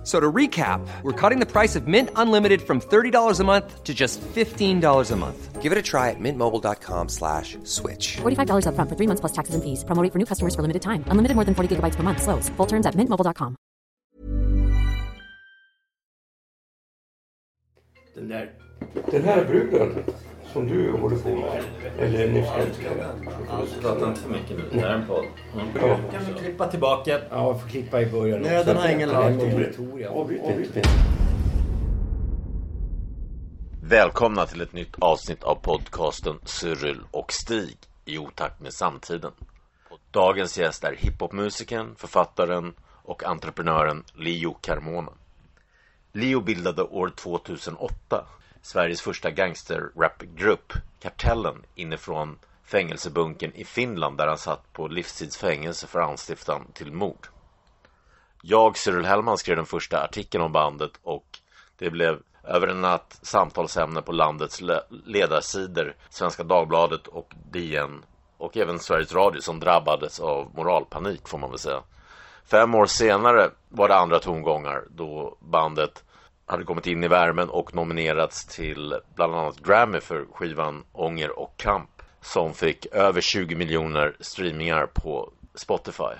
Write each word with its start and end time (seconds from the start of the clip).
F- 0.00 0.06
So 0.06 0.18
to 0.18 0.32
recap, 0.32 0.80
we're 1.02 1.12
cutting 1.12 1.40
the 1.40 1.46
price 1.46 1.76
of 1.78 1.86
Mint 1.86 2.08
Unlimited 2.16 2.62
from 2.62 2.80
$30 2.80 3.40
a 3.40 3.44
month 3.44 3.84
to 3.84 3.92
just 3.94 4.20
$15 4.34 5.10
a 5.12 5.16
month. 5.16 5.60
Give 5.62 5.72
it 5.72 5.78
a 5.78 5.82
try 5.82 6.08
at 6.08 6.18
mintmobile.com 6.18 7.08
slash 7.08 7.58
switch. 7.64 8.16
$45 8.22 8.64
upfront 8.66 8.88
for 8.88 8.96
three 8.96 9.06
months 9.06 9.20
plus 9.20 9.32
taxes 9.32 9.54
and 9.54 9.62
fees. 9.62 9.84
Promo 9.84 10.02
rate 10.02 10.10
for 10.12 10.18
new 10.18 10.24
customers 10.24 10.54
for 10.54 10.62
limited 10.62 10.80
time. 10.80 11.04
Unlimited 11.12 11.34
more 11.36 11.44
than 11.44 11.54
40 11.54 11.68
gigabytes 11.76 11.96
per 11.96 12.02
month. 12.02 12.22
Slows. 12.22 12.48
Full 12.56 12.66
terms 12.66 12.86
at 12.86 12.94
mintmobile.com. 12.96 13.56
Den 18.14 18.28
där... 18.28 18.52
Den 19.10 19.24
här 19.24 19.44
bruden 19.44 20.04
som 20.52 20.68
du 20.68 20.92
håller 20.92 21.16
på 21.16 21.28
med, 21.28 21.64
eller 21.98 22.28
nyfrälskare. 22.28 23.06
Prata 23.80 24.08
inte 24.08 24.20
för 24.20 24.30
mycket 24.30 24.56
nu. 24.56 24.64
Det 24.72 24.80
här 24.80 24.88
är 24.88 24.94
en 24.94 25.06
podd. 25.06 25.24
Mm. 25.54 25.66
Ja. 25.74 25.98
Kan 26.12 26.24
vi 26.24 26.40
klippa 26.40 26.66
tillbaka? 26.66 27.20
Ja, 27.30 27.46
jag 27.46 27.60
får 27.60 27.68
klippa 27.68 28.00
i 28.00 28.06
början 28.06 28.40
Nöden 28.40 28.76
har 28.76 28.88
ingen 28.88 29.08
lag. 29.08 29.32
Inte. 29.32 30.82
Välkomna 33.82 34.46
till 34.46 34.60
ett 34.60 34.72
nytt 34.72 34.94
avsnitt 34.98 35.42
av 35.42 35.54
podcasten 35.54 36.38
Cyril 36.44 37.00
och 37.10 37.32
Stig 37.32 37.76
i 38.04 38.18
otakt 38.18 38.60
med 38.60 38.72
samtiden. 38.72 39.32
Dagens 40.10 40.58
gäst 40.58 40.84
är 40.84 40.96
hiphopmusikern, 40.98 41.94
författaren 41.96 42.74
och 43.02 43.24
entreprenören 43.24 44.04
Leo 44.14 44.56
Carmona. 44.60 45.12
Leo 46.12 46.40
bildade 46.40 46.82
år 46.82 47.12
2008 47.16 48.26
Sveriges 48.62 49.00
första 49.00 49.30
gangsterrapgrupp 49.30 50.72
Kartellen 51.00 51.62
inifrån 51.74 52.38
fängelsebunken 52.64 53.54
i 53.54 53.64
Finland 53.64 54.18
där 54.18 54.26
han 54.26 54.38
satt 54.38 54.72
på 54.72 54.88
livstidsfängelse 54.88 55.86
för 55.86 56.00
anstiftan 56.00 56.66
till 56.72 56.92
mord. 56.92 57.26
Jag, 58.42 58.76
Cyril 58.76 59.04
Hellman, 59.04 59.38
skrev 59.38 59.56
den 59.56 59.66
första 59.66 60.04
artikeln 60.04 60.44
om 60.44 60.52
bandet 60.52 60.92
och 61.02 61.38
det 61.78 61.90
blev 61.90 62.18
över 62.44 62.68
en 62.68 62.80
natt 62.80 63.18
samtalsämne 63.22 64.02
på 64.02 64.12
landets 64.12 64.62
ledarsidor, 65.04 65.94
Svenska 66.10 66.42
Dagbladet 66.42 67.06
och 67.06 67.34
DN 67.50 68.04
och 68.36 68.56
även 68.56 68.78
Sveriges 68.78 69.12
Radio 69.12 69.40
som 69.40 69.60
drabbades 69.60 70.20
av 70.20 70.50
moralpanik 70.54 71.28
får 71.28 71.38
man 71.38 71.50
väl 71.50 71.58
säga. 71.58 71.82
Fem 72.44 72.74
år 72.74 72.86
senare 72.86 73.50
var 73.68 73.88
det 73.88 73.96
andra 73.96 74.18
tongångar 74.18 74.84
då 74.90 75.36
bandet 75.40 76.04
hade 76.50 76.64
kommit 76.64 76.86
in 76.86 77.04
i 77.04 77.08
värmen 77.08 77.50
och 77.50 77.74
nominerats 77.74 78.46
till 78.46 78.94
bland 79.14 79.34
annat 79.34 79.60
Grammy 79.60 80.00
för 80.00 80.24
skivan 80.32 80.84
Ånger 80.92 81.38
och 81.38 81.56
kamp 81.56 82.02
som 82.20 82.54
fick 82.54 82.86
över 82.86 83.20
20 83.20 83.54
miljoner 83.54 84.16
streamingar 84.20 84.86
på 84.86 85.32
Spotify. 85.54 86.14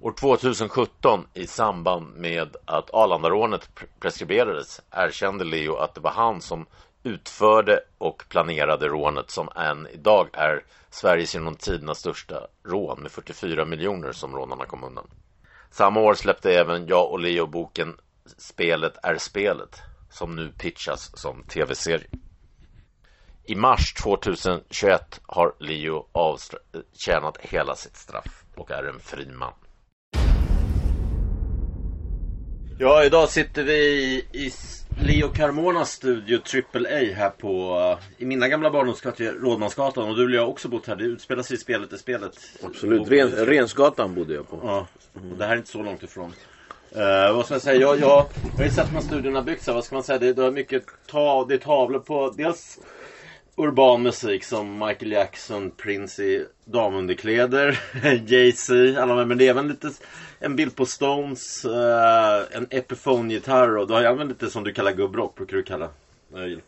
År 0.00 0.12
2017 0.12 1.26
i 1.34 1.46
samband 1.46 2.14
med 2.16 2.56
att 2.64 2.94
Arlandarånet 2.94 3.70
preskriberades 4.00 4.80
erkände 4.90 5.44
Leo 5.44 5.76
att 5.76 5.94
det 5.94 6.00
var 6.00 6.10
han 6.10 6.40
som 6.40 6.66
utförde 7.02 7.80
och 7.98 8.24
planerade 8.28 8.88
rånet 8.88 9.30
som 9.30 9.48
än 9.56 9.86
idag 9.92 10.28
är 10.32 10.64
Sveriges 10.90 11.34
genom 11.34 11.54
tiderna 11.54 11.94
största 11.94 12.46
rån 12.64 13.02
med 13.02 13.10
44 13.10 13.64
miljoner 13.64 14.12
som 14.12 14.36
rånarna 14.36 14.64
kom 14.64 14.84
undan. 14.84 15.06
Samma 15.70 16.00
år 16.00 16.14
släppte 16.14 16.54
även 16.54 16.86
jag 16.86 17.10
och 17.10 17.20
Leo 17.20 17.46
boken 17.46 17.96
Spelet 18.38 18.92
är 19.02 19.16
spelet 19.16 19.82
som 20.10 20.36
nu 20.36 20.52
pitchas 20.58 21.10
som 21.14 21.42
tv-serie. 21.42 22.06
I 23.44 23.54
mars 23.54 23.94
2021 23.94 25.20
har 25.26 25.54
Leo 25.58 26.06
avtjänat 26.12 27.38
hela 27.40 27.74
sitt 27.74 27.96
straff 27.96 28.44
och 28.56 28.70
är 28.70 28.84
en 28.84 29.00
fri 29.00 29.26
man. 29.26 29.52
Ja, 32.78 33.04
idag 33.04 33.28
sitter 33.28 33.64
vi 33.64 33.74
i, 34.32 34.52
Leo 35.02 35.28
Carmonas 35.28 35.90
studio 35.90 36.40
AAA 36.74 37.14
här 37.14 37.30
på 37.30 37.98
i 38.18 38.24
mina 38.24 38.48
gamla 38.48 38.70
barndomskvarter 38.70 39.32
Rådmansgatan 39.32 40.08
och 40.08 40.16
du 40.16 40.24
och 40.24 40.30
jag 40.30 40.40
har 40.40 40.48
också 40.48 40.68
bott 40.68 40.86
här. 40.86 40.96
Det 40.96 41.04
utspelar 41.04 41.42
sig 41.42 41.56
i 41.56 41.60
spelet 41.60 41.92
i 41.92 41.98
spelet. 41.98 42.32
Absolut. 42.62 43.08
Ren, 43.08 43.30
Rensgatan 43.30 44.14
bodde 44.14 44.34
jag 44.34 44.48
på. 44.48 44.60
Ja, 44.62 44.86
och 45.12 45.20
det 45.38 45.44
här 45.44 45.52
är 45.52 45.56
inte 45.56 45.70
så 45.70 45.82
långt 45.82 46.02
ifrån. 46.02 46.32
Uh, 46.96 47.36
vad 47.36 47.44
ska 47.44 47.54
jag 47.54 47.62
säga? 47.62 47.80
Jag, 47.80 48.00
jag, 48.00 48.26
jag 48.42 48.50
har 48.56 48.64
ju 48.64 48.70
sett 48.70 48.92
hur 49.12 49.22
här 49.22 49.34
har 49.34 49.42
byggts 49.42 49.66
här. 49.66 49.74
Vad 49.74 49.84
ska 49.84 49.94
man 49.96 50.04
säga? 50.04 50.18
Det, 50.18 50.32
det 50.32 50.44
är 50.44 50.50
mycket 50.50 50.84
ta, 51.06 51.44
det 51.48 51.54
är 51.54 51.58
tavlor 51.58 51.98
på 51.98 52.34
dels 52.36 52.78
urban 53.56 54.02
musik 54.02 54.44
som 54.44 54.78
Michael 54.78 55.12
Jackson, 55.12 55.70
Prince 55.70 56.22
i 56.22 56.46
damunderkläder, 56.64 57.80
Jay-Z, 58.26 59.02
alla 59.02 59.14
med. 59.14 59.28
Men 59.28 59.38
det 59.38 59.46
är 59.46 59.50
även 59.50 59.68
lite 59.68 59.90
en 60.38 60.56
bild 60.56 60.76
på 60.76 60.86
Stones, 60.86 61.64
uh, 61.64 62.56
en 62.56 62.66
Epiphone-gitarr 62.70 63.76
och 63.76 63.86
du 63.86 63.92
har 63.94 64.00
ju 64.00 64.06
även 64.06 64.28
lite 64.28 64.50
som 64.50 64.64
du 64.64 64.72
kallar 64.72 64.92
gubbrock, 64.92 65.36
brukar 65.36 65.56
du 65.56 65.62
kalla 65.62 65.88
uh, 66.34 66.58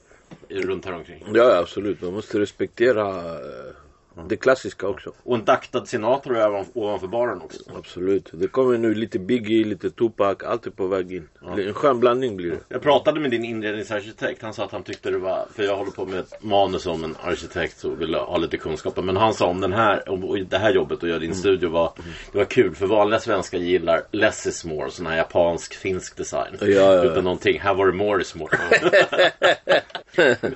runt 0.49 0.85
här 0.85 0.95
omkring. 0.95 1.25
Ja, 1.35 1.57
absolut. 1.57 2.03
Man 2.03 2.13
måste 2.13 2.41
respektera 2.41 3.25
uh 3.35 3.82
det 4.29 4.37
klassiska 4.37 4.89
också. 4.89 5.13
Och 5.23 5.37
en 5.37 5.45
daktad 5.45 5.87
Sinatra 5.87 6.39
över, 6.39 6.65
ovanför 6.75 7.07
baren 7.07 7.41
också. 7.41 7.63
Absolut. 7.77 8.31
Det 8.33 8.49
kommer 8.49 8.79
nu 8.79 8.95
lite 8.95 9.19
Biggie, 9.19 9.65
lite 9.65 9.91
Tupac. 9.91 10.37
Allt 10.45 10.67
är 10.67 10.71
på 10.71 10.87
väg 10.87 11.13
in. 11.13 11.29
En 11.59 11.75
skön 11.75 12.01
blandning 12.01 12.37
blir 12.37 12.51
det. 12.51 12.59
Jag 12.69 12.83
pratade 12.83 13.21
med 13.21 13.31
din 13.31 13.45
inredningsarkitekt. 13.45 14.43
Han 14.43 14.55
sa 14.55 14.65
att 14.65 14.73
han 14.73 14.83
tyckte 14.83 15.11
det 15.11 15.19
var, 15.19 15.47
för 15.55 15.63
jag 15.63 15.77
håller 15.77 15.91
på 15.91 16.07
med 16.07 16.19
ett 16.19 16.43
manus 16.43 16.87
om 16.87 17.05
en 17.05 17.17
arkitekt 17.23 17.85
och 17.85 18.01
vill 18.01 18.15
ha 18.15 18.37
lite 18.37 18.57
kunskaper. 18.57 19.03
Men 19.03 19.17
han 19.17 19.35
sa 19.35 19.47
om 19.47 19.61
den 19.61 19.73
här, 19.73 20.09
om 20.09 20.47
det 20.51 20.59
här 20.59 20.73
jobbet 20.73 21.03
och 21.03 21.09
göra 21.09 21.19
din 21.19 21.35
studio 21.35 21.69
var, 21.69 21.93
det 22.33 22.39
var 22.39 22.45
kul. 22.45 22.75
För 22.75 22.87
vanliga 22.87 23.21
svenskar 23.21 23.59
gillar 23.59 24.03
less 24.11 24.47
is 24.47 24.65
more, 24.65 24.91
sån 24.91 25.07
här 25.07 25.17
japansk, 25.17 25.75
finsk 25.75 26.17
design. 26.17 26.57
Ja, 26.61 26.67
ja, 26.67 26.95
ja. 26.95 27.05
Utan 27.05 27.25
någonting, 27.25 27.61
här 27.61 27.75
var 27.75 27.87
det 27.87 27.93
more 27.93 28.23
is 28.23 28.35
more. 28.35 28.59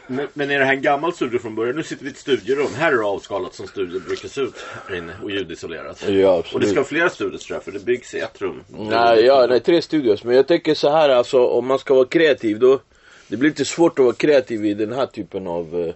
men, 0.06 0.28
men 0.32 0.50
är 0.50 0.58
det 0.58 0.64
här 0.64 0.72
en 0.72 0.82
gammal 0.82 1.12
studio 1.12 1.38
från 1.38 1.54
början? 1.54 1.76
Nu 1.76 1.82
sitter 1.82 2.04
vi 2.04 2.10
i 2.10 2.12
ett 2.12 2.18
studierum. 2.18 2.74
Här 2.76 2.92
är 2.92 2.96
det 2.96 3.04
avskalat 3.04 3.54
som 3.54 3.66
studior 3.66 4.00
brukar 4.00 4.28
se 4.28 4.40
ut 4.40 4.54
här 4.88 4.96
inne 4.96 5.12
och 5.22 5.30
ljudisolerat. 5.30 6.04
Ja, 6.08 6.38
absolut. 6.38 6.54
Och 6.54 6.60
det 6.60 6.66
ska 6.66 6.84
flera 6.84 7.10
studios 7.10 7.46
tror 7.46 7.56
jag, 7.56 7.64
för 7.64 7.72
det 7.72 7.84
byggs 7.84 8.14
i 8.14 8.18
ett 8.18 8.42
rum. 8.42 8.64
Nej, 8.68 9.24
ja, 9.24 9.46
nej, 9.48 9.60
tre 9.60 9.82
studios. 9.82 10.24
Men 10.24 10.36
jag 10.36 10.46
tänker 10.46 10.74
så 10.74 10.90
här 10.90 11.08
alltså, 11.08 11.46
om 11.46 11.66
man 11.66 11.78
ska 11.78 11.94
vara 11.94 12.06
kreativ 12.06 12.58
då. 12.58 12.80
Det 13.28 13.36
blir 13.36 13.50
lite 13.50 13.64
svårt 13.64 13.98
att 13.98 14.04
vara 14.04 14.14
kreativ 14.14 14.66
i 14.66 14.74
den 14.74 14.92
här 14.92 15.06
typen 15.06 15.46
av... 15.46 15.92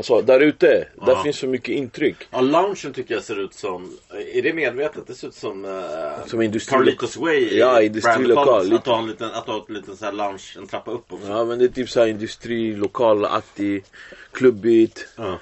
eh, 0.00 0.16
Alltså 0.16 0.22
där 0.22 0.40
ute, 0.40 0.66
där 0.66 0.86
Ja. 1.12 1.22
finns 1.22 1.36
så 1.36 1.46
mycket 1.46 1.68
intryck. 1.68 2.16
Ja, 2.30 2.40
loungen 2.40 2.92
tycker 2.94 3.14
jag 3.14 3.22
ser 3.24 3.40
ut 3.44 3.54
som... 3.54 3.96
Är 4.34 4.42
det 4.42 4.52
medvetet? 4.52 5.06
Det 5.06 5.14
ser 5.14 5.28
ut 5.28 5.34
som... 5.34 5.64
Uh, 5.64 6.26
Som 6.26 6.42
industri- 6.42 6.70
Carlitos 6.70 7.16
Way 7.16 7.58
Ja, 7.58 7.82
industrilokal. 7.82 8.72
Att 8.74 8.86
har 8.86 8.98
en 8.98 9.06
liten, 9.06 9.30
att 9.30 9.46
har 9.46 9.64
en 9.68 9.74
liten 9.74 9.96
så 9.96 10.04
här 10.04 10.12
lounge, 10.12 10.54
en 10.58 10.66
trappa 10.66 10.90
upp 10.90 11.12
också. 11.12 11.28
Ja 11.28 11.44
men 11.44 11.58
det 11.58 11.64
är 11.64 11.68
typ 11.68 11.90
såhär 11.90 12.06
industrilokalaktig, 12.06 13.84
klubbigt. 14.32 15.08
Ja. 15.16 15.38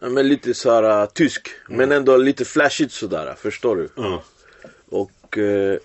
Ja, 0.00 0.08
men 0.08 0.28
lite 0.28 0.54
såhär 0.54 1.02
uh, 1.02 1.08
tysk. 1.08 1.48
Men 1.68 1.92
ändå 1.92 2.16
lite 2.16 2.44
flashigt 2.44 2.92
sådär, 2.92 3.34
förstår 3.38 3.76
du? 3.76 3.88
Ja. 3.96 4.22
Och 4.90 5.38
eh, 5.38 5.78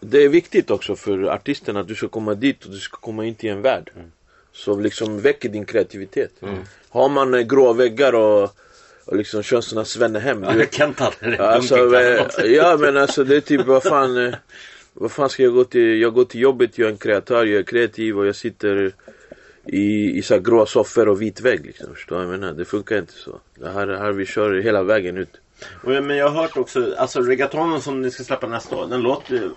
det 0.00 0.18
är 0.24 0.28
viktigt 0.28 0.70
också 0.70 0.96
för 0.96 1.24
artisten 1.24 1.76
att 1.76 1.88
du 1.88 1.94
ska 1.94 2.08
komma 2.08 2.34
dit 2.34 2.64
och 2.64 2.70
du 2.70 2.78
ska 2.78 2.96
komma 2.96 3.24
in 3.24 3.34
till 3.34 3.50
en 3.50 3.62
värld. 3.62 3.90
Som 4.58 4.80
liksom 4.80 5.20
väcker 5.20 5.48
din 5.48 5.64
kreativitet. 5.64 6.30
Har 6.88 7.08
man 7.08 7.34
eh, 7.34 7.40
grå 7.40 7.72
väggar 7.72 8.12
och, 8.12 8.42
och 9.04 9.16
liksom 9.16 9.42
kör 9.42 9.60
såna 9.60 9.84
Svennehem. 9.84 10.42
Ja, 10.42 10.64
Kent 10.70 10.98
hade. 10.98 11.48
Alltså, 11.48 11.76
ja 12.44 12.76
men 12.80 12.96
alltså 12.96 13.24
det 13.24 13.36
är 13.36 13.40
typ 13.40 13.66
vad 13.66 13.82
fan 13.82 14.26
eh, 14.26 14.34
Vad 14.92 15.12
fan 15.12 15.28
ska 15.28 15.42
jag 15.42 15.54
gå 15.54 15.64
till? 15.64 16.00
Jag 16.00 16.14
går 16.14 16.24
till 16.24 16.40
jobbet, 16.40 16.78
jag 16.78 16.86
är 16.86 16.92
en 16.92 16.98
kreatör, 16.98 17.44
jag 17.44 17.58
är 17.58 17.62
kreativ 17.62 18.18
och 18.18 18.26
jag 18.26 18.36
sitter 18.36 18.92
i, 19.64 20.18
i 20.18 20.22
så 20.22 20.34
här 20.34 20.40
grå 20.40 20.66
soffor 20.66 21.08
och 21.08 21.22
vit 21.22 21.40
vägg 21.40 21.66
liksom. 21.66 21.94
Förstår 21.94 22.16
vad 22.16 22.24
jag 22.24 22.30
menar? 22.30 22.52
Det 22.52 22.64
funkar 22.64 22.98
inte 22.98 23.12
så. 23.12 23.40
Det 23.54 23.68
här, 23.70 23.86
här 23.88 24.12
vi 24.12 24.26
kör 24.26 24.60
hela 24.60 24.82
vägen 24.82 25.16
ut. 25.16 25.40
Och, 25.84 25.90
Men 25.90 26.16
jag 26.16 26.28
har 26.28 26.42
hört 26.42 26.56
också, 26.56 26.94
alltså 26.98 27.20
reggaetonen 27.20 27.80
som 27.80 28.02
ni 28.02 28.10
ska 28.10 28.24
släppa 28.24 28.46
nästa 28.46 28.76
år, 28.76 28.86
den 28.86 29.00
låter 29.00 29.34
ju... 29.34 29.50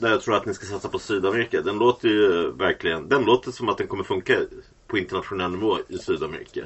Där 0.00 0.10
jag 0.10 0.22
tror 0.22 0.36
att 0.36 0.46
ni 0.46 0.54
ska 0.54 0.66
satsa 0.66 0.88
på 0.88 0.98
Sydamerika. 0.98 1.60
Den 1.60 1.78
låter 1.78 2.08
ju 2.08 2.52
verkligen, 2.52 3.08
den 3.08 3.24
låter 3.24 3.50
som 3.50 3.68
att 3.68 3.78
den 3.78 3.86
kommer 3.86 4.04
funka 4.04 4.36
på 4.86 4.98
internationell 4.98 5.50
nivå 5.50 5.78
i 5.88 5.98
Sydamerika. 5.98 6.60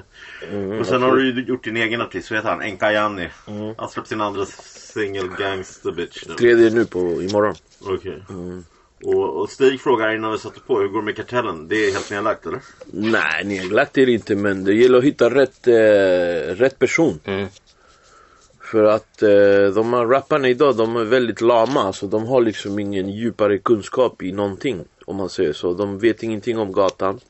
och 0.80 0.86
sen 0.86 1.02
har 1.02 1.16
du 1.16 1.32
ju 1.32 1.44
gjort 1.44 1.64
din 1.64 1.76
egen 1.76 2.00
artist, 2.00 2.30
vad 2.30 2.38
heter 2.38 2.50
han? 2.50 2.60
Enkayani. 2.60 3.28
Han 3.76 3.88
släppte 3.88 4.08
sin 4.08 4.20
andra 4.20 4.46
singel 4.46 5.28
Gangsta 5.38 5.92
Bitch 5.92 6.26
nu. 6.28 6.34
Tredje 6.34 6.70
nu 6.70 6.84
på 6.84 6.98
imorgon. 6.98 7.54
Okej. 7.80 8.22
Och, 9.04 9.40
och 9.40 9.50
Stig 9.50 9.80
frågar 9.80 10.14
innan 10.14 10.32
vi 10.32 10.38
satte 10.38 10.60
på, 10.60 10.80
hur 10.80 10.88
går 10.88 10.98
det 10.98 11.04
med 11.04 11.16
kartellen? 11.16 11.68
Det 11.68 11.76
är 11.76 11.92
helt 11.92 12.10
nedlagt 12.10 12.46
eller? 12.46 12.60
Nej, 12.92 13.44
nedlagt 13.44 13.98
är 13.98 14.06
det 14.06 14.12
inte 14.12 14.36
men 14.36 14.64
det 14.64 14.74
gäller 14.74 14.98
att 14.98 15.04
hitta 15.04 15.34
rätt, 15.34 15.66
eh, 15.66 16.54
rätt 16.54 16.78
person. 16.78 17.20
För 18.72 18.84
att 18.84 19.22
eh, 19.22 19.74
de 19.74 19.92
här 19.92 20.06
rapparna 20.06 20.48
idag, 20.48 20.76
de 20.76 20.96
är 20.96 21.04
väldigt 21.04 21.40
lama. 21.40 21.82
Alltså, 21.82 22.06
de 22.06 22.26
har 22.26 22.40
liksom 22.40 22.78
ingen 22.78 23.08
djupare 23.08 23.58
kunskap 23.58 24.22
i 24.22 24.32
någonting. 24.32 24.84
Om 25.04 25.16
man 25.16 25.28
säger 25.28 25.52
så. 25.52 25.74
De 25.74 25.98
vet 25.98 26.22
ingenting 26.22 26.58
om 26.58 26.72
gatan. 26.72 27.20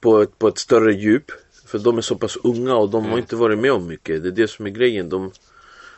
På 0.00 0.20
ett, 0.20 0.38
på 0.38 0.48
ett 0.48 0.58
större 0.58 0.92
djup. 0.92 1.24
För 1.66 1.78
de 1.78 1.98
är 1.98 2.02
så 2.02 2.16
pass 2.16 2.36
unga 2.36 2.76
och 2.76 2.90
de 2.90 3.04
har 3.04 3.18
inte 3.18 3.36
varit 3.36 3.58
med 3.58 3.72
om 3.72 3.86
mycket. 3.86 4.22
Det 4.22 4.28
är 4.28 4.32
det 4.32 4.48
som 4.48 4.66
är 4.66 4.70
grejen. 4.70 5.08
De, 5.08 5.30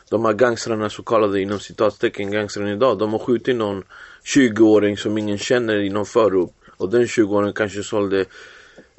de 0.09 0.25
här 0.25 0.33
gangstrarna, 0.33 0.89
så 0.89 1.03
kallade 1.03 1.41
inom 1.41 1.59
citatstecken 1.59 2.31
gangstrarna 2.31 2.71
idag. 2.71 2.97
De 2.97 3.11
har 3.11 3.19
skjutit 3.19 3.55
någon 3.55 3.83
20-åring 4.23 4.97
som 4.97 5.17
ingen 5.17 5.37
känner 5.37 5.75
i 5.75 5.89
någon 5.89 6.05
förort. 6.05 6.53
Och 6.77 6.89
den 6.89 7.05
20-åringen 7.05 7.53
kanske 7.53 7.83
sålde 7.83 8.25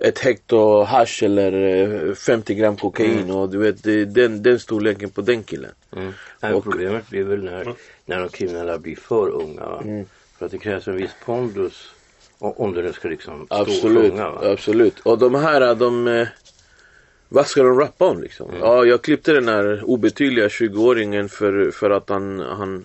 ett 0.04 0.18
hekto 0.18 0.82
hash 0.82 1.24
eller 1.24 1.52
eh, 2.08 2.14
50 2.14 2.54
gram 2.54 2.76
kokain. 2.76 3.30
Och 3.30 3.48
du 3.48 3.58
vet, 3.58 3.82
den, 4.14 4.42
den 4.42 4.58
storleken 4.60 5.10
på 5.10 5.20
den 5.20 5.42
killen. 5.42 5.70
Mm. 5.96 6.12
Nej, 6.40 6.52
Och- 6.52 6.64
Problemet 6.64 7.08
blir 7.10 7.22
väl 7.24 7.42
när, 7.44 7.74
när 8.06 8.18
de 8.20 8.28
kriminella 8.28 8.78
blir 8.78 8.96
för 8.96 9.28
unga. 9.30 9.60
Va? 9.66 9.80
Mm. 9.84 10.04
För 10.38 10.46
att 10.46 10.52
det 10.52 10.58
krävs 10.58 10.88
en 10.88 10.96
viss 10.96 11.10
pondus 11.24 11.88
om 12.38 12.70
nu 12.72 12.92
ska 12.92 13.08
liksom 13.08 13.46
stå 13.46 13.54
och 13.56 13.60
Absolut, 13.60 14.10
sjunga. 14.12 14.30
Va? 14.30 14.40
absolut. 14.52 15.00
Och 15.00 15.18
de 15.18 15.34
här, 15.34 15.74
de... 15.74 16.08
eh, 16.08 16.28
Vad 17.28 17.46
ska 17.46 17.62
de 17.62 17.78
rappa 17.80 18.04
om 18.08 18.22
liksom? 18.22 18.50
Ja, 18.60 18.84
jag 18.84 19.02
klippte 19.02 19.32
den 19.32 19.48
här 19.48 19.82
obetydliga 19.84 20.48
20-åringen 20.48 21.28
för, 21.28 21.70
för 21.70 21.90
att 21.90 22.08
han, 22.08 22.40
han, 22.40 22.84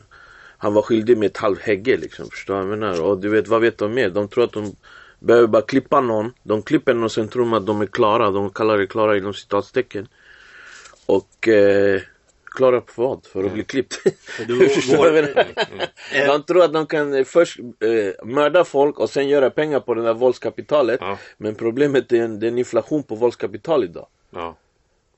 han 0.57 0.73
var 0.73 0.81
skyldig 0.81 1.17
med 1.17 1.25
ett 1.25 1.37
halvt 1.37 1.61
hägge 1.61 1.97
liksom. 1.97 2.29
Förstår 2.29 2.53
du 2.53 2.59
vad 2.61 2.71
jag 2.71 2.79
menar? 2.79 3.01
Och 3.01 3.17
du 3.17 3.29
vet, 3.29 3.47
vad 3.47 3.61
vet 3.61 3.77
de 3.77 3.93
mer? 3.93 4.09
De 4.09 4.27
tror 4.27 4.43
att 4.43 4.51
de 4.53 4.75
behöver 5.19 5.47
bara 5.47 5.61
klippa 5.61 6.01
någon. 6.01 6.33
De 6.43 6.61
klipper 6.61 6.93
någon 6.93 7.03
och 7.03 7.11
sen 7.11 7.27
tror 7.27 7.43
de 7.43 7.53
att 7.53 7.65
de 7.65 7.81
är 7.81 7.85
klara. 7.85 8.31
De 8.31 8.49
kallar 8.49 8.77
det 8.77 8.87
klara 8.87 9.17
inom 9.17 9.33
citatstecken. 9.33 10.07
Och 11.05 11.47
eh, 11.47 12.01
klara 12.45 12.81
på 12.81 12.91
vad? 12.95 13.25
För 13.25 13.43
att 13.43 13.53
bli 13.53 13.63
klippt. 13.63 13.99
Du? 14.47 14.59
De 16.27 16.43
tror 16.43 16.63
att 16.63 16.73
de 16.73 16.85
kan 16.85 17.13
eh, 17.13 17.23
först 17.23 17.59
eh, 17.59 18.25
mörda 18.25 18.63
folk 18.63 18.99
och 18.99 19.09
sen 19.09 19.29
göra 19.29 19.49
pengar 19.49 19.79
på 19.79 19.93
det 19.93 20.01
där 20.01 20.13
våldskapitalet. 20.13 20.99
Ja. 21.01 21.17
Men 21.37 21.55
problemet 21.55 22.11
är 22.11 22.21
en, 22.21 22.39
det 22.39 22.47
är 22.47 22.51
en 22.51 22.57
inflation 22.57 23.03
på 23.03 23.15
våldskapital 23.15 23.83
idag. 23.83 24.07
Ja. 24.29 24.55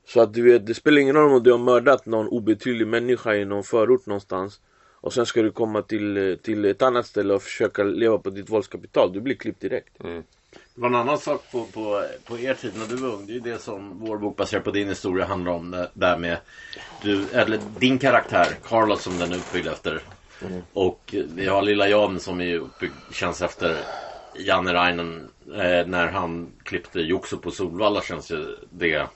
Så 0.07 0.21
att 0.21 0.33
du 0.33 0.41
vet, 0.41 0.67
det 0.67 0.73
spelar 0.73 1.01
ingen 1.01 1.15
roll 1.15 1.31
om 1.31 1.43
du 1.43 1.51
har 1.51 1.57
mördat 1.57 2.05
någon 2.05 2.27
obetydlig 2.27 2.87
människa 2.87 3.35
i 3.35 3.45
någon 3.45 3.63
förort 3.63 4.05
någonstans. 4.05 4.59
Och 5.01 5.13
sen 5.13 5.25
ska 5.25 5.41
du 5.41 5.51
komma 5.51 5.81
till, 5.81 6.17
eh, 6.17 6.35
till 6.35 6.65
ett 6.65 6.81
annat 6.81 7.05
ställe 7.05 7.33
och 7.33 7.43
försöka 7.43 7.83
leva 7.83 8.17
på 8.17 8.29
ditt 8.29 8.49
våldskapital. 8.49 9.13
Du 9.13 9.21
blir 9.21 9.35
klippt 9.35 9.61
direkt. 9.61 9.93
Det 10.75 10.81
var 10.81 10.89
en 10.89 10.95
annan 10.95 11.17
sak 11.17 11.51
på, 11.51 11.65
på, 11.65 12.03
på 12.25 12.39
er 12.39 12.53
tid 12.53 12.71
när 12.77 12.85
du 12.85 12.95
var 12.95 13.09
ung. 13.09 13.25
Det 13.25 13.31
är 13.31 13.35
ju 13.35 13.39
det 13.39 13.61
som 13.61 13.99
vår 13.99 14.17
bok 14.17 14.37
baserat 14.37 14.63
på 14.63 14.71
din 14.71 14.89
historia 14.89 15.25
handlar 15.25 15.51
om. 15.51 15.85
Där 15.93 16.17
med 16.17 16.37
du, 17.01 17.25
eller 17.33 17.59
din 17.79 17.99
karaktär, 17.99 18.47
Carlos 18.63 19.03
som 19.03 19.19
den 19.19 19.31
är 19.31 19.37
uppbyggd 19.37 19.67
efter. 19.67 20.01
Och 20.73 21.15
vi 21.33 21.47
har 21.47 21.61
lilla 21.61 21.87
Jan 21.87 22.19
som 22.19 22.41
är 22.41 22.55
uppbyggd, 22.55 22.93
känns 23.11 23.41
efter 23.41 23.77
Janne 24.35 24.73
Reinen. 24.73 25.29
Eh, 25.47 25.87
när 25.87 26.07
han 26.07 26.51
klippte 26.63 26.99
Joxo 26.99 27.37
på 27.37 27.51
Solvalla 27.51 28.01
känns 28.01 28.31
ju 28.31 28.55
det 28.69 29.07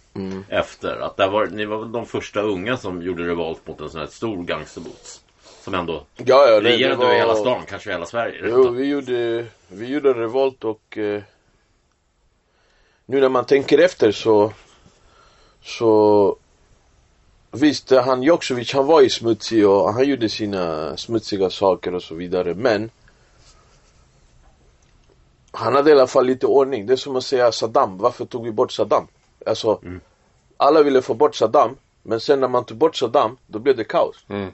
efter. 0.50 0.98
Att 0.98 1.18
där 1.18 1.30
var, 1.30 1.48
ni 1.48 1.66
var 1.66 1.80
väl 1.80 1.92
de 1.92 2.06
första 2.06 2.42
unga 2.42 2.78
som 2.78 3.02
gjorde 3.02 3.28
revolt 3.28 3.68
mot 3.68 3.82
en 3.82 3.90
sån 3.90 4.00
här 4.00 4.08
stor 4.08 4.44
gangsterbots. 4.44 5.24
Som 5.64 5.74
ändå 5.74 5.94
Ja, 6.16 6.48
ja, 6.48 6.56
det- 6.56 6.62
det 6.62 6.70
regerade 6.70 6.96
var- 6.96 7.06
över 7.06 7.16
hela 7.16 7.36
stan, 7.36 7.66
kanske 7.68 7.92
hela 7.92 8.06
Sverige. 8.06 8.40
Jo, 8.50 8.70
vi 8.70 8.86
gjorde, 8.86 9.46
vi 9.68 9.86
gjorde 9.88 10.10
en 10.10 10.16
revolt 10.16 10.64
och 10.64 10.98
eh, 10.98 11.22
nu 13.06 13.22
när 13.22 13.30
man 13.30 13.46
tänker 13.46 13.78
efter 13.78 14.12
så 14.12 14.54
så 15.62 16.36
visst, 17.52 17.90
han 17.92 18.24
Joksovic 18.24 18.74
han 18.74 18.86
var 18.86 19.02
ju 19.02 19.10
smutsig 19.10 19.68
och 19.68 19.94
han 19.94 20.10
gjorde 20.10 20.30
sina 20.30 20.98
smutsiga 20.98 21.50
saker 21.50 21.96
och 21.96 22.04
så 22.04 22.16
vidare 22.16 22.54
men 22.54 22.90
han 25.52 25.76
hade 25.76 25.90
i 25.90 25.94
alla 25.94 26.08
fall 26.08 26.26
lite 26.26 26.48
ordning. 26.48 26.86
Det 26.86 26.94
är 26.94 26.98
som 26.98 27.16
att 27.16 27.24
säga 27.24 27.52
Saddam. 27.52 27.98
Varför 27.98 28.26
tog 28.26 28.44
vi 28.46 28.52
bort 28.52 28.72
Saddam? 28.72 29.08
Alltså, 29.46 29.82
alla 30.58 30.84
ville 30.84 31.02
få 31.02 31.14
bort 31.14 31.36
Saddam. 31.36 31.78
Men 32.04 32.20
sen 32.20 32.40
när 32.40 32.48
man 32.48 32.66
tog 32.66 32.78
bort 32.78 32.96
Saddam, 32.96 33.38
då 33.48 33.60
blev 33.60 33.76
det 33.78 33.84
kaos. 33.84 34.26
Mm. 34.30 34.52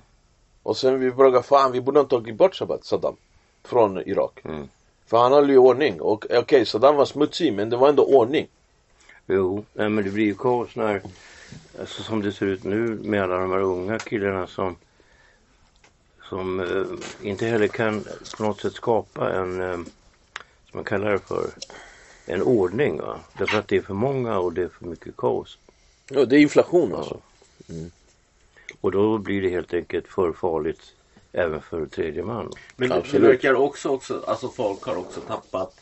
Och 0.63 0.77
sen 0.77 1.00
vi 1.00 1.11
frågade, 1.11 1.44
fan 1.44 1.71
vi 1.71 1.81
borde 1.81 2.00
ha 2.00 2.07
tagit 2.07 2.35
bort 2.35 2.56
Saddam- 2.56 2.81
Saddam 2.83 3.15
från 3.63 3.97
Irak. 3.97 4.39
För 5.06 5.17
han 5.17 5.31
höll 5.31 5.50
ju 5.50 5.57
ordning. 5.57 6.01
Och 6.01 6.25
okej, 6.29 6.65
Saddam 6.65 6.95
var 6.95 7.06
smutsig 7.06 7.53
men 7.53 7.69
det 7.69 7.77
var 7.77 7.89
ändå 7.89 8.03
ordning. 8.06 8.47
Jo, 9.27 9.65
men 9.73 9.95
det 9.95 10.09
blir 10.11 10.25
ju 10.25 10.35
kaos 10.35 10.75
när, 10.75 11.01
alltså 11.79 12.03
som 12.03 12.21
det 12.21 12.31
ser 12.31 12.45
ut 12.45 12.63
nu 12.63 13.00
med 13.03 13.23
alla 13.23 13.38
de 13.38 13.51
här 13.51 13.61
unga 13.61 14.00
killarna 14.00 14.47
som 14.47 14.75
som 16.29 16.59
eh, 16.59 17.27
inte 17.29 17.45
heller 17.45 17.67
kan 17.67 18.03
på 18.38 18.44
något 18.44 18.62
sätt 18.62 18.73
skapa 18.73 19.33
en, 19.33 19.62
eh, 19.62 19.75
som 19.75 19.85
man 20.71 20.83
kallar 20.83 21.12
det 21.12 21.19
för, 21.19 21.50
en 22.25 22.41
ordning. 22.41 22.97
Va? 23.01 23.19
Därför 23.38 23.59
att 23.59 23.67
det 23.67 23.77
är 23.77 23.81
för 23.81 23.94
många 23.94 24.39
och 24.39 24.53
det 24.53 24.63
är 24.63 24.67
för 24.67 24.85
mycket 24.85 25.17
kaos. 25.17 25.57
Ja, 26.09 26.25
det 26.25 26.35
är 26.35 26.39
inflation 26.39 26.95
alltså. 26.95 27.17
Och 28.81 28.91
då 28.91 29.17
blir 29.17 29.41
det 29.41 29.49
helt 29.49 29.73
enkelt 29.73 30.07
för 30.07 30.31
farligt 30.33 30.81
även 31.33 31.61
för 31.61 31.85
tredje 31.85 32.23
man. 32.23 32.51
Men 32.75 32.89
det, 32.89 32.95
det 32.95 32.99
Absolut. 33.01 33.29
verkar 33.29 33.53
också, 33.53 33.89
också, 33.89 34.23
alltså 34.27 34.47
folk 34.49 34.83
har 34.83 34.95
också 34.95 35.19
tappat 35.21 35.75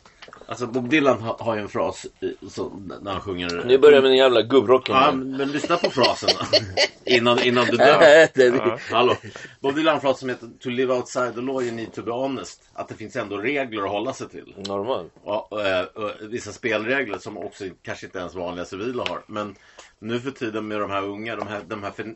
Alltså 0.45 0.67
Bob 0.67 0.89
Dylan 0.89 1.21
har, 1.21 1.35
har 1.39 1.55
ju 1.55 1.61
en 1.61 1.69
fras 1.69 2.05
i- 2.21 2.49
så, 2.49 2.71
när 3.01 3.11
han 3.11 3.21
sjunger 3.21 3.63
Nu 3.65 3.77
börjar 3.77 4.01
med 4.01 4.11
den 4.11 4.17
jävla 4.17 4.41
gubbrocken. 4.41 4.95
Ja, 4.95 5.11
men 5.11 5.51
lyssna 5.51 5.77
på 5.77 5.89
frasen 5.89 6.29
innan, 7.05 7.43
innan 7.43 7.65
du 7.65 7.77
Nej, 7.77 8.29
dör. 8.35 8.55
Ja, 8.57 8.77
Hallå. 8.91 9.15
Bob 9.61 9.75
Dylan 9.75 9.87
har 9.87 9.95
en 9.95 10.01
fras 10.01 10.19
som 10.19 10.29
heter 10.29 10.49
To 10.59 10.69
live 10.69 10.93
outside 10.93 11.35
the 11.35 11.41
law 11.41 11.63
you 11.63 11.71
need 11.75 11.93
to 11.93 12.01
be 12.01 12.11
honest. 12.11 12.69
Att 12.73 12.87
det 12.87 12.95
finns 12.95 13.15
ändå 13.15 13.37
regler 13.37 13.83
att 13.83 13.89
hålla 13.91 14.13
sig 14.13 14.29
till. 14.29 14.55
Normal. 14.67 15.09
Och, 15.23 15.53
och, 15.53 15.65
eh, 15.67 15.85
och, 15.85 16.11
vissa 16.21 16.51
spelregler 16.51 17.17
som 17.17 17.37
också 17.37 17.63
kanske 17.81 18.05
inte 18.05 18.19
ens 18.19 18.35
vanliga 18.35 18.65
civila 18.65 19.03
har. 19.09 19.21
Men 19.27 19.55
nu 19.99 20.19
för 20.19 20.31
tiden 20.31 20.67
med 20.67 20.79
de 20.79 20.91
här 20.91 21.03
unga, 21.03 21.35
de 21.35 21.47
här, 21.47 21.61
de 21.67 21.83
här 21.83 21.91
för, 21.91 22.13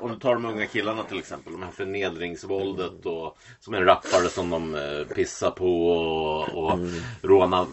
om 0.00 0.10
du 0.10 0.18
tar 0.18 0.34
de 0.34 0.44
unga 0.44 0.66
killarna 0.66 1.02
till 1.02 1.18
exempel. 1.18 1.52
De 1.52 1.62
här 1.62 1.70
förnedringsvåldet 1.70 3.06
och 3.06 3.38
som 3.60 3.74
en 3.74 3.84
rappare 3.84 4.28
som 4.28 4.50
de 4.50 4.74
eh, 4.74 5.14
pissar 5.14 5.50
på 5.50 5.88
och, 5.90 6.64
och 6.64 6.78
rånar, 7.22 7.60
eh, 7.60 7.68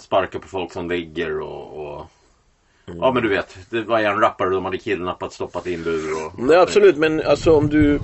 sparkar 0.00 0.38
på 0.38 0.48
folk 0.48 0.72
som 0.72 0.88
ligger 0.88 1.40
och, 1.40 1.86
och 1.86 2.06
Ja 2.86 3.12
men 3.12 3.22
du 3.22 3.28
vet, 3.28 3.56
det 3.70 3.82
var 3.82 4.00
en 4.00 4.20
rappare 4.20 4.50
de 4.50 4.64
hade 4.64 4.78
kidnappat, 4.78 5.32
stoppat 5.32 5.66
i 5.66 5.74
en 5.74 5.82
bur 5.82 6.24
och... 6.26 6.38
Nej 6.38 6.56
absolut 6.56 6.96
men 6.96 7.20
alltså 7.22 7.56
om 7.56 7.68
du 7.68 8.00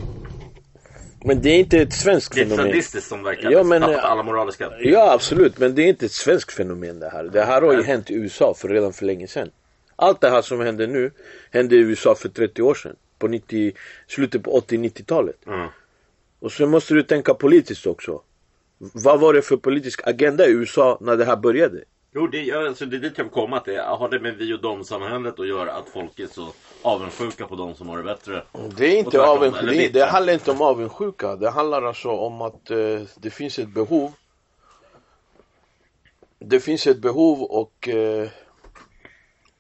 Men 1.24 1.42
det 1.42 1.50
är 1.50 1.58
inte 1.58 1.78
ett 1.78 1.92
svenskt 1.92 2.34
Det 2.34 2.40
är 2.40 2.44
fenomen. 2.44 2.66
sadistiskt 2.66 3.08
som 3.08 3.22
verkar 3.22 3.50
Ja, 3.50 3.58
ja, 3.58 3.64
men, 3.64 3.80
tappat 3.80 3.96
eh, 3.96 4.10
alla 4.10 4.22
moraliska... 4.22 4.70
Ja 4.80 5.12
absolut 5.12 5.58
men 5.58 5.74
det 5.74 5.82
är 5.82 5.86
inte 5.86 6.06
ett 6.06 6.12
svenskt 6.12 6.52
fenomen 6.52 7.00
det 7.00 7.08
här. 7.08 7.24
Det 7.24 7.44
här 7.44 7.62
har 7.62 7.72
ju 7.72 7.82
hänt 7.82 8.10
i 8.10 8.14
USA 8.14 8.54
för 8.56 8.68
redan 8.68 8.92
för 8.92 9.04
länge 9.04 9.26
sedan. 9.26 9.50
Allt 10.00 10.20
det 10.20 10.30
här 10.30 10.42
som 10.42 10.60
händer 10.60 10.86
nu 10.86 11.10
hände 11.50 11.76
i 11.76 11.78
USA 11.78 12.14
för 12.14 12.28
30 12.28 12.62
år 12.62 12.74
sedan. 12.74 12.96
På 13.18 13.28
90, 13.28 13.72
slutet 14.06 14.42
på 14.42 14.60
80-90-talet. 14.60 15.46
Mm. 15.46 15.68
Och 16.40 16.52
så 16.52 16.66
måste 16.66 16.94
du 16.94 17.02
tänka 17.02 17.34
politiskt 17.34 17.86
också. 17.86 18.22
Vad 18.78 19.20
var 19.20 19.34
det 19.34 19.42
för 19.42 19.56
politisk 19.56 20.00
agenda 20.08 20.46
i 20.46 20.50
USA 20.50 20.98
när 21.00 21.16
det 21.16 21.24
här 21.24 21.36
började? 21.36 21.84
Jo, 22.14 22.26
det, 22.26 22.52
alltså, 22.52 22.86
det 22.86 22.96
är 22.96 23.00
dit 23.00 23.12
jag 23.16 23.24
vill 23.24 23.32
komma. 23.32 23.56
Att 23.56 23.64
det 23.64 23.82
har 23.82 24.08
det 24.08 24.20
med 24.20 24.36
vi 24.36 24.54
och 24.54 24.60
dom 24.60 24.84
samhället 24.84 25.40
att 25.40 25.48
göra 25.48 25.72
att 25.72 25.88
folk 25.88 26.18
är 26.18 26.26
så 26.26 26.48
avundsjuka 26.82 27.46
på 27.46 27.56
de 27.56 27.74
som 27.74 27.88
har 27.88 27.96
det 27.96 28.04
bättre. 28.04 28.42
Det 28.76 28.86
är 28.86 28.98
inte 28.98 29.20
avundsjuka. 29.22 29.72
Det, 29.72 29.88
det 29.88 30.04
handlar 30.04 30.32
inte 30.32 30.50
om 30.50 30.62
avundsjuka. 30.62 31.36
Det 31.36 31.50
handlar 31.50 31.82
alltså 31.82 32.08
om 32.08 32.42
att 32.42 32.70
eh, 32.70 33.00
det 33.16 33.30
finns 33.30 33.58
ett 33.58 33.68
behov. 33.68 34.12
Det 36.38 36.60
finns 36.60 36.86
ett 36.86 36.98
behov 36.98 37.42
och 37.42 37.88
eh, 37.88 38.28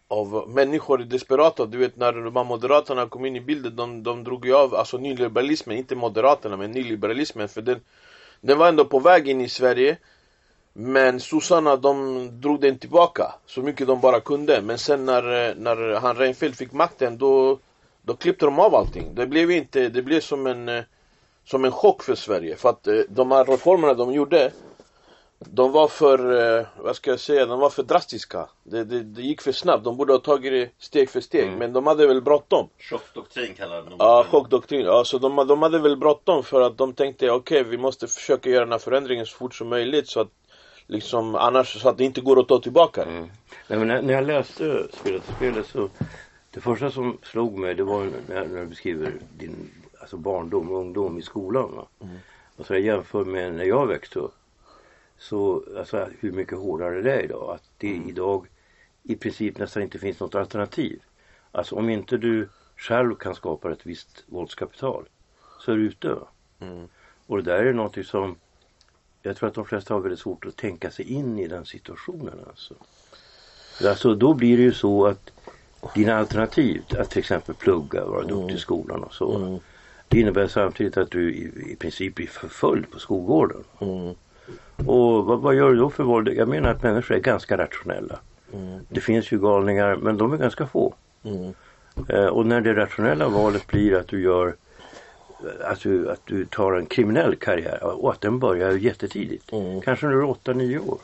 av 0.08 0.44
människor 0.48 1.00
är 1.00 1.04
desperata. 1.04 1.66
Du 1.66 1.78
vet 1.78 1.96
när 1.96 2.12
de 2.12 2.36
här 2.36 2.44
moderaterna 2.44 3.08
kom 3.08 3.24
in 3.24 3.36
i 3.36 3.40
bilden, 3.40 3.76
de, 3.76 4.02
de 4.02 4.24
drog 4.24 4.46
ju 4.46 4.54
av 4.54 4.74
alltså 4.74 4.98
nyliberalismen, 4.98 5.76
inte 5.76 5.96
moderaterna 5.96 6.56
men 6.56 6.70
nyliberalismen 6.70 7.48
för 7.48 7.62
den, 7.62 7.80
den 8.40 8.58
var 8.58 8.68
ändå 8.68 8.84
på 8.84 8.98
väg 8.98 9.28
in 9.28 9.40
i 9.40 9.48
Sverige. 9.48 9.96
Men 10.72 11.20
sossarna 11.20 11.76
de 11.76 12.28
drog 12.40 12.60
den 12.60 12.78
tillbaka 12.78 13.34
så 13.46 13.62
mycket 13.62 13.86
de 13.86 14.00
bara 14.00 14.20
kunde. 14.20 14.62
Men 14.62 14.78
sen 14.78 15.04
när, 15.04 15.54
när 15.54 16.00
han 16.00 16.16
Reinfeldt 16.16 16.58
fick 16.58 16.72
makten 16.72 17.18
då, 17.18 17.58
då 18.02 18.16
klippte 18.16 18.44
de 18.44 18.58
av 18.58 18.74
allting. 18.74 19.14
Det 19.14 19.26
blev 19.26 19.50
inte, 19.50 19.88
det 19.88 20.02
blev 20.02 20.20
som 20.20 20.46
en, 20.46 20.82
som 21.44 21.64
en 21.64 21.72
chock 21.72 22.02
för 22.02 22.14
Sverige. 22.14 22.56
För 22.56 22.68
att 22.68 22.86
eh, 22.86 23.00
de 23.08 23.30
här 23.30 23.44
reformerna 23.44 23.94
de 23.94 24.12
gjorde 24.12 24.52
de 25.38 25.72
var 25.72 25.88
för, 25.88 26.58
eh, 26.58 26.66
vad 26.76 26.96
ska 26.96 27.10
jag 27.10 27.20
säga, 27.20 27.46
de 27.46 27.60
var 27.60 27.70
för 27.70 27.82
drastiska. 27.82 28.48
Det, 28.62 28.84
det, 28.84 29.02
det 29.02 29.22
gick 29.22 29.42
för 29.42 29.52
snabbt. 29.52 29.84
De 29.84 29.96
borde 29.96 30.12
ha 30.12 30.20
tagit 30.20 30.52
det 30.52 30.84
steg 30.84 31.10
för 31.10 31.20
steg. 31.20 31.50
Men 31.58 31.72
de 31.72 31.86
hade 31.86 32.06
väl 32.06 32.22
bråttom. 32.22 32.68
Chockdoktrin 32.78 33.54
kallar 33.54 33.82
de 33.82 33.94
Ja, 33.98 34.26
chockdoktrin. 34.30 34.86
Ja, 34.86 35.04
så 35.04 35.18
de, 35.18 35.46
de 35.48 35.62
hade 35.62 35.78
väl 35.78 35.96
bråttom 35.96 36.44
för 36.44 36.60
att 36.60 36.78
de 36.78 36.92
tänkte 36.92 37.30
okej, 37.30 37.64
vi 37.64 37.78
måste 37.78 38.06
försöka 38.06 38.50
göra 38.50 38.64
den 38.64 38.72
här 38.72 38.78
förändringen 38.78 39.26
så 39.26 39.36
fort 39.36 39.54
som 39.54 39.68
möjligt 39.68 40.08
så 40.08 40.20
att 40.20 40.28
liksom 40.86 41.34
annars 41.34 41.82
så 41.82 41.88
att 41.88 41.98
det 41.98 42.04
inte 42.04 42.20
går 42.20 42.40
att 42.40 42.48
ta 42.48 42.60
tillbaka 42.60 43.04
det. 43.04 43.10
Nej, 43.10 43.28
men 43.78 43.88
när, 43.88 44.02
när 44.02 44.14
jag 44.14 44.26
läste 44.26 44.86
Spelet 44.92 45.22
spelet 45.36 45.66
så 45.66 45.88
Det 46.50 46.60
första 46.60 46.90
som 46.90 47.18
slog 47.22 47.58
mig 47.58 47.74
det 47.74 47.84
var 47.84 48.10
när, 48.28 48.46
när 48.46 48.60
du 48.60 48.66
beskriver 48.66 49.12
din 49.38 49.70
alltså 50.00 50.16
barndom 50.16 50.70
och 50.70 50.78
ungdom 50.78 51.18
i 51.18 51.22
skolan. 51.22 51.76
Va? 51.76 52.08
Och 52.56 52.66
så 52.66 52.74
jag 52.74 52.80
jämför 52.80 53.24
med 53.24 53.54
när 53.54 53.64
jag 53.64 53.86
växte 53.86 54.18
upp. 54.18 54.34
Så 55.18 55.64
alltså 55.78 56.08
hur 56.20 56.32
mycket 56.32 56.58
hårdare 56.58 57.02
det 57.02 57.12
är 57.12 57.22
idag. 57.22 57.54
Att 57.54 57.70
det 57.78 57.88
idag 57.88 58.46
i 59.02 59.16
princip 59.16 59.58
nästan 59.58 59.82
inte 59.82 59.98
finns 59.98 60.20
något 60.20 60.34
alternativ. 60.34 61.00
Alltså 61.52 61.76
om 61.76 61.90
inte 61.90 62.16
du 62.16 62.48
själv 62.76 63.14
kan 63.14 63.34
skapa 63.34 63.72
ett 63.72 63.86
visst 63.86 64.24
våldskapital 64.26 65.08
så 65.60 65.72
är 65.72 65.76
du 65.76 65.82
ute. 65.86 66.08
va? 66.08 66.28
Och 67.26 67.36
det 67.36 67.42
där 67.42 67.64
är 67.64 67.72
någonting 67.72 68.04
som 68.04 68.36
jag 69.22 69.36
tror 69.36 69.48
att 69.48 69.54
de 69.54 69.64
flesta 69.64 69.94
har 69.94 70.00
väldigt 70.00 70.20
svårt 70.20 70.46
att 70.46 70.56
tänka 70.56 70.90
sig 70.90 71.12
in 71.12 71.38
i 71.38 71.46
den 71.48 71.66
situationen. 71.66 72.34
Alltså. 72.48 72.74
Alltså 73.84 74.14
då 74.14 74.34
blir 74.34 74.56
det 74.56 74.62
ju 74.62 74.72
så 74.72 75.06
att 75.06 75.30
dina 75.94 76.16
alternativ, 76.16 76.82
att 76.98 77.10
till 77.10 77.18
exempel 77.18 77.54
plugga, 77.54 78.04
vara 78.04 78.24
duktig 78.24 78.54
i 78.54 78.58
skolan 78.58 79.02
och 79.02 79.14
så. 79.14 79.60
Det 80.08 80.20
innebär 80.20 80.48
samtidigt 80.48 80.96
att 80.96 81.10
du 81.10 81.34
i, 81.34 81.72
i 81.72 81.76
princip 81.76 82.14
blir 82.14 82.26
förföljd 82.26 82.90
på 82.90 82.98
skolgården. 82.98 83.64
Och 84.86 85.24
vad, 85.24 85.40
vad 85.40 85.54
gör 85.54 85.70
du 85.70 85.76
då 85.76 85.90
för 85.90 86.04
våld? 86.04 86.28
Jag 86.28 86.48
menar 86.48 86.70
att 86.70 86.82
människor 86.82 87.14
är 87.14 87.20
ganska 87.20 87.56
rationella. 87.56 88.18
Det 88.88 89.00
finns 89.00 89.32
ju 89.32 89.38
galningar 89.38 89.96
men 89.96 90.16
de 90.16 90.32
är 90.32 90.36
ganska 90.36 90.66
få. 90.66 90.94
Eh, 92.08 92.26
och 92.26 92.46
när 92.46 92.60
det 92.60 92.74
rationella 92.74 93.28
valet 93.28 93.66
blir 93.66 93.96
att 93.96 94.08
du 94.08 94.22
gör 94.22 94.56
att 95.64 95.80
du, 95.80 96.10
att 96.10 96.20
du 96.26 96.44
tar 96.44 96.72
en 96.72 96.86
kriminell 96.86 97.36
karriär 97.36 97.82
och 97.82 98.12
att 98.12 98.20
den 98.20 98.38
börjar 98.38 98.70
jättetidigt. 98.72 99.50
Kanske 99.84 100.06
när 100.06 100.12
du 100.12 100.18
är 100.20 100.26
8-9 100.26 100.88
år. 100.88 100.98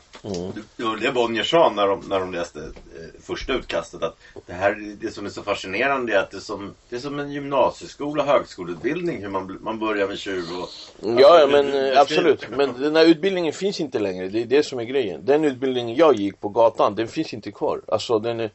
Det 0.77 0.83
var 0.83 0.97
det 0.97 1.11
Bonnier 1.11 1.43
sa 1.43 1.71
när 1.75 1.87
de, 1.87 1.99
när 2.09 2.19
de 2.19 2.31
läste 2.31 2.59
eh, 2.59 3.21
första 3.21 3.53
utkastet 3.53 4.03
att 4.03 4.17
det 4.45 4.53
här 4.53 4.95
det 5.01 5.11
som 5.11 5.25
är 5.25 5.29
så 5.29 5.43
fascinerande 5.43 6.13
är 6.13 6.19
att 6.19 6.31
det 6.31 6.37
är 6.37 6.41
som, 6.41 6.73
det 6.89 6.95
är 6.95 6.99
som 6.99 7.19
en 7.19 7.31
gymnasieskola, 7.31 8.23
högskoleutbildning 8.25 9.21
hur 9.21 9.29
man, 9.29 9.57
man 9.61 9.79
börjar 9.79 10.07
med 10.07 10.17
tjuv 10.17 10.43
och... 10.61 10.69
Ja, 11.01 11.19
ja 11.19 11.41
Alltså, 11.41 11.47
men 11.57 11.65
du- 11.65 11.71
du 11.71 11.93
eh, 11.93 12.01
absolut. 12.01 12.47
Men 12.57 12.81
den 12.81 12.95
här 12.95 13.05
utbildningen 13.05 13.53
finns 13.53 13.79
inte 13.79 13.99
längre. 13.99 14.27
Det 14.29 14.41
är 14.41 14.45
det 14.45 14.63
som 14.63 14.79
är 14.79 14.83
grejen. 14.83 15.25
Den 15.25 15.45
utbildningen 15.45 15.95
jag 15.95 16.15
gick 16.15 16.39
på 16.41 16.49
gatan, 16.49 16.95
den 16.95 17.07
finns 17.07 17.33
inte 17.33 17.51
kvar. 17.51 17.81
Alltså 17.87 18.19
den 18.19 18.39
är... 18.39 18.49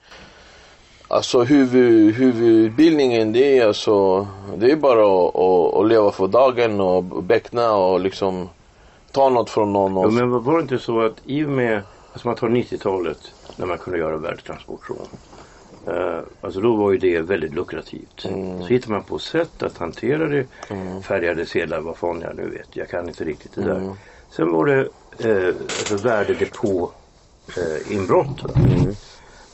Alltså 1.12 1.43
huvud, 1.43 2.14
huvudutbildningen 2.14 3.33
det 3.33 3.59
är 3.59 3.67
alltså, 3.67 4.26
det 4.57 4.71
är 4.71 4.76
bara 4.76 5.29
att, 5.29 5.37
att, 5.37 5.75
att 5.75 5.88
leva 5.88 6.12
för 6.12 6.29
dagen 6.29 6.81
och 6.81 7.05
beckna 7.05 7.73
och 7.73 8.00
liksom 8.00 8.49
ta 9.12 9.29
något 9.29 9.50
från 9.50 9.73
någon. 9.73 9.93
Ja, 9.93 10.07
Och, 10.07 10.12
men 10.12 10.31
var 10.31 10.57
det 10.57 10.62
inte 10.62 10.79
så 10.79 11.00
att 11.00 11.14
i 11.25 11.45
och 11.45 11.49
med, 11.49 11.83
alltså 12.12 12.29
man 12.29 12.37
tar 12.37 12.49
90-talet 12.49 13.19
när 13.57 13.67
man 13.67 13.79
kunde 13.79 13.99
göra 13.99 14.17
världstransportrån. 14.17 15.07
Uh, 15.88 16.19
alltså 16.40 16.61
då 16.61 16.76
var 16.76 16.93
ju 16.93 16.99
det 16.99 17.21
väldigt 17.21 17.55
lukrativt. 17.55 18.21
Så 18.61 18.67
hittar 18.67 18.90
man 18.90 19.02
på 19.02 19.19
sätt 19.19 19.62
att 19.62 19.79
hantera 19.79 20.26
det. 20.26 20.47
Färgade 21.05 21.47
sedlar, 21.47 21.81
vad 21.81 21.97
fan 21.97 22.21
jag 22.21 22.37
nu 22.37 22.49
vet. 22.49 22.76
Jag 22.76 22.88
kan 22.88 23.09
inte 23.09 23.25
riktigt 23.25 23.55
det 23.55 23.62
där. 23.62 23.95
Sen 24.31 24.52
var 24.52 24.67
det 24.67 24.88
uh, 25.29 25.55
alltså 25.59 25.97
värdedepå 25.97 26.90
inbrott. 27.90 28.43
va? 28.43 28.50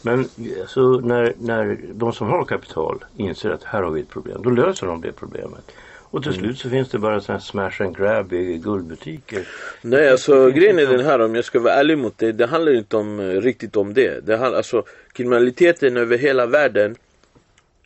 Men 0.03 0.29
alltså, 0.61 0.81
när, 0.81 1.35
när 1.39 1.79
de 1.93 2.13
som 2.13 2.29
har 2.29 2.45
kapital 2.45 3.05
inser 3.17 3.51
att 3.51 3.65
här 3.65 3.83
har 3.83 3.91
vi 3.91 4.01
ett 4.01 4.09
problem. 4.09 4.43
Då 4.43 4.51
löser 4.51 4.87
de 4.87 5.01
det 5.01 5.13
problemet. 5.13 5.73
Och 6.11 6.23
till 6.23 6.33
slut 6.33 6.59
så 6.59 6.71
finns 6.71 6.89
det 6.89 6.99
bara 6.99 7.21
sådana 7.21 7.39
här 7.39 7.45
smash 7.45 7.87
and 7.87 7.97
grab 7.97 8.33
i 8.33 8.59
guldbutiker. 8.59 9.49
Nej 9.83 10.11
alltså 10.11 10.51
grejen 10.51 10.79
är 10.79 10.87
den 10.87 11.05
här 11.05 11.21
om 11.21 11.35
jag 11.35 11.45
ska 11.45 11.61
vara 11.61 11.75
ärlig 11.75 11.99
mot 11.99 12.19
dig. 12.19 12.33
Det 12.33 12.47
handlar 12.47 12.75
inte 12.75 12.97
om, 12.97 13.21
eh, 13.21 13.25
riktigt 13.25 13.77
om 13.77 13.95
det. 13.95 14.27
det 14.27 14.37
handlar, 14.37 14.57
alltså, 14.57 14.83
kriminaliteten 15.13 15.97
över 15.97 16.19
hela 16.19 16.47
världen 16.47 16.97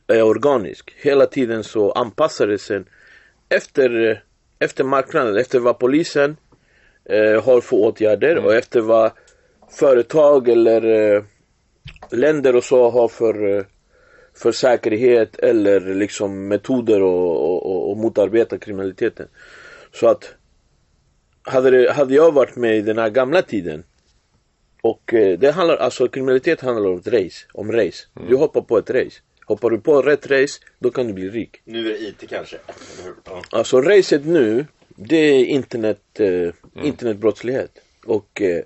är 0.07 0.23
organisk. 0.23 0.95
Hela 0.97 1.27
tiden 1.27 1.65
så 1.65 1.93
anpassar 1.93 2.47
det 2.47 2.59
sig 2.59 2.83
efter, 3.49 4.11
eh, 4.11 4.17
efter 4.59 4.85
marknaden, 4.85 5.37
efter 5.37 5.59
vad 5.59 5.79
polisen 5.79 6.37
eh, 7.05 7.45
har 7.45 7.61
för 7.61 7.77
åtgärder 7.77 8.39
och 8.39 8.55
efter 8.55 8.81
vad 8.81 9.11
företag 9.71 10.49
eller 10.49 11.15
eh, 11.15 11.23
länder 12.11 12.57
och 12.57 12.65
så 12.65 12.91
har 12.91 13.09
för, 13.09 13.67
för 14.35 14.53
säkerhet 14.53 15.39
eller 15.39 15.95
liksom 15.95 16.49
metoder 16.49 17.03
och, 17.03 17.67
och, 17.67 17.91
och, 17.91 17.97
motarbeta 17.97 18.59
kriminaliteten. 18.59 19.29
Så 19.93 20.09
att 20.09 20.35
hade, 21.43 21.71
det, 21.71 21.93
hade 21.93 22.15
jag 22.15 22.33
varit 22.33 22.57
med 22.57 22.77
i 22.77 22.81
den 22.81 22.99
här 22.99 23.11
gamla 23.11 23.43
tiden 23.43 23.85
och 24.83 25.15
eh, 25.15 25.39
det 25.39 25.51
handlar, 25.51 25.77
alltså 25.77 26.09
kriminalitet 26.09 26.61
handlar 26.61 26.91
om 26.91 26.99
ett 26.99 27.07
race, 27.07 27.47
om 27.53 27.73
race. 27.73 28.07
Du 28.29 28.37
hoppar 28.37 28.61
på 28.61 28.79
ett 28.79 28.91
race. 28.91 29.21
Hoppar 29.47 29.71
du 29.71 29.81
på 29.81 30.03
rätt 30.03 30.31
race, 30.31 30.61
då 30.79 30.91
kan 30.91 31.07
du 31.07 31.13
bli 31.13 31.29
rik. 31.29 31.61
Nu 31.65 31.79
är 31.79 31.99
det 31.99 31.99
IT 31.99 32.31
kanske? 32.31 32.57
Ja. 33.25 33.43
Alltså 33.51 33.81
racet 33.81 34.27
nu, 34.27 34.67
det 34.89 35.17
är 35.17 35.45
internet, 35.45 36.21
eh, 36.21 36.53
internetbrottslighet. 36.85 37.71
Och 38.05 38.43
eh, 38.43 38.63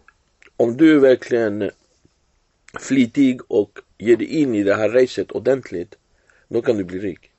om 0.56 0.76
du 0.76 0.98
verkligen 0.98 1.70
flitig 2.80 3.40
och 3.48 3.78
ger 3.98 4.16
dig 4.16 4.26
in 4.40 4.54
i 4.54 4.62
det 4.62 4.74
här 4.74 4.88
racet 4.88 5.30
ordentligt, 5.32 5.94
då 6.48 6.62
kan 6.62 6.76
du 6.76 6.84
bli 6.84 6.98
rik. 6.98 7.30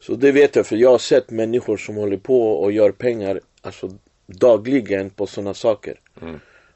Så 0.00 0.14
det 0.14 0.32
vet 0.32 0.56
jag 0.56 0.66
för 0.66 0.76
jag 0.76 0.90
har 0.90 0.98
sett 0.98 1.30
människor 1.30 1.76
som 1.76 1.96
håller 1.96 2.16
på 2.16 2.52
och 2.62 2.72
gör 2.72 2.92
pengar 2.92 3.40
alltså 3.62 3.90
dagligen 4.26 5.10
på 5.10 5.26
sådana 5.26 5.54
saker. 5.54 6.00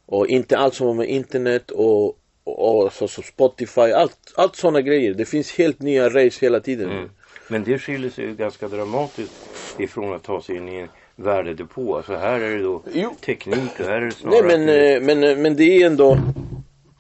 Och 0.06 0.26
inte 0.26 0.58
allt 0.58 0.74
som 0.74 0.86
har 0.86 0.94
med 0.94 1.08
internet 1.08 1.70
och, 1.70 2.04
och, 2.44 2.84
och 2.84 2.92
så, 2.92 3.08
så 3.08 3.22
Spotify, 3.22 3.80
allt, 3.80 4.32
allt 4.36 4.56
sådana 4.56 4.80
grejer. 4.80 5.14
Det 5.14 5.24
finns 5.24 5.52
helt 5.52 5.80
nya 5.82 6.08
race 6.08 6.38
hela 6.40 6.60
tiden. 6.60 7.08
Men 7.48 7.64
det 7.64 7.78
skiljer 7.78 8.10
sig 8.10 8.24
ju 8.24 8.34
ganska 8.34 8.68
dramatiskt 8.68 9.32
ifrån 9.78 10.12
att 10.14 10.22
ta 10.22 10.42
sig 10.42 10.56
in 10.56 10.68
i 10.68 10.76
en 10.76 10.88
värdedepå. 11.16 11.96
Alltså 11.96 12.14
här 12.14 12.40
är 12.40 12.56
det 12.56 12.62
då 12.62 12.82
Jo. 12.92 13.14
teknik 13.20 13.80
och 13.80 13.86
här 13.86 13.92
är 13.92 14.00
det 14.00 14.04
Nej 14.06 14.12
snarare 14.12 14.42
men, 14.46 14.60
att 14.60 14.66
du- 14.66 14.94
eh, 14.94 15.00
men, 15.02 15.24
eh, 15.24 15.36
men 15.38 15.56
det 15.56 15.64
är 15.82 15.86
ändå 15.86 16.18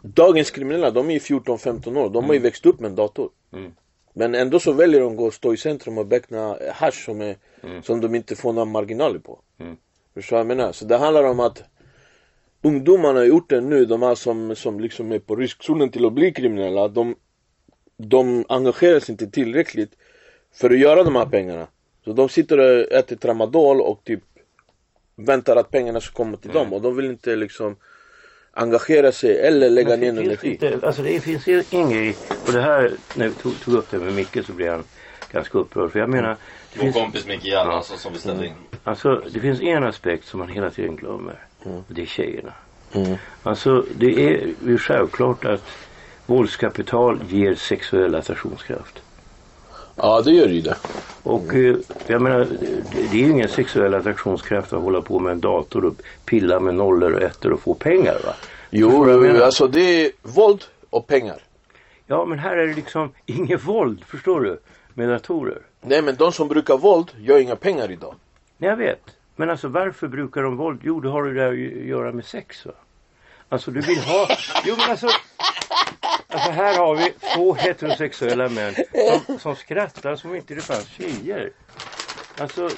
Dagens 0.06 0.50
kriminella, 0.50 0.90
de 0.90 1.10
är 1.10 1.12
ju 1.12 1.18
14-15 1.18 1.98
år. 1.98 2.10
De 2.10 2.24
har 2.24 2.34
ju 2.34 2.40
växt 2.40 2.66
upp 2.66 2.80
med 2.80 2.88
en 2.88 2.96
dator. 2.96 3.30
Men 4.12 4.34
ändå 4.34 4.60
så 4.60 4.72
väljer 4.72 5.00
de 5.00 5.10
att 5.10 5.16
gå 5.16 5.26
och 5.26 5.34
stå 5.34 5.54
i 5.54 5.56
centrum 5.56 5.98
och 5.98 6.06
beckna 6.06 6.58
hash 6.72 7.04
som, 7.04 7.20
är, 7.20 7.36
som 7.82 8.00
de 8.00 8.14
inte 8.14 8.36
får 8.36 8.52
några 8.52 8.64
marginaler 8.64 9.18
på. 9.18 9.38
Förstår 10.14 10.36
du 10.36 10.44
vad 10.44 10.50
jag 10.50 10.56
menar? 10.56 10.72
Så 10.72 10.84
det 10.84 10.96
handlar 10.96 11.24
om 11.24 11.40
att 11.40 11.62
ungdomarna 12.62 13.24
i 13.24 13.30
orten 13.30 13.70
nu, 13.70 13.84
de 13.84 14.02
här 14.02 14.14
som, 14.14 14.56
som 14.56 14.80
liksom 14.80 15.12
är 15.12 15.18
på 15.18 15.36
riskzonen 15.36 15.90
till 15.90 16.06
att 16.06 16.12
bli 16.12 16.32
kriminella, 16.32 16.88
de, 16.88 17.14
de 17.96 18.44
engagerar 18.48 19.00
sig 19.00 19.12
inte 19.12 19.30
tillräckligt 19.30 19.92
för 20.52 20.70
att 20.70 20.78
göra 20.78 21.02
de 21.02 21.16
här 21.16 21.26
pengarna. 21.26 21.66
Så 22.04 22.12
de 22.12 22.28
sitter 22.28 22.58
och 22.58 22.92
äter 22.92 23.16
tramadol 23.16 23.80
och 23.80 24.04
typ 24.04 24.22
väntar 25.16 25.56
att 25.56 25.70
pengarna 25.70 26.00
ska 26.00 26.14
komma 26.14 26.36
till 26.36 26.50
dem 26.50 26.72
och 26.72 26.82
de 26.82 26.96
vill 26.96 27.06
inte 27.06 27.36
liksom 27.36 27.76
engagera 28.54 29.12
sig 29.12 29.40
eller 29.40 29.70
lägga 29.70 29.96
ner 29.96 30.08
energi. 30.08 30.50
inte, 30.50 30.78
alltså 30.82 31.02
det 31.02 31.20
finns 31.20 31.48
ingen 31.48 31.90
grej. 31.90 32.16
Och 32.46 32.52
det 32.52 32.60
här, 32.60 32.92
när 33.14 33.28
vi 33.28 33.34
tog, 33.34 33.60
tog 33.60 33.74
upp 33.74 33.90
det 33.90 33.98
med 33.98 34.14
Micke 34.14 34.46
så 34.46 34.52
blev 34.52 34.70
han 34.70 34.84
ganska 35.32 35.58
upprörd. 35.58 35.92
För 35.92 35.98
jag 35.98 36.08
menar, 36.08 36.28
det 36.28 36.36
Vår 36.74 36.82
finns, 36.82 36.96
kompis 36.96 37.26
Micke 37.26 37.44
Gerhardsson 37.44 37.98
som 37.98 38.12
vi 38.12 38.18
ställde 38.18 38.46
in. 38.46 38.52
alltså, 38.84 39.22
det 39.30 39.40
finns 39.40 39.60
en 39.60 39.84
aspekt 39.84 40.26
som 40.26 40.38
man 40.38 40.48
hela 40.48 40.70
tiden 40.70 40.96
glömmer. 40.96 41.38
Och 41.58 41.82
det 41.88 42.02
är 42.02 42.06
tjejerna. 42.06 42.52
Alltså 43.42 43.84
det 43.96 44.26
är 44.26 44.48
ju 44.66 44.78
självklart 44.78 45.44
att 45.44 45.62
våldskapital 46.26 47.20
ger 47.28 47.54
sexuell 47.54 48.14
attraktionskraft. 48.14 49.02
Ja 49.96 50.22
det 50.22 50.30
gör 50.30 50.48
ju 50.48 50.60
det. 50.60 50.76
Och 51.22 51.54
eh, 51.54 51.76
jag 52.06 52.22
menar, 52.22 52.46
det, 52.92 53.00
är 53.00 53.14
ju 53.14 53.30
ingen 53.30 53.48
sexuell 53.48 53.94
attraktionskraft 53.94 54.72
att 54.72 54.82
hålla 54.82 55.00
på 55.00 55.18
med 55.18 55.32
en 55.32 55.40
dator 55.40 55.84
och 55.84 55.94
pilla 56.24 56.60
med 56.60 56.74
nollor 56.74 57.12
och 57.12 57.22
ettor 57.22 57.52
och 57.52 57.60
få 57.60 57.74
pengar 57.74 58.16
va? 58.26 58.34
Jo, 58.70 59.20
alltså 59.42 59.66
det 59.66 60.06
är 60.06 60.10
våld 60.22 60.64
och 60.90 61.06
pengar. 61.06 61.42
Ja 62.06 62.24
men 62.24 62.38
här 62.38 62.56
är 62.56 62.66
det 62.66 62.74
liksom 62.74 63.12
inget 63.26 63.64
våld, 63.64 64.04
förstår 64.04 64.40
du? 64.40 64.58
Med 64.94 65.08
datorer. 65.08 65.58
Nej 65.80 66.02
men 66.02 66.16
de 66.16 66.32
som 66.32 66.48
brukar 66.48 66.76
våld 66.76 67.10
gör 67.18 67.38
inga 67.38 67.56
pengar 67.56 67.90
idag. 67.90 68.14
Nej 68.58 68.70
jag 68.70 68.76
vet. 68.76 69.02
Men 69.36 69.50
alltså 69.50 69.68
varför 69.68 70.08
brukar 70.08 70.42
de 70.42 70.56
våld? 70.56 70.80
Jo 70.82 71.00
det 71.00 71.08
har 71.08 71.24
ju 71.24 71.34
det 71.34 71.48
att 71.48 71.86
göra 71.86 72.12
med 72.12 72.24
sex 72.24 72.66
va? 72.66 72.72
Alltså 73.54 73.70
du 73.70 73.80
vill 73.80 73.98
ha... 73.98 74.28
Jo 74.64 74.74
men 74.78 74.90
alltså... 74.90 75.08
Alltså 76.28 76.50
här 76.50 76.78
har 76.78 76.96
vi 76.96 77.12
två 77.34 77.54
heterosexuella 77.54 78.48
män 78.48 78.74
som, 79.26 79.38
som 79.38 79.56
skrattar 79.56 80.16
som 80.16 80.30
om 80.30 80.36
inte 80.36 80.54
det 80.54 80.60
fanns 80.60 80.88
tjejer. 80.88 81.52
Alltså, 82.38 82.70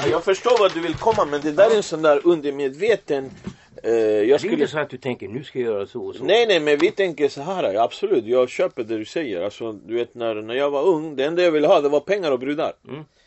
Ja, 0.00 0.06
jag 0.10 0.24
förstår 0.24 0.58
vad 0.58 0.74
du 0.74 0.80
vill 0.80 0.94
komma 0.94 1.24
men 1.24 1.40
det 1.40 1.52
där 1.52 1.70
är 1.70 1.76
en 1.76 1.82
sån 1.82 2.02
där 2.02 2.20
undermedveten... 2.26 3.30
Eh, 3.82 3.92
jag 3.92 4.26
det 4.26 4.32
är 4.32 4.38
skulle... 4.38 4.52
inte 4.52 4.68
så 4.68 4.78
att 4.78 4.90
du 4.90 4.98
tänker 4.98 5.28
nu 5.28 5.44
ska 5.44 5.58
jag 5.58 5.72
göra 5.72 5.86
så 5.86 6.06
och 6.06 6.14
så. 6.14 6.24
Nej 6.24 6.46
nej 6.46 6.60
men 6.60 6.78
vi 6.78 6.90
tänker 6.90 7.28
så 7.28 7.42
här, 7.42 7.72
ja, 7.74 7.82
absolut 7.82 8.24
jag 8.24 8.48
köper 8.48 8.84
det 8.84 8.98
du 8.98 9.04
säger. 9.04 9.42
Alltså 9.42 9.72
du 9.72 9.94
vet 9.94 10.14
när, 10.14 10.34
när 10.34 10.54
jag 10.54 10.70
var 10.70 10.82
ung, 10.82 11.16
det 11.16 11.24
enda 11.24 11.42
jag 11.42 11.50
ville 11.50 11.66
ha 11.66 11.80
det 11.80 11.88
var 11.88 12.00
pengar 12.00 12.30
och 12.30 12.38
brudar. 12.38 12.72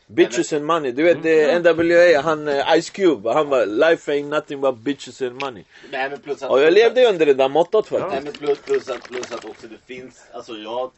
Bitches 0.07 0.53
and 0.53 0.65
money, 0.65 0.91
du 0.91 1.03
vet 1.03 1.25
mm. 1.25 1.61
NWA, 1.61 2.21
han 2.21 2.47
eh, 2.47 2.81
Ice 2.81 2.89
Cube, 2.89 3.33
han 3.33 3.49
var 3.49 3.65
life 3.65 4.11
ain't 4.11 4.29
nothing 4.29 4.61
but 4.61 4.75
bitches 4.75 5.21
and 5.21 5.41
money. 5.41 5.63
Nej 5.91 6.09
men 6.09 6.19
plus 6.19 6.43
att... 6.43 6.51
Och 6.51 6.61
jag 6.61 6.73
levde 6.73 7.05
under 7.09 7.25
det 7.25 7.33
där 7.33 7.49
mottot 7.49 7.91
Nej 7.91 8.01
faktiskt. 8.01 8.23
men 8.23 8.33
plus, 8.33 8.59
plus, 8.59 8.89
att, 8.89 9.09
plus 9.09 9.31
att 9.31 9.45
också 9.45 9.67
det 9.67 9.95
finns, 9.95 10.23
alltså 10.33 10.53
jag 10.53 10.91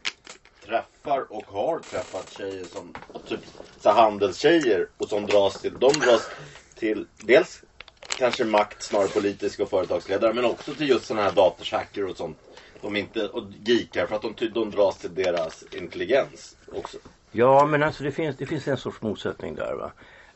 träffar 0.66 1.32
och 1.32 1.46
har 1.48 1.80
träffat 1.80 2.34
tjejer 2.38 2.64
som 2.64 2.94
typ 3.28 3.40
så 3.82 3.90
handelstjejer 3.90 4.88
och 4.98 5.10
som 5.10 5.26
dras 5.26 5.62
till, 5.62 5.74
de 5.80 6.00
dras 6.00 6.30
till 6.76 7.08
dels 7.18 7.62
kanske 8.18 8.44
makt 8.44 8.84
snarare 8.84 9.08
politiska 9.08 9.64
och 9.64 9.70
företagsledare 9.70 10.34
men 10.34 10.46
också 10.46 10.74
till 10.74 10.90
just 10.90 11.06
sådana 11.06 11.24
här 11.24 11.32
datorshacker 11.32 12.10
och 12.10 12.18
sånt. 12.18 12.38
De 12.82 12.96
inte, 12.96 13.28
och 13.28 13.44
geekar 13.66 14.06
för 14.08 14.16
att 14.16 14.22
de, 14.22 14.50
de 14.54 14.72
dras 14.72 14.98
till 14.98 15.16
deras 15.16 15.64
intelligens 15.72 16.56
också. 16.74 16.98
Ja, 17.36 17.66
men 17.66 17.84
alltså 17.84 18.04
det 18.04 18.12
finns, 18.12 18.38
det 18.38 18.46
finns 18.46 18.68
en 18.68 18.78
sorts 18.78 19.02
motsättning 19.02 19.56
där 19.56 19.74
va. 19.74 19.92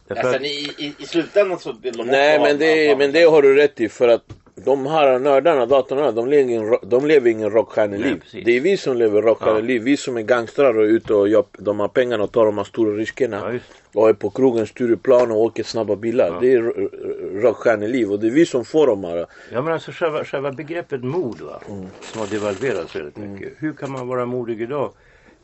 Därför 0.07 0.23
Ja, 0.23 0.29
att- 0.29 0.35
sen 0.35 0.45
i, 0.45 0.47
i, 0.77 0.95
I 0.99 1.05
slutändan 1.05 1.59
så 1.59 1.73
vill 1.81 1.93
de 1.97 2.07
Nej 2.07 2.39
men 2.39 2.57
det, 2.57 2.97
men 2.97 3.11
det 3.11 3.23
har 3.23 3.41
du 3.41 3.55
rätt 3.55 3.81
i 3.81 3.89
för 3.89 4.07
att 4.07 4.23
de 4.55 4.85
här 4.85 5.19
nördarna, 5.19 5.65
datorerna, 5.65 6.11
de 6.11 6.27
lever 6.27 6.43
ingen, 6.43 6.77
de 6.83 7.05
lever 7.05 7.29
ingen 7.31 7.49
rockstjärneliv. 7.51 8.23
Det 8.45 8.57
är 8.57 8.61
vi 8.61 8.77
som 8.77 8.97
lever 8.97 9.21
rockstjärneliv. 9.21 9.81
Vi 9.83 9.97
som 9.97 10.17
är 10.17 10.21
gangstrar 10.21 10.77
och 10.77 10.83
är 10.83 10.87
ute 10.87 11.13
och 11.13 11.29
jobb, 11.29 11.47
de 11.59 11.79
har 11.79 11.87
pengarna 11.87 12.23
och 12.23 12.31
tar 12.31 12.45
de 12.45 12.57
här 12.57 12.63
stora 12.65 12.95
riskerna. 12.95 13.53
Ja, 13.53 13.59
och 14.01 14.09
är 14.09 14.13
på 14.13 14.29
krogen, 14.29 14.67
Stureplan 14.67 15.31
och 15.31 15.37
åker 15.41 15.63
snabba 15.63 15.95
bilar. 15.95 16.37
Det 16.41 16.53
är 16.53 16.61
ro- 16.61 16.73
ro- 16.77 17.41
rockstjärneliv 17.41 18.11
och 18.11 18.19
det 18.19 18.27
är 18.27 18.31
vi 18.31 18.45
som 18.45 18.65
får 18.65 18.87
de 18.87 19.03
här. 19.03 19.25
Ja 19.51 19.61
men 19.61 19.73
alltså 19.73 19.91
själva, 19.91 20.23
själva 20.25 20.51
begreppet 20.51 21.03
mod 21.03 21.41
va. 21.41 21.61
Som 22.01 22.19
har 22.21 22.27
devalverats 22.27 22.95
väldigt 22.95 23.17
mycket. 23.17 23.53
Hur 23.57 23.73
kan 23.73 23.91
man 23.91 24.07
vara 24.07 24.25
modig 24.25 24.61
idag? 24.61 24.91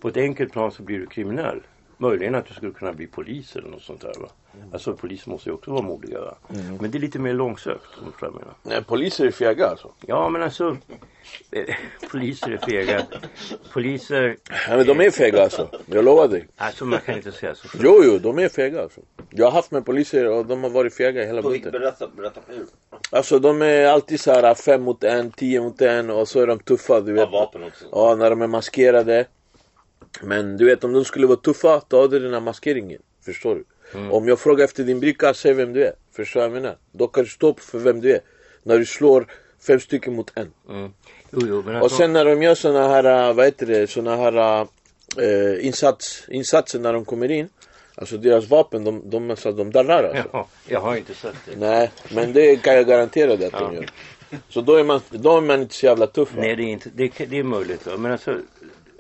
På 0.06 0.10
ett 0.10 0.18
enkelt 0.18 0.52
plan 0.52 0.72
så 0.72 0.84
blir 0.84 1.00
du 1.00 1.06
kriminell. 1.06 1.62
Möjligen 1.98 2.36
att 2.36 2.46
du 2.46 2.54
skulle 2.54 2.72
kunna 2.72 2.94
bli 2.94 3.08
polis 3.08 3.56
eller 3.56 3.70
något 3.70 3.82
sånt 3.82 4.02
där 4.02 4.14
va. 4.20 4.30
Alltså 4.74 4.94
poliser 4.94 5.30
måste 5.30 5.50
ju 5.50 5.54
också 5.54 5.72
vara 5.72 5.82
modiga 5.82 6.22
va. 6.22 6.36
Men 6.80 6.92
det 6.92 6.98
är 6.98 7.00
lite 7.00 7.20
mer 7.20 7.34
långsökt 7.34 7.88
om 8.02 8.14
jag 8.22 8.34
menar. 8.34 8.54
Nej, 8.64 8.84
poliser 8.84 9.26
är 9.26 9.32
fega 9.32 9.68
alltså. 9.68 9.92
Ja 10.02 10.30
men 10.30 10.44
alltså. 10.44 10.78
Eh, 11.52 11.76
poliser 12.12 12.52
är 12.52 12.58
fega. 12.58 13.06
Poliser. 13.74 14.38
Nej, 14.68 14.78
men 14.78 14.86
de 14.86 15.02
är 15.02 15.12
fega 15.12 15.44
alltså. 15.44 15.70
Jag 15.86 16.06
lovar 16.06 16.28
dig. 16.28 16.48
Alltså 16.56 16.86
man 16.86 17.00
kan 17.00 17.16
inte 17.16 17.32
säga 17.32 17.56
så. 17.56 17.68
Jo, 17.82 18.02
jo, 18.04 18.18
de 18.18 18.40
är 18.40 18.50
fega 18.50 18.82
alltså. 18.82 19.02
Jag 19.30 19.46
har 19.46 19.52
haft 19.52 19.72
med 19.72 19.86
poliser 19.86 20.26
och 20.26 20.46
de 20.46 20.64
har 20.64 20.70
varit 20.70 20.94
fega 20.94 21.26
hela 21.26 21.42
bunten. 21.42 21.72
Berätta, 21.72 22.08
berätta 22.08 22.40
hur. 22.48 22.66
Alltså 23.12 23.40
de 23.40 23.62
är 23.62 23.86
alltid 23.86 24.20
så 24.20 24.32
här 24.32 24.54
fem 24.54 24.82
mot 24.82 25.04
en, 25.04 25.32
tio 25.32 25.62
mot 25.62 25.82
en 25.82 26.10
och 26.10 26.28
så 26.28 26.40
är 26.40 26.48
de 26.48 26.60
tuffa 26.60 27.02
du 27.02 27.14
vet. 27.14 27.30
Ja, 27.32 27.40
vapen 27.40 27.64
också. 27.64 27.86
Ja, 27.92 28.16
när 28.16 28.30
de 28.30 28.42
är 28.42 28.48
maskerade. 28.48 29.26
Men 30.24 30.58
du 30.58 30.66
vet 30.66 30.84
om 30.84 30.94
de 30.94 31.06
skulle 31.06 31.28
vara 31.28 31.38
tuffa, 31.38 31.82
då 31.88 32.02
hade 32.02 32.20
du 32.20 32.26
den 32.26 32.34
här 32.34 32.42
maskeringen. 32.42 33.02
Förstår 33.26 33.56
du? 33.56 33.64
Om 34.12 34.28
jag 34.28 34.40
frågar 34.40 34.66
efter 34.66 34.84
din 34.84 35.00
bricka, 35.00 35.34
säg 35.34 35.54
vem 35.54 35.74
du 35.74 35.86
är. 35.86 35.94
Förstår 36.16 36.42
du 36.42 36.48
vad 36.48 36.56
jag 36.56 36.62
menar? 36.64 36.78
Då 36.92 37.08
kan 37.08 37.24
du 37.24 37.30
stå 37.30 37.48
upp 37.48 37.60
för 37.60 37.80
vem 37.80 38.02
du 38.02 38.12
är. 38.12 38.20
När 38.64 38.80
du 38.80 38.86
slår 38.86 39.28
fem 39.68 39.80
stycken 39.80 40.16
mot 40.16 40.32
en. 40.36 40.52
Mm. 40.70 40.92
Jo, 41.32 41.40
jo, 41.48 41.60
Och 41.60 41.76
alltså, 41.76 41.98
sen 41.98 42.14
när 42.14 42.26
de 42.26 42.44
gör 42.44 42.56
såna 42.56 42.88
här, 42.88 43.30
äh, 43.30 43.34
vad 43.34 43.46
heter 43.46 43.66
det, 43.66 43.90
såna 43.90 44.16
här 44.16 44.68
äh, 45.18 45.66
insats, 45.66 46.24
insatser 46.28 46.80
när 46.80 46.94
de 46.94 47.06
kommer 47.06 47.32
in. 47.32 47.50
Alltså 47.96 48.18
deras 48.18 48.50
vapen, 48.50 48.84
de, 48.84 49.10
de, 49.10 49.30
alltså, 49.30 49.52
de 49.52 49.72
darrar 49.72 50.04
alltså. 50.04 50.30
ja, 50.34 50.48
jag 50.68 50.82
har 50.82 50.96
inte 50.96 51.14
sett 51.14 51.36
det. 51.46 51.56
Nej, 51.58 51.92
men 52.14 52.34
det 52.34 52.56
kan 52.56 52.76
jag 52.76 52.88
garantera 52.88 53.36
dig 53.36 53.48
att 53.48 53.60
de 53.60 53.74
gör. 53.76 53.86
Så 54.50 54.62
då 54.62 54.76
är, 54.76 54.84
man, 54.84 55.02
då 55.10 55.38
är 55.38 55.42
man 55.42 55.62
inte 55.62 55.76
så 55.76 55.86
jävla 55.86 56.08
tuff 56.08 56.34
va? 56.34 56.42
Nej, 56.42 56.56
det 56.56 56.64
är, 56.64 56.68
inte, 56.68 56.90
det, 56.94 57.12
det 57.30 57.40
är 57.40 57.44
möjligt. 57.44 57.88
Va? 57.88 57.98
Men 57.98 58.12
alltså, 58.12 58.38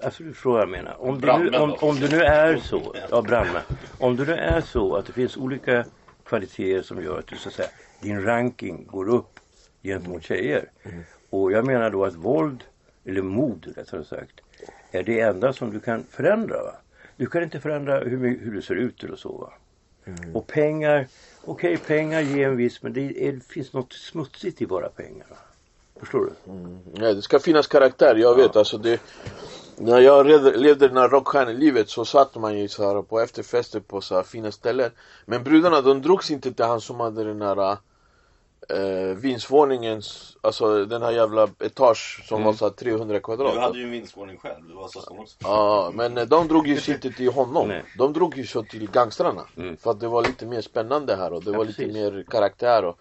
alltså, 0.05 0.23
du 0.23 0.33
förstår 0.33 0.51
vad 0.51 0.61
jag 0.61 0.69
menar. 0.69 1.01
Om 1.01 1.21
det, 1.21 1.37
nu, 1.37 1.57
om, 1.57 1.73
om 1.73 1.99
det 1.99 2.11
nu 2.11 2.21
är 2.21 2.57
så, 2.57 2.95
ja 3.09 3.21
brandmän. 3.21 3.61
Om 3.99 4.15
det 4.15 4.25
nu 4.25 4.33
är 4.33 4.61
så 4.61 4.95
att 4.95 5.05
det 5.05 5.13
finns 5.13 5.37
olika 5.37 5.85
kvaliteter 6.25 6.81
som 6.81 7.03
gör 7.03 7.19
att 7.19 7.27
du 7.27 7.35
så 7.35 7.49
att 7.49 7.55
säga, 7.55 7.69
din 8.01 8.23
ranking 8.23 8.85
går 8.87 9.09
upp 9.09 9.39
gentemot 9.83 10.23
tjejer. 10.23 10.69
Och 11.29 11.51
jag 11.51 11.65
menar 11.65 11.89
då 11.89 12.05
att 12.05 12.15
våld, 12.15 12.63
eller 13.05 13.21
mod 13.21 13.73
rättare 13.75 14.03
sagt, 14.03 14.41
är 14.91 15.03
det 15.03 15.19
enda 15.19 15.53
som 15.53 15.71
du 15.71 15.79
kan 15.79 16.03
förändra. 16.09 16.63
Va? 16.63 16.75
Du 17.17 17.25
kan 17.25 17.43
inte 17.43 17.59
förändra 17.59 17.99
hur, 17.99 18.39
hur 18.39 18.51
du 18.51 18.61
ser 18.61 18.75
ut 18.75 19.03
eller 19.03 19.15
så. 19.15 19.37
Va? 19.37 19.53
Och 20.33 20.47
pengar, 20.47 21.07
okej 21.41 21.77
pengar 21.77 22.21
ger 22.21 22.47
en 22.47 22.57
viss, 22.57 22.83
men 22.83 22.93
det, 22.93 23.27
är, 23.27 23.31
det 23.31 23.45
finns 23.45 23.73
något 23.73 23.93
smutsigt 23.93 24.61
i 24.61 24.65
våra 24.65 24.89
pengar. 24.89 25.25
Va? 25.29 25.37
Förstår 25.99 26.19
du? 26.19 26.51
Nej, 26.93 27.15
det 27.15 27.21
ska 27.21 27.39
finnas 27.39 27.67
karaktär, 27.67 28.15
jag 28.15 28.35
vet 28.35 28.55
alltså 28.55 28.77
det 28.77 29.01
När 29.77 29.99
jag 29.99 30.25
levde 30.57 30.87
den 30.87 30.97
här 30.97 31.09
rockstjärnelivet 31.09 31.89
så 31.89 32.05
satt 32.05 32.35
man 32.35 32.59
ju 32.59 32.67
så 32.67 32.87
här 32.87 33.01
på 33.01 33.19
efterfester 33.19 33.79
på 33.79 34.01
så 34.01 34.15
här 34.15 34.23
fina 34.23 34.51
ställen 34.51 34.91
Men 35.25 35.43
brudarna 35.43 35.81
de 35.81 36.01
drogs 36.01 36.31
inte 36.31 36.53
till 36.53 36.65
han 36.65 36.81
som 36.81 36.99
hade 36.99 37.23
den 37.23 37.41
här 37.41 37.77
äh, 38.69 39.15
vindsvåningens, 39.15 40.37
alltså 40.41 40.85
den 40.85 41.01
här 41.01 41.11
jävla 41.11 41.49
etage 41.59 42.23
som 42.27 42.43
var 42.43 42.53
så 42.53 42.65
här 42.65 42.71
300 42.71 43.19
kvadrat 43.19 43.53
Du 43.53 43.59
hade 43.59 43.77
ju 43.77 43.83
en 43.83 43.91
vindsvåning 43.91 44.37
själv, 44.37 44.67
du 44.67 44.73
var 44.73 44.87
så 44.87 45.01
stor 45.01 45.19
också. 45.19 45.37
Ja, 45.41 45.91
men 45.93 46.17
eh, 46.17 46.25
de 46.25 46.47
drog 46.47 46.67
ju 46.67 46.77
sig 46.77 46.93
inte 46.93 47.11
till 47.11 47.31
honom. 47.31 47.67
Nej. 47.67 47.83
De 47.97 48.13
drog 48.13 48.37
ju 48.37 48.45
så 48.45 48.63
till 48.63 48.91
gangstrarna. 48.91 49.41
Mm. 49.57 49.77
För 49.77 49.91
att 49.91 49.99
det 49.99 50.07
var 50.07 50.21
lite 50.21 50.45
mer 50.45 50.61
spännande 50.61 51.15
här 51.15 51.33
och 51.33 51.43
det 51.43 51.51
Ja, 51.51 51.57
var 51.57 51.65
precis. 51.65 51.87
lite 51.87 51.93
mer 51.93 52.25
karaktär. 52.29 52.85
Och... 52.85 52.99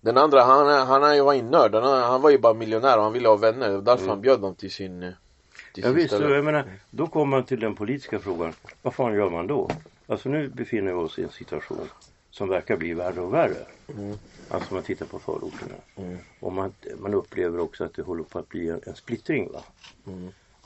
Den 0.00 0.16
andra, 0.18 0.42
han, 0.42 0.66
han, 0.66 1.02
han 1.02 1.24
var 1.24 1.32
ju 1.32 1.42
nörd. 1.42 1.74
Han, 1.74 2.02
han 2.02 2.22
var 2.22 2.30
ju 2.30 2.38
bara 2.38 2.54
miljonär 2.54 2.96
och 2.96 3.04
han 3.04 3.12
ville 3.12 3.28
ha 3.28 3.36
vänner. 3.36 3.68
Det 3.68 3.80
därför 3.80 4.08
han 4.08 4.20
bjöd 4.20 4.40
dem 4.40 4.54
till 4.54 4.70
sin... 4.70 5.14
Mm. 5.78 5.90
Ja, 5.90 5.92
visst, 5.92 6.14
och 6.14 6.30
jag 6.30 6.44
menar, 6.44 6.64
då 6.90 7.06
kommer 7.06 7.36
man 7.36 7.44
till 7.44 7.60
den 7.60 7.74
politiska 7.74 8.18
frågan. 8.18 8.52
Vad 8.82 8.94
fan 8.94 9.14
gör 9.14 9.30
man 9.30 9.46
då? 9.46 9.70
Alltså 10.06 10.28
nu 10.28 10.48
befinner 10.48 10.92
vi 10.92 10.98
oss 10.98 11.18
i 11.18 11.22
en 11.22 11.30
situation 11.30 11.88
som 12.30 12.48
verkar 12.48 12.76
bli 12.76 12.94
värre 12.94 13.20
och 13.20 13.34
värre. 13.34 13.66
Alltså 14.48 14.70
om 14.70 14.74
man 14.74 14.82
tittar 14.82 15.06
på 15.06 15.18
förorterna. 15.18 15.74
Och 16.40 16.52
man, 16.52 16.72
man 16.98 17.14
upplever 17.14 17.60
också 17.60 17.84
att 17.84 17.94
det 17.94 18.02
håller 18.02 18.24
på 18.24 18.38
att 18.38 18.48
bli 18.48 18.68
en, 18.68 18.80
en 18.86 18.94
splittring. 18.94 19.52
Va? 19.52 19.62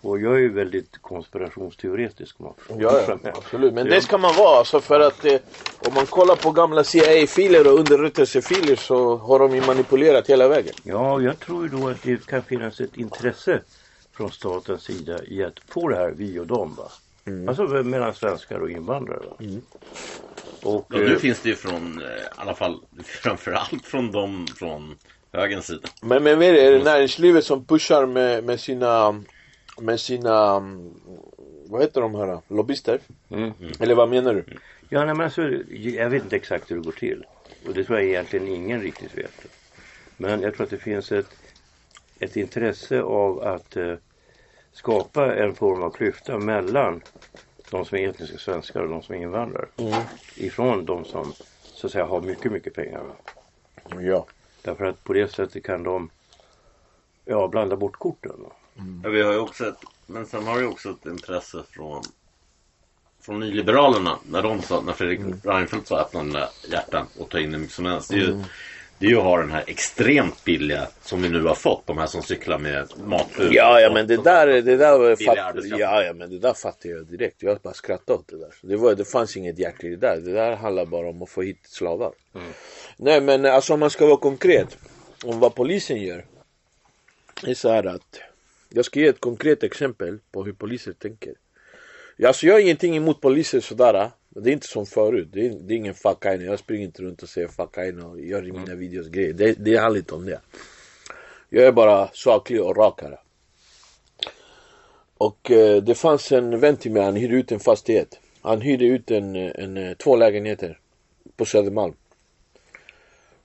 Och 0.01 0.21
jag 0.21 0.35
är 0.35 0.39
ju 0.39 0.49
väldigt 0.49 0.99
konspirationsteoretisk. 1.03 2.39
man 2.39 2.53
Ja, 2.69 3.01
ja, 3.09 3.19
absolut. 3.35 3.75
Men 3.75 3.87
det 3.87 4.01
ska 4.01 4.19
man 4.19 4.35
vara 4.35 4.59
alltså 4.59 4.81
för 4.81 5.01
att 5.01 5.25
eh, 5.25 5.37
om 5.79 5.95
man 5.95 6.07
kollar 6.07 6.37
på 6.37 6.51
gamla 6.51 6.85
CIA-filer 6.85 7.67
och 7.67 7.79
underrättelsefiler 7.79 8.77
så 8.77 9.17
har 9.17 9.39
de 9.39 9.55
ju 9.55 9.61
manipulerat 9.67 10.27
hela 10.27 10.49
vägen. 10.49 10.75
Ja, 10.83 11.21
jag 11.21 11.39
tror 11.39 11.63
ju 11.63 11.69
då 11.69 11.89
att 11.89 12.03
det 12.03 12.27
kan 12.27 12.43
finnas 12.43 12.81
ett 12.81 12.97
intresse 12.97 13.61
från 14.17 14.31
statens 14.31 14.83
sida 14.83 15.25
i 15.25 15.45
att 15.45 15.61
få 15.69 15.89
det 15.89 15.97
här 15.97 16.11
vi 16.11 16.39
och 16.39 16.47
dem. 16.47 16.75
Va? 16.75 16.91
Alltså 17.49 17.63
mellan 17.63 18.15
svenskar 18.15 18.59
och 18.59 18.71
invandrare. 18.71 19.19
Va? 19.19 19.37
Och, 20.63 20.87
Ja, 20.91 20.99
eh, 20.99 21.09
nu 21.09 21.19
finns 21.19 21.41
det 21.41 21.49
ju 21.49 21.55
från, 21.55 22.03
eh, 22.03 22.09
i 22.09 22.21
alla 22.37 22.55
fall 22.55 22.81
framförallt 23.05 23.87
från 23.87 24.13
dem 24.13 24.47
från 24.57 24.97
högerns 25.33 25.67
sida. 25.67 25.89
Men, 26.03 26.23
men 26.23 26.43
är 26.43 26.53
det? 26.53 26.67
Är 26.67 26.73
det 26.73 26.85
näringslivet 26.85 27.45
som 27.45 27.65
pushar 27.65 28.07
med, 28.07 28.45
med 28.45 28.61
sina 28.61 29.23
med 29.81 30.01
sina 30.01 30.57
mm, 30.57 30.95
vad 31.67 31.83
heter 31.83 32.01
de 32.01 32.15
här 32.15 32.41
lobbyister? 32.49 33.01
Mm. 33.31 33.53
Eller 33.81 33.95
vad 33.95 34.09
menar 34.09 34.35
du? 34.35 34.45
Ja, 34.89 35.05
nej, 35.05 35.15
men 35.15 35.25
alltså, 35.25 35.43
jag 35.71 36.11
vet 36.11 36.23
inte 36.23 36.37
exakt 36.37 36.71
hur 36.71 36.77
det 36.77 36.83
går 36.83 36.93
till. 36.93 37.25
Och 37.67 37.75
det 37.75 37.85
tror 37.85 37.99
jag 37.99 38.09
egentligen 38.09 38.49
ingen 38.49 38.83
riktigt 38.83 39.19
vet. 39.19 39.47
Men 40.17 40.41
jag 40.41 40.55
tror 40.55 40.65
att 40.65 40.71
det 40.71 40.79
finns 40.79 41.13
ett, 41.13 41.31
ett 42.19 42.37
intresse 42.37 43.03
av 43.03 43.43
att 43.43 43.77
eh, 43.77 43.95
skapa 44.77 45.35
en 45.37 45.55
form 45.55 45.83
av 45.83 45.91
klyfta 45.91 46.39
mellan 46.39 47.03
de 47.71 47.85
som 47.85 47.99
är 47.99 48.09
etniska 48.09 48.39
svenskar 48.39 48.81
och 48.81 48.89
de 48.89 49.03
som 49.03 49.15
är 49.15 49.19
invandrare. 49.19 49.67
Ifrån 50.35 50.85
de 50.85 51.05
som 51.05 51.33
så 51.63 51.87
att 51.87 51.93
säga 51.93 52.05
har 52.05 52.21
mycket, 52.21 52.53
mycket 52.53 52.75
pengar. 52.75 53.03
Ja. 54.01 54.27
Därför 54.63 54.85
att 54.85 55.05
på 55.05 55.13
det 55.13 55.33
sättet 55.33 55.65
kan 55.65 55.83
de 55.83 56.11
ja, 57.25 57.49
blanda 57.49 57.77
bort 57.77 57.97
korten. 57.97 58.33
Va? 58.39 58.53
Ja, 59.05 59.11
vi 59.11 59.23
har 59.23 59.33
ju 59.33 59.39
också 59.39 59.69
ett, 59.69 59.79
men 60.07 60.27
sen 60.27 60.47
har 60.47 60.59
vi 60.59 60.67
också 60.67 60.91
ett 60.91 61.07
intresse 61.07 61.63
från 61.71 62.03
från 63.21 63.41
nyliberalerna 63.41 64.19
när 64.31 64.43
de 64.43 64.63
sa, 64.63 64.81
när 64.81 64.93
Fredrik 64.93 65.21
Reinfeldt 65.45 65.89
sa 65.89 66.01
öppna 66.01 66.23
dina 66.23 66.49
hjärtan 66.69 67.07
och 67.19 67.29
ta 67.29 67.39
in 67.39 67.53
hur 67.53 67.59
mycket 67.59 67.75
som 67.75 67.87
helst. 67.87 68.11
Det 68.11 68.17
är 68.17 68.21
ju, 68.21 68.45
det 68.99 69.07
är 69.07 69.11
ju 69.11 69.17
att 69.17 69.25
ha 69.25 69.39
den 69.39 69.51
här 69.51 69.65
extremt 69.67 70.45
billiga 70.45 70.89
som 71.03 71.23
vi 71.23 71.29
nu 71.29 71.43
har 71.43 71.55
fått. 71.55 71.87
De 71.87 71.99
här 71.99 72.07
som 72.07 72.23
cyklar 72.23 72.59
med 72.59 72.89
matbud. 73.05 73.53
Ja, 73.53 73.81
ja 73.81 73.93
men 73.93 74.07
det 74.07 74.17
där, 74.17 74.47
det 74.47 74.77
där 74.77 75.25
fatt, 75.27 75.65
ja, 75.65 76.03
ja 76.03 76.13
men 76.13 76.31
det 76.31 76.39
där 76.39 76.53
fattar 76.55 76.89
jag 76.89 77.07
direkt. 77.07 77.43
Jag 77.43 77.59
bara 77.59 77.75
skrattade 77.75 78.19
åt 78.19 78.29
det 78.29 78.39
där. 78.39 78.55
Det, 78.63 78.77
var, 78.77 78.95
det 78.95 79.05
fanns 79.05 79.37
inget 79.37 79.59
hjärta 79.59 79.87
i 79.87 79.91
det 79.91 79.97
där. 79.97 80.17
Det 80.17 80.33
där 80.33 80.57
handlar 80.57 80.87
bara 80.87 81.09
om 81.09 81.23
att 81.23 81.31
få 81.31 81.43
hit 81.43 81.61
slavar. 81.63 82.13
Nej 82.97 83.21
men 83.21 83.47
alltså 83.47 83.75
om 83.75 83.81
man 83.81 83.91
ska 83.91 84.07
vara 84.07 84.17
konkret 84.17 84.79
om 85.25 85.41
vad 85.41 85.55
polisen 85.55 86.03
gör. 86.03 86.25
Det 87.43 87.51
är 87.51 87.55
så 87.55 87.69
här 87.69 87.85
att 87.85 88.21
jag 88.69 88.85
ska 88.85 89.01
ge 89.01 89.07
ett 89.07 89.21
konkret 89.21 89.63
exempel 89.63 90.19
på 90.33 90.45
hur 90.45 90.53
poliser 90.53 90.93
tänker. 90.93 91.35
Alltså 92.25 92.47
jag 92.47 92.55
har 92.55 92.61
ingenting 92.61 92.97
emot 92.97 93.21
poliser 93.21 93.61
sådär. 93.61 94.11
Det 94.41 94.51
är 94.51 94.53
inte 94.53 94.67
som 94.67 94.87
förut. 94.87 95.29
Det 95.33 95.47
är, 95.47 95.51
det 95.51 95.75
är 95.75 95.77
ingen 95.77 95.95
fuck 95.95 96.27
aina. 96.27 96.45
Jag 96.45 96.59
springer 96.59 96.85
inte 96.85 97.03
runt 97.03 97.23
och 97.23 97.29
säger 97.29 97.49
fuck 97.49 97.79
aina 97.79 98.07
och 98.07 98.21
gör 98.21 98.49
i 98.49 98.53
mina 98.53 98.75
videos 98.75 99.09
grejer. 99.09 99.33
Det, 99.33 99.53
det 99.53 99.77
handlar 99.77 99.99
inte 99.99 100.15
om 100.15 100.27
det. 100.27 100.41
Jag 101.49 101.65
är 101.65 101.73
bara 101.73 102.09
saklig 102.13 102.63
och 102.63 102.77
rak 102.77 103.03
här. 103.03 103.21
Och 105.19 105.51
eh, 105.51 105.83
det 105.83 105.95
fanns 105.95 106.33
en 106.33 106.61
vän 106.61 106.77
till 106.77 106.93
mig, 106.93 107.03
han 107.03 107.17
hyrde 107.17 107.35
ut 107.35 107.53
en 107.53 107.61
fastighet. 107.61 108.19
Han 108.41 108.61
hyrde 108.61 108.85
ut 108.85 109.11
en, 109.11 109.37
en, 109.37 109.77
eh, 109.77 109.97
två 109.97 110.17
lägenheter 110.17 110.79
på 111.37 111.45
Södermalm. 111.45 111.95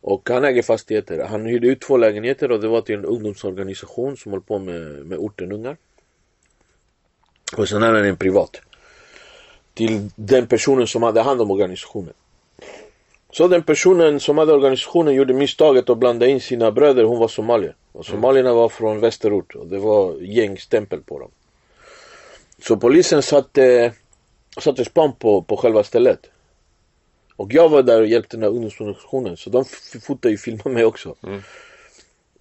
Och 0.02 0.30
han 0.30 0.44
äger 0.44 0.62
fastigheter. 0.62 1.26
Han 1.26 1.46
hyrde 1.46 1.68
ut 1.68 1.82
två 1.82 1.98
lägenheter 1.98 2.52
och 2.52 2.62
det 2.62 2.68
var 2.68 2.82
till 2.82 2.96
en 2.96 3.06
ungdomsorganisation 3.06 4.18
som 4.18 4.32
håller 4.32 4.44
på 4.44 4.60
med, 4.60 5.06
med 5.06 5.18
ortenungar. 5.18 5.78
Och 7.58 7.70
sen 7.70 7.82
hade 7.82 7.98
han 7.98 8.08
en 8.08 8.18
privat. 8.18 8.62
Till 9.74 10.10
den 10.16 10.48
personen 10.48 10.88
som 10.88 11.04
hade 11.04 11.22
hand 11.22 11.42
om 11.42 11.52
organisationen. 11.52 12.14
Så 13.32 13.48
den 13.48 13.64
personen 13.64 14.20
som 14.20 14.38
hade 14.38 14.54
organisationen 14.54 15.14
gjorde 15.14 15.34
misstaget 15.34 15.90
att 15.90 15.98
blanda 15.98 16.28
in 16.28 16.42
sina 16.42 16.72
bröder, 16.72 17.04
hon 17.04 17.20
var 17.20 17.28
somalier. 17.28 17.76
Och 17.92 18.06
somalierna 18.06 18.54
var 18.54 18.70
från 18.70 19.00
västerort 19.00 19.56
och 19.56 19.68
det 19.68 19.78
var 19.78 20.16
gängstämpel 20.22 21.02
på 21.02 21.20
dem. 21.20 21.32
Så 22.62 22.78
polisen 22.78 23.24
satte, 23.24 23.94
satte 24.60 24.86
span 24.86 25.14
på, 25.20 25.42
på 25.42 25.58
själva 25.58 25.84
stället. 25.84 26.30
Och 27.36 27.54
jag 27.54 27.70
var 27.70 27.84
där 27.84 28.02
och 28.02 28.08
hjälpte 28.08 28.38
den 28.38 28.44
här 28.44 28.50
ungdomsorganisationen 28.50 29.38
så 29.38 29.50
de 29.50 29.66
fotade 30.02 30.32
ju 30.32 30.38
filmade 30.38 30.70
mig 30.70 30.86
också. 30.86 31.16
Mm. 31.24 31.42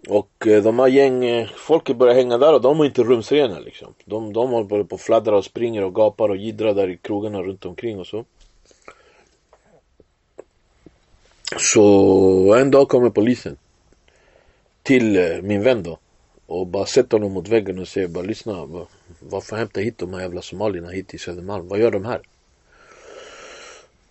Och 0.09 0.47
eh, 0.47 0.63
de 0.63 0.79
här 0.79 0.87
gäng, 0.89 1.25
eh, 1.25 1.49
folket 1.57 1.97
börjar 1.97 2.15
hänga 2.15 2.39
där 2.39 2.55
och 2.55 2.61
de 2.61 2.81
är 2.81 2.85
inte 2.85 3.03
rumsrena 3.03 3.59
liksom. 3.59 3.95
De, 4.05 4.33
de 4.33 4.51
håller 4.51 4.85
på 4.85 4.95
och 4.95 5.01
fladdrar 5.01 5.33
och 5.33 5.45
springer 5.45 5.85
och 5.85 5.95
gapar 5.95 6.29
och 6.29 6.37
jiddrar 6.37 6.75
där 6.75 6.91
i 6.91 6.97
krogarna 6.97 7.43
runt 7.43 7.65
omkring 7.65 7.99
och 7.99 8.07
så. 8.07 8.25
Så 11.59 12.55
en 12.55 12.71
dag 12.71 12.89
kommer 12.89 13.11
polisen 13.11 13.57
till 14.83 15.17
eh, 15.17 15.43
min 15.43 15.63
vän 15.63 15.83
då 15.83 15.99
och 16.47 16.67
bara 16.67 16.87
sätter 16.87 17.19
honom 17.19 17.33
mot 17.33 17.49
väggen 17.49 17.79
och 17.79 17.89
säger 17.89 18.09
bara 18.09 18.25
lyssna, 18.25 18.69
varför 19.21 19.57
hämtar 19.57 19.81
hit 19.81 19.99
de 19.99 20.15
här 20.15 20.21
jävla 20.21 20.43
somalierna 20.43 20.89
hit 20.89 21.09
till 21.09 21.21
Södermalm? 21.21 21.69
Vad 21.69 21.79
gör 21.79 21.91
de 21.91 22.05
här? 22.05 22.21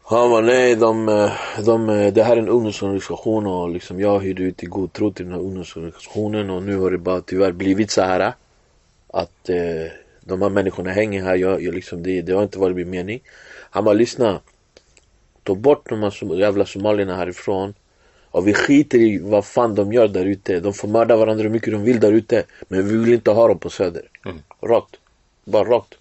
Han 0.09 0.29
var 0.31 0.41
nej, 0.41 0.75
de, 0.75 1.09
eh, 1.09 1.31
de, 1.65 1.89
eh, 1.89 2.13
det 2.13 2.23
här 2.23 2.37
är 2.37 2.41
en 2.41 2.49
ungdomsorganisation 2.49 3.47
och 3.47 3.69
liksom 3.69 3.99
jag 3.99 4.19
hyrde 4.19 4.43
ut 4.43 4.63
i 4.63 4.65
god 4.65 4.93
tro 4.93 5.11
till 5.11 5.25
den 5.25 5.33
här 5.33 5.41
ungdomsorganisationen 5.41 6.49
och 6.49 6.63
nu 6.63 6.77
har 6.77 6.91
det 6.91 6.97
bara 6.97 7.21
tyvärr 7.21 7.51
blivit 7.51 7.91
så 7.91 8.01
här 8.01 8.33
att 9.07 9.49
eh, 9.49 9.91
de 10.21 10.41
här 10.41 10.49
människorna 10.49 10.89
hänger 10.91 11.23
här, 11.23 11.35
jag, 11.35 11.61
jag 11.63 11.73
liksom, 11.73 12.03
det, 12.03 12.21
det 12.21 12.33
har 12.33 12.43
inte 12.43 12.59
varit 12.59 12.75
min 12.75 12.89
mening. 12.89 13.19
Han 13.69 13.83
bara 13.83 13.93
lyssna, 13.93 14.39
ta 15.43 15.55
bort 15.55 15.89
de 15.89 16.03
här 16.03 16.09
som, 16.09 16.37
jävla 16.37 16.65
somalierna 16.65 17.15
härifrån 17.15 17.73
och 18.31 18.47
vi 18.47 18.53
skiter 18.53 18.97
i 18.97 19.19
vad 19.19 19.45
fan 19.45 19.75
de 19.75 19.93
gör 19.93 20.07
där 20.07 20.25
ute. 20.25 20.59
De 20.59 20.73
får 20.73 20.87
mörda 20.87 21.15
varandra 21.15 21.43
hur 21.43 21.49
mycket 21.49 21.71
de 21.73 21.83
vill 21.83 21.99
där 21.99 22.11
ute. 22.11 22.43
Men 22.67 22.87
vi 22.87 22.97
vill 22.97 23.13
inte 23.13 23.31
ha 23.31 23.47
dem 23.47 23.59
på 23.59 23.69
Söder. 23.69 24.09
Rakt. 24.61 24.95
Bara 25.45 25.63
rakt. 25.63 25.95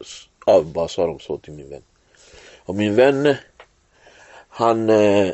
S- 0.00 0.28
Av 0.46 0.72
bara 0.72 0.88
sa 0.88 1.06
de 1.06 1.18
så 1.18 1.38
till 1.38 1.52
min 1.52 1.70
vän. 1.70 1.82
Och 2.66 2.74
min 2.74 2.94
vän, 2.94 3.34
han, 4.56 4.90
eh, 4.90 5.32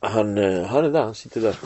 han, 0.00 0.38
eh, 0.38 0.66
han 0.66 0.84
är 0.84 0.90
där, 0.90 1.02
han 1.02 1.14
sitter 1.14 1.40
där. 1.40 1.56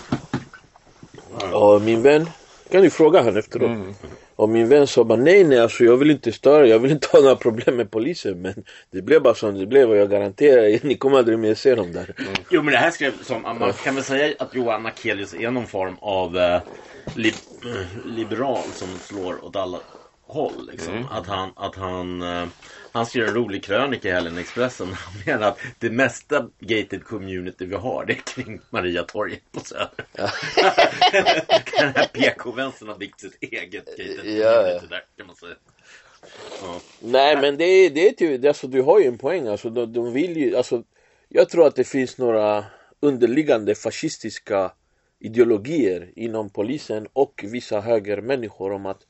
Och 1.53 1.83
min 1.83 2.03
vän, 2.03 2.31
kan 2.71 2.83
du 2.83 2.91
fråga 2.91 3.23
han 3.23 3.37
efteråt. 3.37 3.97
Och 4.37 4.49
min 4.49 4.69
vän 4.69 4.87
sa 4.87 5.05
bara 5.05 5.19
nej 5.19 5.45
nej 5.45 5.61
alltså 5.61 5.85
jag 5.85 5.97
vill 5.97 6.11
inte 6.11 6.33
störa, 6.33 6.67
jag 6.67 6.79
vill 6.79 6.91
inte 6.91 7.09
ha 7.13 7.21
några 7.21 7.37
problem 7.37 7.77
med 7.77 7.91
polisen 7.91 8.43
men 8.43 8.65
det 8.91 9.03
blev 9.03 9.23
bara 9.23 9.35
som 9.35 9.59
det 9.59 9.67
blev 9.67 9.91
och 9.91 9.97
jag 9.97 10.11
garanterar 10.11 10.63
er, 10.63 10.81
ni 10.83 10.95
kommer 10.97 11.19
aldrig 11.19 11.39
mer 11.39 11.55
se 11.55 11.75
dem 11.75 11.93
där. 11.93 12.15
Jo 12.51 12.63
men 12.63 12.73
det 12.73 12.79
här 12.79 12.91
skrev 12.91 13.23
som, 13.23 13.43
man 13.43 13.73
kan 13.73 13.95
väl 13.95 14.05
säga 14.05 14.35
att 14.39 14.55
Johan 14.55 14.87
Akelius 14.87 15.35
är 15.35 15.51
någon 15.51 15.67
form 15.67 15.97
av 16.01 16.37
eh, 16.37 16.61
li, 17.15 17.29
eh, 17.29 18.07
liberal 18.07 18.65
som 18.75 18.89
slår 18.99 19.45
åt 19.45 19.57
alla 19.57 19.79
håll. 20.27 20.69
Liksom. 20.73 21.07
Att 21.11 21.27
han, 21.27 21.51
att 21.57 21.77
han, 21.77 22.23
eh, 22.23 22.49
han 22.95 23.07
skrev 23.07 23.29
en 23.29 23.35
rolig 23.35 23.65
krönika 23.65 24.09
i 24.09 24.13
helgen 24.13 24.39
i 24.39 24.41
Expressen. 24.41 24.87
Han 24.93 25.15
menar 25.27 25.49
att 25.49 25.59
det 25.79 25.91
mesta 25.91 26.49
gated 26.61 27.05
community 27.05 27.67
vi 27.67 27.75
har 27.75 28.05
det 28.05 28.13
är 28.13 28.17
kring 28.17 28.61
Mariatorget 28.71 29.53
på 29.53 29.61
Söder. 29.61 29.91
Den 31.79 31.95
här 31.97 32.07
PK-vänstern 32.07 32.89
har 32.89 32.99
byggt 32.99 33.21
sitt 33.21 33.39
eget 33.41 33.73
gated 33.73 34.37
Ja, 34.37 34.55
community 34.55 34.87
där 34.87 35.05
kan 35.17 35.27
man 35.27 35.37
säga. 35.37 35.55
Ja. 36.63 36.81
Nej 37.01 37.37
men 37.37 37.57
det 37.57 37.65
är, 37.65 37.91
det 37.91 38.09
är 38.09 38.13
typ, 38.13 38.45
alltså, 38.45 38.67
du 38.67 38.83
har 38.83 39.01
ju 39.01 39.07
en 39.07 39.19
poäng 39.19 39.49
alltså, 39.49 39.71
de, 39.71 39.93
de 39.93 40.13
vill 40.13 40.37
ju, 40.37 40.57
alltså 40.57 40.83
Jag 41.29 41.49
tror 41.49 41.67
att 41.67 41.77
det 41.77 41.85
finns 41.85 42.19
några 42.19 42.65
underliggande 43.01 43.75
fascistiska 43.75 44.73
ideologier 45.21 46.13
inom 46.17 46.51
polisen 46.51 47.09
och 47.13 47.45
vissa 47.45 47.81
högermänniskor 47.81 48.73
om 48.73 48.87
att 48.87 49.07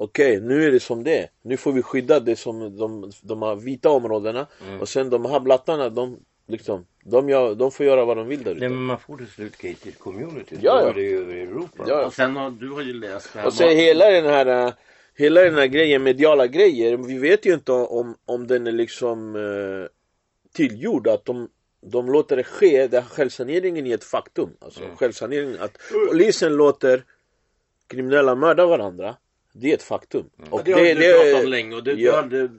Okej, 0.00 0.40
nu 0.40 0.66
är 0.66 0.72
det 0.72 0.80
som 0.80 1.04
det 1.04 1.18
är. 1.18 1.28
Nu 1.42 1.56
får 1.56 1.72
vi 1.72 1.82
skydda 1.82 2.20
det 2.20 2.36
som 2.36 2.76
de, 2.76 3.12
de 3.22 3.42
här 3.42 3.54
vita 3.54 3.90
områdena 3.90 4.46
och 4.80 4.88
sen 4.88 5.10
de 5.10 5.24
här 5.24 5.40
blattarna, 5.40 5.88
de 5.88 6.18
liksom 6.46 6.86
de, 7.04 7.28
gör, 7.28 7.54
de 7.54 7.70
får 7.70 7.86
göra 7.86 8.04
vad 8.04 8.16
de 8.16 8.28
vill 8.28 8.42
där 8.42 8.50
ute. 8.50 8.60
Nej 8.60 8.68
men 8.68 8.82
man 8.82 8.98
får 8.98 9.16
till 9.16 9.26
slut 9.26 9.56
gated 9.56 9.98
community. 9.98 10.56
Ja, 10.60 10.82
ja. 10.82 10.88
är 10.88 10.94
det 10.94 11.02
ju 11.02 11.22
över 11.22 11.34
Europa. 11.34 11.84
Ja, 11.86 12.06
Och 12.06 12.14
sen 12.14 12.36
har 12.36 12.50
du 12.50 12.70
har 12.70 12.82
ju 12.82 12.92
läst 12.92 13.32
det 13.32 13.38
här 13.38 13.46
Och 13.46 13.52
sen 13.52 13.76
hela 13.76 14.10
den 14.10 14.26
här 14.26 14.66
äh, 14.66 14.72
Hela 15.14 15.40
den 15.40 15.54
här 15.54 15.66
grejen, 15.66 16.02
mediala 16.02 16.46
grejer 16.46 16.96
Vi 16.96 17.18
vet 17.18 17.46
ju 17.46 17.54
inte 17.54 17.72
om, 17.72 18.16
om 18.24 18.46
den 18.46 18.66
är 18.66 18.72
liksom 18.72 19.36
äh, 19.36 19.88
Tillgjord 20.52 21.08
att 21.08 21.24
de 21.24 21.48
De 21.80 22.12
låter 22.12 22.36
det 22.36 22.44
ske, 22.44 22.86
det 22.86 23.00
här 23.00 23.08
självsaneringen 23.08 23.86
är 23.86 23.94
ett 23.94 24.04
faktum 24.04 24.50
alltså 24.60 24.80
självsanering, 24.96 25.56
att 25.60 25.78
polisen 26.10 26.52
låter 26.52 27.04
Kriminella 27.86 28.34
mörda 28.34 28.66
varandra 28.66 29.16
Det 29.60 29.70
är 29.70 29.74
ett 29.74 29.82
faktum. 29.82 30.30
Och 30.50 30.64
det 30.64 30.72
har 30.72 30.80
du 30.80 30.94
pratat 30.94 31.44
om 31.44 31.50
länge 31.50 31.76
och 31.76 31.84
du, 31.84 31.92
ja. 31.92 32.22
du 32.22 32.38
hade, 32.40 32.50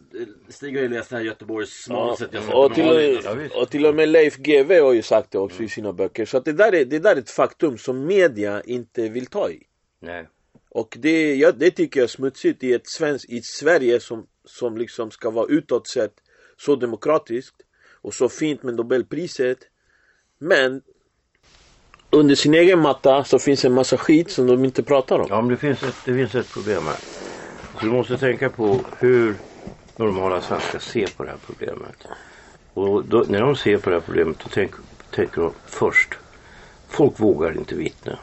Stig 0.50 0.76
har 0.76 0.82
ju 0.82 0.90
läst 0.90 1.10
det 1.10 1.16
här 1.16 1.24
Göteborgs 1.24 1.86
Ja, 1.90 2.18
jag 2.32 2.56
och, 2.58 2.74
till, 2.74 2.90
och, 2.90 3.38
med 3.38 3.52
och 3.52 3.70
till 3.70 3.86
och 3.86 3.96
med 3.96 4.10
Leif 4.10 4.38
GW 4.38 4.80
har 4.80 4.94
ju 4.94 5.02
sagt 5.02 5.32
det 5.32 5.38
också 5.38 5.64
i 5.64 5.70
sina 5.70 5.94
böcker. 5.94 6.26
Så 6.26 6.38
att 6.38 6.46
det 6.46 6.54
där 6.54 6.76
är, 6.76 6.86
det 6.86 7.00
där 7.00 7.16
är 7.16 7.20
ett 7.20 7.30
faktum 7.30 7.78
som 7.78 8.06
media 8.06 8.62
inte 8.66 9.10
vill 9.10 9.26
ta 9.26 9.50
i. 9.50 9.64
Nej. 10.02 10.28
och 10.70 10.98
det, 11.00 11.36
ja, 11.36 11.52
det 11.52 11.72
tycker 11.72 12.00
jag 12.00 12.04
är 12.04 12.08
smutsigt 12.08 12.64
i 12.64 12.74
ett, 12.74 12.88
svensk, 12.88 13.30
i 13.30 13.38
ett 13.38 13.46
Sverige 13.46 14.00
som, 14.00 14.28
som 14.46 14.78
liksom 14.78 15.12
ska 15.12 15.30
vara 15.30 15.48
utåt 15.50 15.88
sett 15.88 16.14
så 16.58 16.76
demokratiskt 16.76 17.56
och 18.02 18.14
så 18.14 18.30
fint 18.30 18.64
med 18.64 18.76
Nobelpriset. 18.76 19.58
Men 20.40 20.82
under 22.10 22.36
sin 22.36 22.54
egen 22.54 22.80
matta 22.80 23.24
så 23.24 23.40
finns 23.40 23.66
en 23.66 23.74
massa 23.74 23.98
skit 23.98 24.32
som 24.32 24.48
de 24.48 24.66
inte 24.66 24.84
pratar 24.84 25.20
om. 25.20 25.28
Ja 25.30 25.42
men 25.42 25.50
det 25.50 25.58
finns 25.58 25.84
ett, 25.84 25.96
det 26.06 26.14
finns 26.14 26.36
ett 26.36 26.54
problem 26.54 26.84
här. 26.86 26.98
Så 27.80 27.86
du 27.86 27.92
måste 27.92 28.18
tänka 28.18 28.50
på 28.50 28.80
hur 29.00 29.36
normala 29.96 30.42
svenskar 30.42 30.80
ser 30.80 31.08
på 31.18 31.24
det 31.24 31.30
här 31.30 31.38
problemet. 31.46 32.08
Och 32.74 33.06
då, 33.06 33.26
när 33.28 33.42
de 33.42 33.56
ser 33.56 33.78
på 33.78 33.90
det 33.90 33.96
här 33.96 34.04
problemet 34.06 34.38
då 34.44 34.50
tänk, 34.54 34.72
tänker 35.16 35.42
de 35.42 35.52
först. 35.66 36.14
Folk 36.88 37.20
vågar 37.20 37.58
inte 37.58 37.76
vittna. 37.76 38.20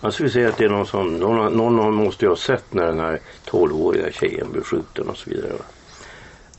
Alltså 0.00 0.22
vi 0.22 0.30
säger 0.30 0.48
att 0.48 0.58
det 0.58 0.64
är 0.64 0.68
någon 0.68 0.86
som, 0.86 1.16
någon, 1.16 1.52
någon 1.52 1.94
måste 1.94 2.24
ju 2.24 2.28
ha 2.28 2.36
sett 2.36 2.74
när 2.74 2.86
den 2.86 3.00
här 3.00 3.20
12-åriga 3.46 4.12
tjejen 4.12 4.52
blev 4.52 4.62
skjuten 4.62 5.08
och 5.08 5.16
så 5.16 5.30
vidare. 5.30 5.52
va. 5.52 5.64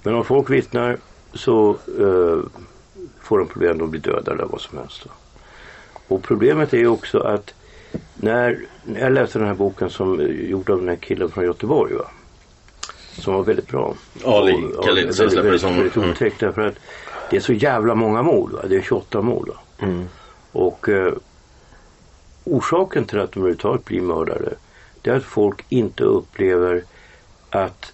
Men 0.04 0.16
om 0.16 0.26
folk 0.26 0.50
vittnar 0.50 0.98
så 1.34 1.70
eh, 2.00 2.40
får 3.22 3.38
de 3.38 3.48
problem, 3.48 3.78
de 3.78 3.92
blir 3.92 4.02
dödade 4.02 4.32
eller 4.32 4.46
vad 4.46 4.62
som 4.62 4.78
helst. 4.78 5.04
Då. 5.04 5.10
Och 6.08 6.24
problemet 6.24 6.74
är 6.74 6.78
ju 6.78 6.88
också 6.88 7.20
att 7.20 7.54
när, 8.16 8.60
när 8.84 9.02
jag 9.02 9.12
läste 9.12 9.40
den 9.40 9.48
här 9.48 9.56
boken 9.56 9.90
som 9.90 10.28
gjord 10.30 10.70
av 10.70 10.80
den 10.80 10.90
här 10.90 10.96
killen 10.96 11.30
från 11.32 11.44
Göteborg 11.44 11.94
va. 11.94 12.08
Som 13.12 13.34
var 13.34 13.44
väldigt 13.44 13.68
bra. 13.68 13.96
Ali 14.26 14.54
Khalid, 14.86 15.16
som 15.16 15.26
väldigt, 15.26 15.64
väldigt, 15.64 15.96
mm. 15.96 16.10
otäckt 16.10 16.40
därför 16.40 16.62
att 16.62 16.76
det 17.30 17.36
är 17.36 17.42
så 17.42 17.54
jävla 17.54 17.96
många 17.96 18.22
mord 18.22 18.52
va. 18.52 18.60
Det 18.68 18.76
är 18.76 18.82
28 18.82 19.22
mord 19.22 19.48
va. 19.48 19.88
Och 20.52 20.90
eh, 20.90 21.14
orsaken 22.44 23.06
till 23.06 23.20
att 23.20 23.32
de 23.32 23.40
överhuvudtaget 23.40 23.86
blir 23.86 24.02
mördare 24.02 24.54
det 25.08 25.14
är 25.14 25.18
att 25.18 25.24
folk 25.24 25.66
inte 25.70 26.04
upplever 26.04 26.84
att 27.50 27.94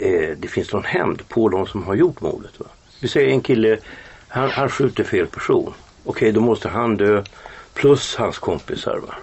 eh, 0.00 0.36
det 0.36 0.48
finns 0.48 0.72
någon 0.72 0.84
hämnd 0.84 1.28
på 1.28 1.48
de 1.48 1.66
som 1.66 1.82
har 1.82 1.94
gjort 1.94 2.20
mordet. 2.20 2.60
Va? 2.60 2.66
Vi 3.00 3.08
säger 3.08 3.28
en 3.28 3.40
kille, 3.40 3.78
han, 4.28 4.50
han 4.50 4.68
skjuter 4.68 5.04
fel 5.04 5.26
person. 5.26 5.74
Okej, 6.04 6.32
då 6.32 6.40
måste 6.40 6.68
han 6.68 6.96
dö 6.96 7.22
plus 7.74 8.16
hans 8.16 8.38
kompisar. 8.38 8.98
Va? 9.06 9.14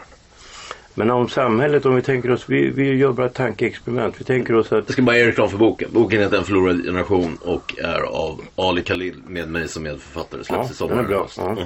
Men 0.93 1.09
om 1.11 1.29
samhället, 1.29 1.85
om 1.85 1.95
vi 1.95 2.01
tänker 2.01 2.31
oss, 2.31 2.43
vi, 2.49 2.69
vi 2.69 2.93
gör 2.95 3.11
bara 3.11 3.25
ett 3.25 3.33
tankeexperiment. 3.33 4.15
Vi 4.21 4.23
tänker 4.25 4.53
oss 4.55 4.71
att 4.71 4.83
Jag 4.87 4.93
ska 4.93 5.01
bara 5.01 5.17
göra 5.17 5.27
reklam 5.29 5.49
för 5.49 5.57
boken. 5.57 5.89
Boken 5.93 6.19
heter 6.19 6.37
En 6.37 6.43
förlorad 6.43 6.83
generation 6.83 7.37
och 7.45 7.75
är 7.79 8.01
av 8.01 8.41
Ali 8.55 8.83
Khalil 8.83 9.15
med 9.27 9.49
mig 9.49 9.67
som 9.67 9.83
medförfattare. 9.83 10.43
Släpps 10.43 10.69
i 10.69 10.71
Ja, 10.71 10.75
sommar. 10.75 10.95
den 10.95 11.05
är 11.05 11.09
bra. 11.09 11.27
Ja. 11.37 11.57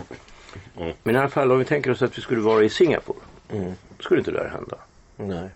Men 1.04 1.16
i 1.16 1.20
alla 1.20 1.30
fall 1.30 1.52
om 1.52 1.60
vi 1.60 1.66
tänker 1.66 1.92
oss 1.92 2.02
att 2.02 2.18
vi 2.18 2.22
skulle 2.22 2.42
vara 2.42 2.64
i 2.64 2.70
Singapore. 2.70 3.20
Skulle 4.00 4.20
inte 4.20 4.32
det 4.32 4.38
där 4.38 4.50
hända. 4.50 4.78
Nej. 5.36 5.50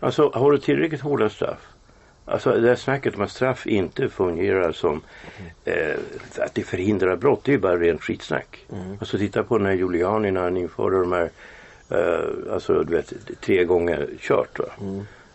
Alltså 0.00 0.30
har 0.34 0.52
du 0.52 0.58
tillräckligt 0.58 1.00
hårda 1.00 1.30
straff. 1.30 1.58
Alltså 2.30 2.52
det 2.52 2.68
här 2.68 2.76
snacket 2.76 3.14
om 3.16 3.22
att 3.22 3.30
straff 3.30 3.66
inte 3.66 4.08
fungerar 4.08 4.72
som 4.72 5.00
eh, 5.64 5.96
att 6.38 6.54
det 6.54 6.62
förhindrar 6.62 7.16
brott. 7.16 7.44
Det 7.44 7.50
är 7.50 7.52
ju 7.52 7.58
bara 7.58 7.76
rent 7.76 8.02
skitsnack. 8.02 8.66
Alltså 9.00 9.18
titta 9.18 9.42
på 9.42 9.58
den 9.58 9.66
här 9.66 9.74
Giuliani 9.74 10.30
när 10.30 10.40
han 10.40 10.56
införde 10.56 11.00
de 11.00 11.12
här 11.12 11.30
eh, 11.88 12.52
alltså 12.52 12.82
du 12.82 12.96
vet 12.96 13.12
tre 13.40 13.64
gånger 13.64 14.08
kört 14.20 14.58
va. 14.58 14.66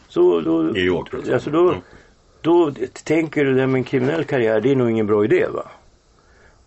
Så 0.07 0.41
då, 0.41 0.61
New 0.61 0.85
York, 0.85 1.13
alltså. 1.33 1.49
då, 1.49 1.75
då 2.41 2.71
tänker 3.03 3.45
du 3.45 3.53
det 3.53 3.67
med 3.67 3.79
en 3.79 3.83
kriminell 3.83 4.25
karriär 4.25 4.61
det 4.61 4.71
är 4.71 4.75
nog 4.75 4.91
ingen 4.91 5.07
bra 5.07 5.23
idé 5.25 5.45
va. 5.53 5.71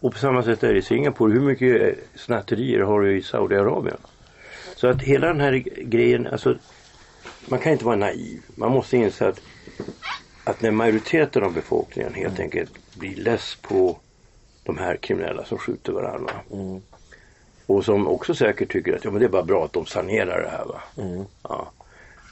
Och 0.00 0.12
på 0.12 0.18
samma 0.18 0.42
sätt 0.42 0.62
är 0.62 0.72
det 0.72 0.78
i 0.78 0.82
Singapore. 0.82 1.32
Hur 1.32 1.40
mycket 1.40 1.82
eh, 1.82 2.04
snatterier 2.14 2.80
har 2.80 3.00
du 3.00 3.16
i 3.16 3.22
Saudiarabien? 3.22 3.98
Så 4.76 4.88
att 4.88 5.02
hela 5.02 5.26
den 5.26 5.40
här 5.40 5.52
grejen, 5.82 6.26
alltså 6.26 6.54
man 7.48 7.58
kan 7.58 7.72
inte 7.72 7.84
vara 7.84 7.96
naiv. 7.96 8.40
Man 8.54 8.72
måste 8.72 8.96
inse 8.96 9.28
att 9.28 9.40
att 10.48 10.62
när 10.62 10.70
majoriteten 10.70 11.44
av 11.44 11.52
befolkningen 11.52 12.14
helt 12.14 12.40
enkelt 12.40 12.94
blir 12.94 13.16
less 13.16 13.58
på 13.62 13.98
de 14.62 14.78
här 14.78 14.96
kriminella 14.96 15.44
som 15.44 15.58
skjuter 15.58 15.92
varandra. 15.92 16.32
Och 17.66 17.84
som 17.84 18.08
också 18.08 18.34
säkert 18.34 18.72
tycker 18.72 18.96
att 18.96 19.04
ja, 19.04 19.10
men 19.10 19.20
det 19.20 19.26
är 19.26 19.30
bara 19.30 19.42
bra 19.42 19.64
att 19.64 19.72
de 19.72 19.86
sanerar 19.86 20.42
det 20.42 20.48
här. 20.48 20.64
Va? 20.64 20.82
Ja. 21.42 21.72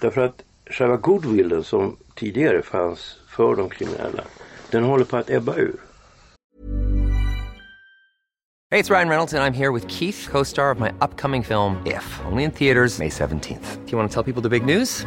Därför 0.01 0.21
att 0.21 0.43
själva 0.67 0.97
goodwillen 0.97 1.65
som 1.65 1.97
tidigare 2.15 2.63
fanns 2.63 3.17
för 3.29 3.57
de 3.57 3.69
kriminella 3.69 4.25
den 4.71 4.85
håller 4.85 5.05
på 5.05 5.17
att 5.17 5.31
ebba 5.31 5.57
ur. 5.57 5.77
Hey, 8.71 8.81
it's 8.81 8.91
Ryan 8.91 9.09
Reynolds, 9.09 9.33
and 9.35 9.45
I'm 9.45 9.55
here 9.55 9.73
with 9.73 9.87
Keith, 9.89 10.29
co 10.31 10.45
star 10.45 10.75
of 10.75 10.81
my 10.81 10.93
upcoming 11.01 11.45
film, 11.45 11.77
If, 11.87 12.21
only 12.31 12.45
in 12.45 12.51
theaters, 12.51 12.99
May 12.99 13.09
17th. 13.09 13.87
Do 13.87 13.93
you 13.93 13.99
want 13.99 14.11
to 14.11 14.15
tell 14.15 14.33
people 14.33 14.43
the 14.43 14.61
big 14.61 14.65
news? 14.65 15.07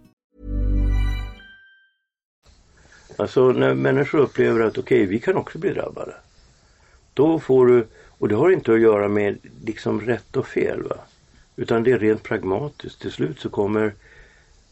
Alltså 3.21 3.51
när 3.51 3.73
människor 3.73 4.19
upplever 4.19 4.59
att 4.59 4.77
okej, 4.77 5.05
vi 5.05 5.19
kan 5.19 5.37
också 5.37 5.57
bli 5.57 5.73
drabbade. 5.73 6.13
Då 7.13 7.39
får 7.39 7.67
du, 7.67 7.87
och 8.17 8.27
det 8.27 8.35
har 8.35 8.51
inte 8.51 8.73
att 8.73 8.79
göra 8.79 9.07
med 9.07 9.37
liksom 9.65 10.01
rätt 10.01 10.37
och 10.37 10.47
fel 10.47 10.83
va. 10.83 10.95
Utan 11.55 11.83
det 11.83 11.91
är 11.91 11.99
rent 11.99 12.23
pragmatiskt. 12.23 13.01
Till 13.01 13.11
slut 13.11 13.39
så 13.39 13.49
kommer 13.49 13.93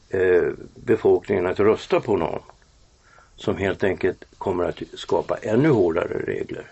eh, 0.10 0.44
befolkningen 0.76 1.46
att 1.46 1.60
rösta 1.60 2.00
på 2.00 2.18
någon 2.18 2.42
som 3.36 3.58
helt 3.58 3.84
enkelt 3.84 4.26
kommer 4.38 4.64
att 4.64 4.82
skapa 4.94 5.38
ännu 5.38 5.70
hårdare 5.70 6.20
regler. 6.28 6.72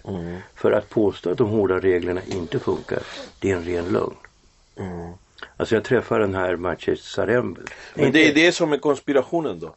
För 0.55 0.71
att 0.71 0.89
påstå 0.89 1.31
att 1.31 1.37
de 1.37 1.49
hårda 1.49 1.79
reglerna 1.79 2.21
inte 2.27 2.59
funkar, 2.59 2.99
det 3.39 3.51
är 3.51 3.55
en 3.55 3.63
ren 3.63 3.85
lögn. 3.85 4.15
Alltså 5.57 5.75
jag 5.75 5.83
träffar 5.83 6.19
den 6.19 6.35
här 6.35 6.55
Maciej 6.55 6.97
Zaremba. 6.97 7.61
Men 7.95 8.11
det 8.11 8.29
är 8.29 8.33
det 8.33 8.51
som 8.51 8.73
är 8.73 8.77
konspirationen 8.77 9.59
då. 9.59 9.75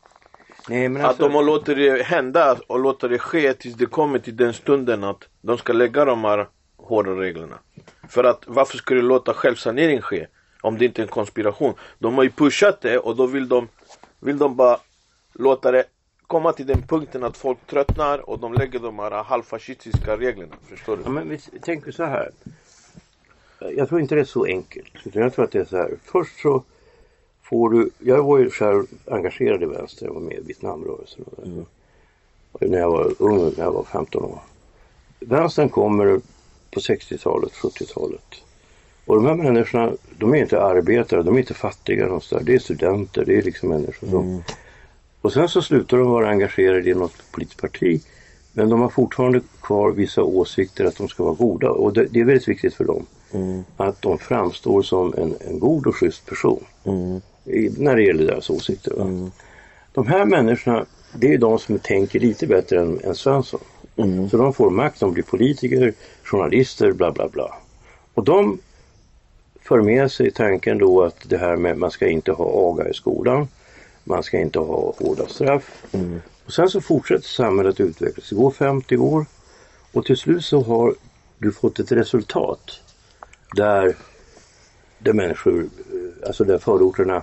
Nej, 0.70 0.88
men 0.88 1.02
Att 1.02 1.08
alltså, 1.08 1.28
de 1.28 1.46
låter 1.46 1.74
det 1.74 2.02
hända 2.02 2.58
och 2.66 2.78
låter 2.78 3.08
det 3.08 3.18
ske 3.18 3.54
tills 3.54 3.74
det 3.74 3.86
kommer 3.86 4.18
till 4.18 4.36
den 4.36 4.52
stunden 4.52 5.04
att 5.04 5.28
de 5.40 5.58
ska 5.58 5.72
lägga 5.72 6.04
de 6.04 6.24
här 6.24 6.46
hårda 6.76 7.10
reglerna. 7.10 7.58
För 8.08 8.24
att 8.24 8.44
varför 8.46 8.76
skulle 8.76 9.00
de 9.00 9.06
låta 9.06 9.34
självsanering 9.34 10.00
ske? 10.00 10.26
Om 10.60 10.78
det 10.78 10.84
inte 10.84 11.02
är 11.02 11.02
en 11.02 11.08
konspiration. 11.08 11.74
De 11.98 12.14
har 12.14 12.22
ju 12.22 12.30
pushat 12.30 12.80
det 12.80 12.98
och 12.98 13.16
då 13.16 13.26
vill 13.26 13.48
de, 13.48 13.68
vill 14.20 14.38
de 14.38 14.56
bara 14.56 14.78
låta 15.32 15.70
det 15.70 15.84
komma 16.26 16.52
till 16.52 16.66
den 16.66 16.82
punkten 16.82 17.24
att 17.24 17.36
folk 17.36 17.58
tröttnar 17.66 18.30
och 18.30 18.38
de 18.38 18.52
lägger 18.52 18.78
de 18.78 18.98
här 18.98 19.22
halvfascistiska 19.24 20.16
reglerna. 20.16 20.54
Förstår 20.68 20.96
du? 20.96 21.02
Ja, 21.04 21.10
men 21.10 21.28
vi 21.28 21.38
tänker 21.38 21.92
så 21.92 22.04
här. 22.04 22.30
Jag 23.58 23.88
tror 23.88 24.00
inte 24.00 24.14
det 24.14 24.20
är 24.20 24.24
så 24.24 24.44
enkelt. 24.44 24.92
Utan 25.04 25.22
jag 25.22 25.34
tror 25.34 25.44
att 25.44 25.52
det 25.52 25.58
är 25.58 25.64
så 25.64 25.76
här. 25.76 25.90
Först 26.04 26.40
så 26.40 26.64
får 27.50 27.70
du, 27.70 27.90
jag 27.98 28.22
var 28.22 28.38
ju 28.38 28.50
själv 28.50 28.86
engagerad 29.06 29.62
i 29.62 29.66
vänster. 29.66 30.06
Jag 30.06 30.14
var 30.14 30.20
med 30.20 30.36
i 30.36 30.40
Vietnamrörelsen. 30.40 31.24
Och 31.30 31.46
mm. 31.46 31.64
När 32.60 32.78
jag 32.78 32.90
var 32.90 33.12
ung, 33.18 33.52
när 33.56 33.64
jag 33.64 33.72
var 33.72 33.84
15 33.84 34.24
år. 34.24 34.38
Vänstern 35.20 35.68
kommer 35.68 36.20
på 36.70 36.80
60-talet, 36.80 37.52
70-talet. 37.52 38.34
Och 39.06 39.16
de 39.16 39.26
här 39.26 39.34
människorna, 39.34 39.92
de 40.18 40.34
är 40.34 40.38
inte 40.38 40.62
arbetare, 40.62 41.22
de 41.22 41.34
är 41.34 41.38
inte 41.38 41.54
fattiga 41.54 42.06
någonstans. 42.06 42.42
Det 42.46 42.54
är 42.54 42.58
studenter, 42.58 43.24
det 43.24 43.38
är 43.38 43.42
liksom 43.42 43.68
människor 43.68 44.08
som... 44.08 44.42
Och 45.20 45.32
sen 45.32 45.48
så 45.48 45.62
slutar 45.62 45.96
de 45.96 46.10
vara 46.10 46.28
engagerade 46.28 46.90
i 46.90 46.94
något 46.94 47.32
politiskt 47.32 47.60
parti. 47.60 48.02
Men 48.52 48.68
de 48.68 48.80
har 48.80 48.88
fortfarande 48.88 49.40
kvar 49.60 49.90
vissa 49.90 50.22
åsikter 50.22 50.84
att 50.84 50.96
de 50.96 51.08
ska 51.08 51.24
vara 51.24 51.34
goda. 51.34 51.70
Och 51.70 51.92
det, 51.92 52.06
det 52.10 52.20
är 52.20 52.24
väldigt 52.24 52.48
viktigt 52.48 52.74
för 52.74 52.84
dem. 52.84 53.06
Att 53.76 54.02
de 54.02 54.18
framstår 54.18 54.82
som 54.82 55.14
en, 55.14 55.34
en 55.40 55.58
god 55.58 55.86
och 55.86 55.96
schysst 55.96 56.26
person. 56.26 56.64
I, 56.84 57.20
när 57.76 57.96
det 57.96 58.02
gäller 58.02 58.26
deras 58.26 58.50
åsikter. 58.50 58.94
Va? 58.96 59.30
De 59.92 60.06
här 60.06 60.24
människorna, 60.24 60.86
det 61.14 61.34
är 61.34 61.38
de 61.38 61.58
som 61.58 61.78
tänker 61.78 62.20
lite 62.20 62.46
bättre 62.46 62.80
än, 62.80 63.00
än 63.04 63.14
Svensson. 63.14 63.60
Så 64.30 64.36
de 64.36 64.54
får 64.54 64.70
makt, 64.70 65.00
de 65.00 65.12
blir 65.12 65.24
politiker, 65.24 65.94
journalister, 66.22 66.92
bla 66.92 67.12
bla 67.12 67.28
bla. 67.28 67.54
Och 68.14 68.24
de 68.24 68.58
för 69.62 69.80
med 69.82 70.12
sig 70.12 70.30
tanken 70.30 70.78
då 70.78 71.02
att 71.02 71.28
det 71.28 71.38
här 71.38 71.56
med 71.56 71.78
man 71.78 71.90
ska 71.90 72.08
inte 72.08 72.32
ha 72.32 72.70
aga 72.70 72.88
i 72.88 72.94
skolan. 72.94 73.48
Man 74.04 74.22
ska 74.22 74.38
inte 74.38 74.58
ha 74.58 74.94
hårda 74.98 75.26
straff. 75.26 75.84
Och 76.46 76.52
sen 76.52 76.68
så 76.68 76.80
fortsätter 76.80 77.28
samhället 77.28 77.80
utvecklas. 77.80 78.28
Det 78.28 78.36
går 78.36 78.50
50 78.50 78.96
år 78.96 79.26
och 79.92 80.06
till 80.06 80.16
slut 80.16 80.44
så 80.44 80.62
har 80.62 80.94
du 81.38 81.52
fått 81.52 81.78
ett 81.78 81.92
resultat 81.92 82.80
där, 83.56 83.96
där 84.98 85.12
människor, 85.12 85.68
alltså 86.26 86.44
där 86.44 86.58
förorterna 86.58 87.16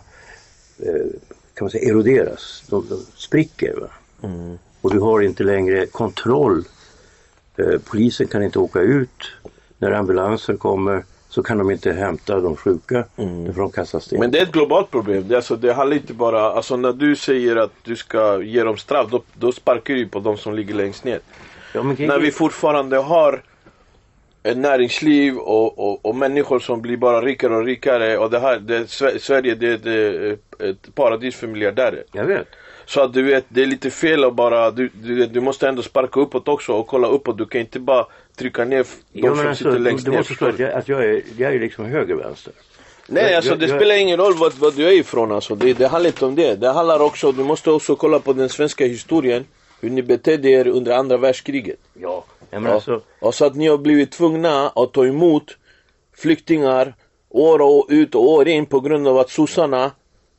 eh, 0.79 1.05
kan 1.53 1.65
man 1.65 1.69
säga 1.69 1.89
eroderas. 1.89 2.63
De, 2.69 2.88
de 2.89 3.05
spricker. 3.15 3.75
Va? 3.81 3.88
Och 4.81 4.93
du 4.93 4.99
har 4.99 5.21
inte 5.21 5.43
längre 5.43 5.86
kontroll. 5.86 6.63
Eh, 7.57 7.79
polisen 7.89 8.27
kan 8.27 8.43
inte 8.43 8.60
åka 8.60 8.79
ut. 8.79 9.31
När 9.77 9.91
ambulanser 9.91 10.55
kommer 10.55 11.03
så 11.29 11.43
kan 11.43 11.57
de 11.57 11.71
inte 11.71 11.91
hämta 11.91 12.39
de 12.39 12.55
sjuka. 12.55 13.05
För 13.15 13.60
de 13.62 13.71
kastar 13.71 13.99
sten. 13.99 14.19
Men 14.19 14.31
det 14.31 14.39
är 14.39 14.43
ett 14.43 14.51
globalt 14.51 14.91
problem. 14.91 15.27
Det, 15.27 15.36
alltså, 15.36 15.55
det 15.55 15.73
handlar 15.73 15.97
inte 15.97 16.13
bara, 16.13 16.41
alltså 16.41 16.77
när 16.77 16.93
du 16.93 17.15
säger 17.15 17.55
att 17.55 17.71
du 17.83 17.95
ska 17.95 18.41
ge 18.41 18.63
dem 18.63 18.77
straff, 18.77 19.07
då, 19.12 19.23
då 19.33 19.51
sparkar 19.51 19.93
du 19.93 20.07
på 20.07 20.19
de 20.19 20.38
som 20.38 20.53
ligger 20.53 20.73
längst 20.73 21.03
ner. 21.03 21.19
ja, 21.73 21.83
men, 21.83 21.95
När 21.99 22.19
vi 22.19 22.31
fortfarande 22.31 22.97
har 22.97 23.41
ett 24.51 24.57
näringsliv 24.57 25.38
och, 25.38 25.79
och, 25.79 26.05
och 26.05 26.15
människor 26.15 26.60
som 26.60 26.81
blir 26.81 26.97
bara 26.97 27.21
rikare 27.21 27.55
och 27.55 27.65
rikare 27.65 28.17
och 28.17 28.29
det 28.29 28.39
här, 28.39 28.60
det, 28.60 28.79
Sve- 28.83 29.17
Sverige 29.19 29.55
det 29.55 29.67
är 29.88 30.31
ett, 30.33 30.62
ett 30.62 30.95
paradis 30.95 31.36
för 31.36 31.47
miljardärer. 31.47 32.03
Jag 32.12 32.25
vet. 32.25 32.47
Så 32.86 33.01
att 33.01 33.13
du 33.13 33.23
vet, 33.23 33.45
det 33.49 33.62
är 33.62 33.65
lite 33.65 33.89
fel 33.89 34.23
att 34.23 34.33
bara, 34.33 34.71
du, 34.71 34.89
du, 34.93 35.25
du 35.25 35.39
måste 35.41 35.67
ändå 35.69 35.81
sparka 35.81 36.19
uppåt 36.19 36.47
också 36.47 36.73
och 36.73 36.88
kolla 36.88 37.07
uppåt. 37.07 37.38
Du 37.38 37.45
kan 37.45 37.62
inte 37.62 37.79
bara 37.79 38.05
trycka 38.36 38.65
ner 38.65 38.86
de 39.13 39.19
Ja, 39.21 39.36
som 39.36 39.39
alltså, 39.47 39.55
sitter 39.55 39.71
du, 39.71 39.79
längst 39.79 40.05
du 40.05 40.12
ner. 40.12 40.17
måste 40.17 40.33
förstå 40.33 40.45
att 40.45 40.57
du? 40.57 40.63
jag, 40.63 40.73
att 40.73 40.88
jag 40.89 41.03
är, 41.05 41.21
jag 41.38 41.55
är 41.55 41.60
liksom 41.60 41.86
höger-vänster. 41.86 42.53
Nej 43.07 43.36
alltså 43.36 43.55
det 43.55 43.67
spelar 43.67 43.95
ingen 43.95 44.17
roll 44.19 44.33
vad, 44.38 44.53
vad 44.53 44.75
du 44.75 44.88
är 44.88 44.91
ifrån 44.91 45.31
alltså. 45.31 45.55
Det, 45.55 45.73
det 45.73 45.88
handlar 45.88 46.07
inte 46.10 46.25
om 46.25 46.36
det. 46.36 46.55
Det 46.55 46.69
handlar 46.69 46.99
också, 46.99 47.31
du 47.31 47.43
måste 47.43 47.71
också 47.71 47.95
kolla 47.95 48.19
på 48.19 48.33
den 48.33 48.49
svenska 48.49 48.86
historien. 48.86 49.45
Hur 49.81 49.89
ni 49.89 50.01
betedde 50.03 50.49
er 50.49 50.67
under 50.67 50.91
andra 50.91 51.17
världskriget. 51.17 51.79
Ja. 51.93 52.23
Ja 52.49 52.69
alltså, 52.73 53.01
Och 53.19 53.36
så 53.36 53.45
att 53.45 53.55
ni 53.55 53.67
har 53.67 53.77
blivit 53.77 54.12
tvungna 54.12 54.69
att 54.69 54.93
ta 54.93 55.05
emot 55.05 55.57
flyktingar 56.15 56.93
år 57.29 57.62
och 57.62 57.86
ut 57.89 58.15
och 58.15 58.29
år 58.29 58.47
in 58.47 58.65
på 58.65 58.79
grund 58.79 59.07
av 59.07 59.17
att 59.17 59.29
sossarna 59.29 59.91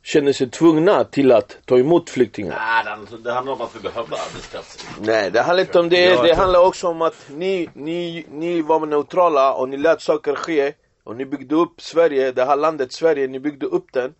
känner 0.03 0.33
sig 0.33 0.49
tvungna 0.49 1.03
till 1.03 1.31
att 1.31 1.57
ta 1.65 1.77
emot 1.77 2.09
flyktingar. 2.09 2.55
Nej, 2.59 2.83
det 2.83 2.89
handlar- 2.89 3.17
det 3.17 3.31
handlar 3.31 3.53
om 3.53 3.61
att 3.61 3.75
vi 3.75 3.79
behövde 3.79 4.15
arbetskraft. 4.15 4.87
Nej, 5.01 5.31
det 5.31 5.41
handlar 5.41 5.61
inte 5.63 5.79
om 5.79 5.89
det. 5.89 6.03
Ja, 6.03 6.23
det 6.23 6.33
handlar 6.35 6.65
också 6.65 6.87
om 6.87 7.01
att 7.01 7.15
ni, 7.29 7.69
ni, 7.73 8.25
ni 8.31 8.61
var 8.61 8.85
neutrala 8.85 9.53
och 9.53 9.69
ni 9.69 9.77
lät 9.77 10.01
saker 10.01 10.35
ske. 10.35 10.73
Och 11.03 11.15
ni 11.15 11.25
byggde 11.25 11.55
upp 11.55 11.81
Sverige, 11.81 12.31
det 12.31 12.45
här 12.45 12.55
landet 12.55 12.91
Sverige, 12.93 13.27
ni 13.27 13.39
byggde 13.39 13.65
upp 13.65 13.93
den 13.93 14.13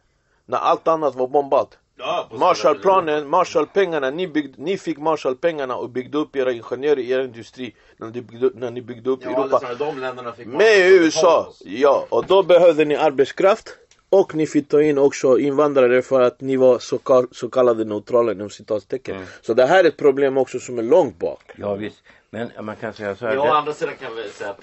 när 0.45 0.57
allt 0.57 0.87
annat 0.87 1.15
var 1.15 1.27
bombat. 1.27 1.77
Ja, 1.99 2.29
Marshallplanen, 2.31 3.29
Marshallpengarna, 3.29 4.09
ni, 4.09 4.27
byggde, 4.27 4.53
ni 4.63 4.77
fick 4.77 4.97
Marshallpengarna 4.97 5.75
och 5.75 5.89
byggde 5.89 6.17
upp 6.17 6.35
era 6.35 6.51
ingenjörer, 6.51 6.99
er 6.99 7.19
industri 7.19 7.75
när 7.97 8.07
ni 8.09 8.21
byggde, 8.21 8.49
när 8.55 8.71
ni 8.71 8.81
byggde 8.81 9.09
upp 9.09 9.19
Ja, 9.23 9.29
Europa. 9.29 9.59
alltså, 9.67 10.45
Med 10.45 10.91
USA, 10.91 11.53
ja. 11.65 12.05
Och 12.09 12.25
då 12.25 12.43
behövde 12.43 12.85
ni 12.85 12.95
arbetskraft. 12.95 13.75
och 14.11 14.35
ni 14.35 14.47
fick 14.47 14.69
ta 14.69 14.81
in 14.81 14.97
också 14.97 15.39
invandrare 15.39 16.01
för 16.01 16.21
att 16.21 16.41
ni 16.41 16.55
var 16.57 16.79
så, 16.79 16.97
kall- 16.97 17.27
så 17.31 17.49
kallade 17.49 17.85
neutrala 17.85 18.31
inom 18.31 18.49
citattecken. 18.49 19.25
Så 19.41 19.53
det 19.53 19.65
här 19.65 19.83
är 19.83 19.87
ett 19.87 19.97
problem 19.97 20.37
också 20.37 20.59
som 20.59 20.79
är 20.79 20.83
långt 20.83 21.19
bak. 21.19 21.43
Ja 21.55 21.73
visst, 21.75 22.03
men 22.29 22.51
man 22.61 22.75
kan 22.75 22.93
säga 22.93 23.15
så 23.15 23.25
här. 23.25 23.35
Ja, 23.35 23.41
å 23.51 23.53
andra 23.53 23.73
sidan 23.73 23.93
kan 24.01 24.15
vi 24.15 24.29
säga 24.29 24.49
att 24.49 24.61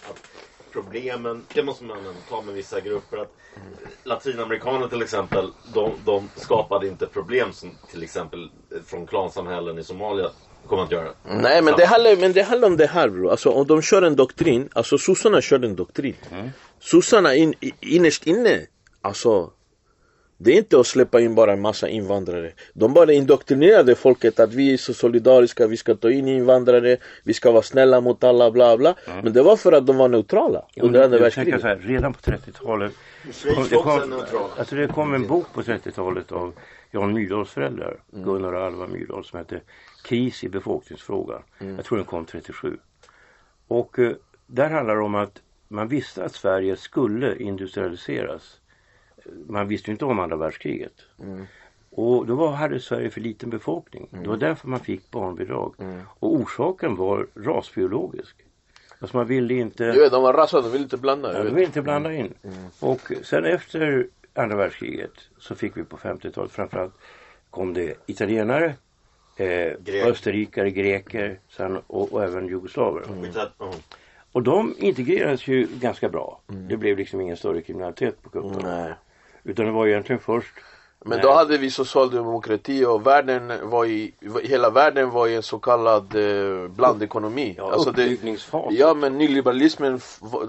problemen, 0.77 1.43
det 1.55 1.63
måste 1.63 1.85
man 1.85 1.99
ändå 1.99 2.11
ta 2.29 2.43
med 2.43 2.55
vissa 2.55 2.81
grupper. 2.81 3.17
Att 3.19 3.33
latinamerikaner 4.05 4.89
till 4.89 5.03
exempel, 5.03 5.51
de, 5.75 5.93
de 6.05 6.29
skapade 6.35 6.89
inte 6.89 7.07
problem 7.07 7.53
som 7.53 7.71
till 7.91 8.03
exempel 8.03 8.51
från 8.87 9.07
klansamhällen 9.07 9.79
i 9.79 9.85
Somalia 9.85 10.31
kommer 10.67 10.83
att 10.83 10.91
göra. 10.91 11.09
Nej 11.25 11.63
men 11.63 11.75
det, 11.77 11.87
handlar, 11.87 12.17
men 12.17 12.33
det 12.33 12.43
handlar 12.43 12.69
om 12.69 12.77
det 12.77 12.87
här 12.87 13.09
bro. 13.09 13.31
Alltså 13.31 13.51
om 13.51 13.67
de 13.67 13.83
kör 13.83 14.03
en 14.03 14.17
doktrin, 14.17 14.69
alltså 14.73 14.99
sossarna 14.99 15.41
körde 15.41 15.67
en 15.67 15.77
doktrin. 15.77 16.17
Sossarna 16.81 17.35
in, 17.35 17.55
innerst 17.81 18.27
inne, 18.27 18.67
alltså 19.01 19.51
det 20.39 20.53
är 20.53 20.57
inte 20.57 20.81
att 20.81 20.87
släppa 20.87 21.21
in 21.21 21.35
bara 21.35 21.53
en 21.53 21.61
massa 21.61 21.89
invandrare. 21.89 22.53
De 22.73 22.95
bara 22.95 23.13
indoktrinerade 23.13 23.95
folket 23.95 24.41
att 24.41 24.55
vi 24.55 24.73
är 24.73 24.77
så 24.77 24.95
solidariska, 24.95 25.67
vi 25.67 25.77
ska 25.77 25.95
ta 25.95 26.11
in 26.11 26.29
invandrare, 26.29 26.97
vi 27.25 27.35
ska 27.35 27.51
vara 27.51 27.63
snälla 27.63 28.01
mot 28.01 28.25
alla, 28.25 28.51
bla 28.51 28.77
bla. 28.77 28.95
Men 29.23 29.33
det 29.33 29.43
var 29.43 29.57
för 29.57 29.73
att 29.73 29.87
de 29.87 29.97
var 29.97 30.09
neutrala 30.09 30.65
under 30.77 31.03
andra 31.03 31.17
jag 31.17 31.23
världskriget. 31.23 31.61
så 31.61 31.67
här, 31.67 31.77
redan 31.77 32.13
på 32.13 32.21
30-talet. 32.21 32.93
Schweiz 33.33 33.69
det 33.69 33.77
kom, 33.77 34.23
alltså 34.59 34.75
det 34.75 34.87
kom 34.87 35.15
en 35.15 35.27
bok 35.27 35.47
på 35.55 35.63
30-talet 35.63 36.33
av 36.33 36.53
Jan 36.91 37.13
Myrdals 37.13 37.51
föräldrar, 37.51 38.01
Mm. 38.13 38.25
Gunnar 38.25 38.53
och 38.53 38.63
Alva 38.63 38.87
Myrdal, 38.87 39.25
som 39.25 39.39
hette 39.39 39.61
Kris 40.05 40.45
i 40.45 40.49
befolkningsfrågan. 40.49 41.43
Mm. 41.59 41.77
Jag 41.77 41.85
tror 41.85 41.99
den 41.99 42.07
kom 42.07 42.25
37. 42.25 42.77
Och 43.69 43.99
eh, 43.99 44.13
där 44.47 44.71
handlar 44.71 44.97
det 44.97 45.03
om 45.03 45.15
att 45.15 45.43
man 45.69 45.89
visste 45.89 46.25
att 46.25 46.35
Sverige 46.35 46.77
skulle 46.77 47.37
industrialiseras. 47.37 48.61
Man 49.47 49.69
visste 49.69 49.91
ju 49.91 49.93
inte 49.93 50.05
om 50.05 50.19
andra 50.19 50.37
världskriget. 50.37 50.93
Mm. 51.23 51.47
Och 51.91 52.27
då 52.27 52.35
var, 52.35 52.53
hade 52.53 52.81
Sverige 52.81 53.11
för 53.11 53.21
liten 53.21 53.51
befolkning. 53.51 54.09
Det 54.11 54.29
var 54.29 54.37
därför 54.37 54.69
man 54.69 54.81
fick 54.81 55.11
barnbidrag. 55.11 55.75
Mm. 55.79 56.01
Och 56.19 56.35
orsaken 56.35 56.97
var 56.97 57.27
rasbiologisk. 57.35 58.37
Alltså 58.99 59.17
man 59.17 59.27
ville 59.27 59.55
inte... 59.55 59.93
Vet, 59.93 60.13
de 60.13 60.23
var 60.23 60.33
rasade, 60.33 60.63
de 60.63 60.73
ville 60.73 60.83
inte 60.83 60.97
blanda. 60.97 61.33
Ja, 61.33 61.39
de 61.39 61.45
vet. 61.45 61.53
vill 61.53 61.65
inte 61.65 61.83
blanda 61.83 62.13
in. 62.13 62.35
Och 62.81 63.13
sen 63.23 63.45
efter 63.45 64.07
andra 64.35 64.57
världskriget 64.57 65.13
så 65.39 65.55
fick 65.55 65.77
vi 65.77 65.85
på 65.85 65.97
50-talet 65.97 66.53
framförallt 66.53 66.95
kom 67.51 67.75
det 67.75 67.95
italienare, 68.07 68.75
eh, 69.37 69.47
Grek. 69.85 70.07
österrikare, 70.07 70.71
greker 70.71 71.41
sen, 71.49 71.77
och, 71.87 72.13
och 72.13 72.25
även 72.25 72.47
jugoslaver. 72.47 73.03
Ja. 73.59 73.73
Och 74.33 74.43
de 74.43 74.75
integrerades 74.79 75.49
ju 75.49 75.69
ganska 75.81 76.09
bra. 76.09 76.41
Det 76.47 76.77
blev 76.77 76.99
liksom 76.99 77.21
ingen 77.21 77.37
större 77.37 77.63
kriminalitet 77.63 78.23
på 78.23 78.31
Kungsholmen. 78.31 78.85
Nej. 78.85 78.95
Utan 79.47 79.67
det 79.67 79.73
var 79.73 79.87
egentligen 79.87 80.21
först 80.21 80.55
Men 81.05 81.21
då 81.21 81.33
hade 81.33 81.59
vi 81.59 81.71
socialdemokrati 81.71 82.85
och 82.85 83.07
världen 83.07 83.53
var 83.71 83.85
i, 83.85 84.15
hela 84.43 84.71
världen 84.71 85.11
var 85.11 85.27
i 85.27 85.35
en 85.37 85.43
så 85.43 85.59
kallad 85.59 86.15
eh, 86.15 86.69
blandekonomi. 86.69 87.55
ja, 87.59 87.73
Alltså 87.73 87.91
det, 87.91 88.03
uppbyggningsfas. 88.05 88.67
ja 88.71 88.95
men 88.95 89.19
nyliberalismen, 89.19 90.01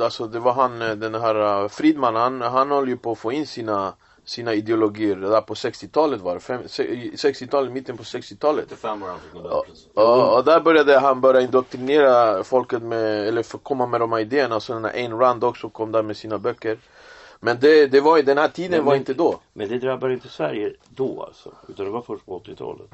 alltså 0.01 0.27
det 0.27 0.39
var 0.39 0.53
han 0.53 0.81
eh, 0.81 0.91
den 0.91 1.15
här 1.15 1.63
eh, 1.63 1.67
Friedman, 1.67 2.15
han, 2.15 2.41
han 2.41 2.71
höll 2.71 2.89
ju 2.89 2.97
på 2.97 3.11
att 3.11 3.17
få 3.17 3.31
in 3.31 3.47
sina, 3.47 3.93
sina 4.25 4.53
ideologier 4.53 5.15
där 5.15 5.41
på 5.41 5.53
60-talet 5.53 6.21
var 6.21 6.33
det, 6.33 6.39
Fem- 6.39 6.67
se- 6.67 6.83
i 6.93 7.11
60-talet, 7.15 7.71
mitten 7.71 7.97
på 7.97 8.03
60-talet. 8.03 8.71
Fem 8.81 9.03
år 9.03 9.07
han 9.07 9.19
fick 9.19 9.33
Nobelpriset. 9.33 9.91
Och, 9.93 10.35
och 10.37 10.43
där 10.43 10.59
började 10.59 10.99
han 10.99 11.21
börja 11.21 11.41
indoktrinera 11.41 12.43
folket 12.43 12.81
med, 12.83 13.27
eller 13.27 13.43
få 13.43 13.57
komma 13.57 13.85
med 13.85 13.99
de 14.01 14.11
här 14.11 14.19
idéerna. 14.19 14.59
Så 14.59 14.79
när 14.79 14.89
Ayn 14.89 15.19
Rand 15.19 15.43
också 15.43 15.69
kom 15.69 15.91
där 15.91 16.03
med 16.03 16.17
sina 16.17 16.37
böcker. 16.37 16.77
Men 17.39 17.57
det, 17.59 17.87
det 17.87 18.01
var, 18.01 18.21
den 18.21 18.37
här 18.37 18.47
tiden 18.47 18.71
Men- 18.71 18.85
var 18.85 18.91
men- 18.91 18.99
inte 18.99 19.13
då. 19.13 19.39
Men 19.53 19.69
det 19.69 19.79
drabbade 19.79 20.13
inte 20.13 20.27
Sverige 20.29 20.73
då 20.89 21.23
alltså. 21.23 21.51
Utan 21.69 21.85
det 21.85 21.91
var 21.91 22.01
först 22.01 22.25
på 22.25 22.39
80-talet. 22.39 22.89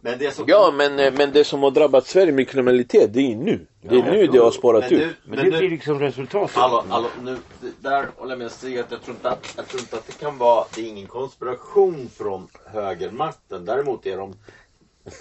Men 0.00 0.18
det 0.18 0.30
som... 0.34 0.44
Ja 0.48 0.72
men, 0.74 0.98
eh, 0.98 1.12
men 1.12 1.32
det 1.32 1.44
som 1.44 1.62
har 1.62 1.70
drabbat 1.70 2.06
Sverige 2.06 2.32
med 2.32 2.48
kriminalitet, 2.48 3.12
det 3.12 3.32
är 3.32 3.36
nu. 3.36 3.66
Det 3.82 3.96
är 3.98 4.02
nu 4.02 4.26
det 4.26 4.38
har 4.38 4.50
spårat 4.50 4.92
ut. 4.92 5.00
Men, 5.00 5.14
men 5.24 5.44
det 5.50 5.58
blir 5.58 5.70
liksom 5.70 6.00
resultatet. 6.00 6.56
Hallå, 6.56 6.84
hallå, 6.88 7.08
nu, 7.22 7.36
där 7.80 8.08
håller 8.16 8.32
jag 8.32 8.38
med 8.38 8.50
Stig 8.50 8.78
att 8.78 8.90
jag 8.90 9.02
tror 9.02 9.16
inte 9.16 9.30
att, 9.30 9.54
jag 9.56 9.68
tror 9.68 9.80
inte 9.80 9.96
att 9.96 10.06
det 10.06 10.18
kan 10.18 10.38
vara, 10.38 10.64
det 10.74 10.80
är 10.80 10.86
ingen 10.88 11.06
konspiration 11.06 12.08
från 12.16 12.48
högermakten. 12.64 13.64
Däremot 13.64 14.06
är 14.06 14.16
de, 14.16 14.34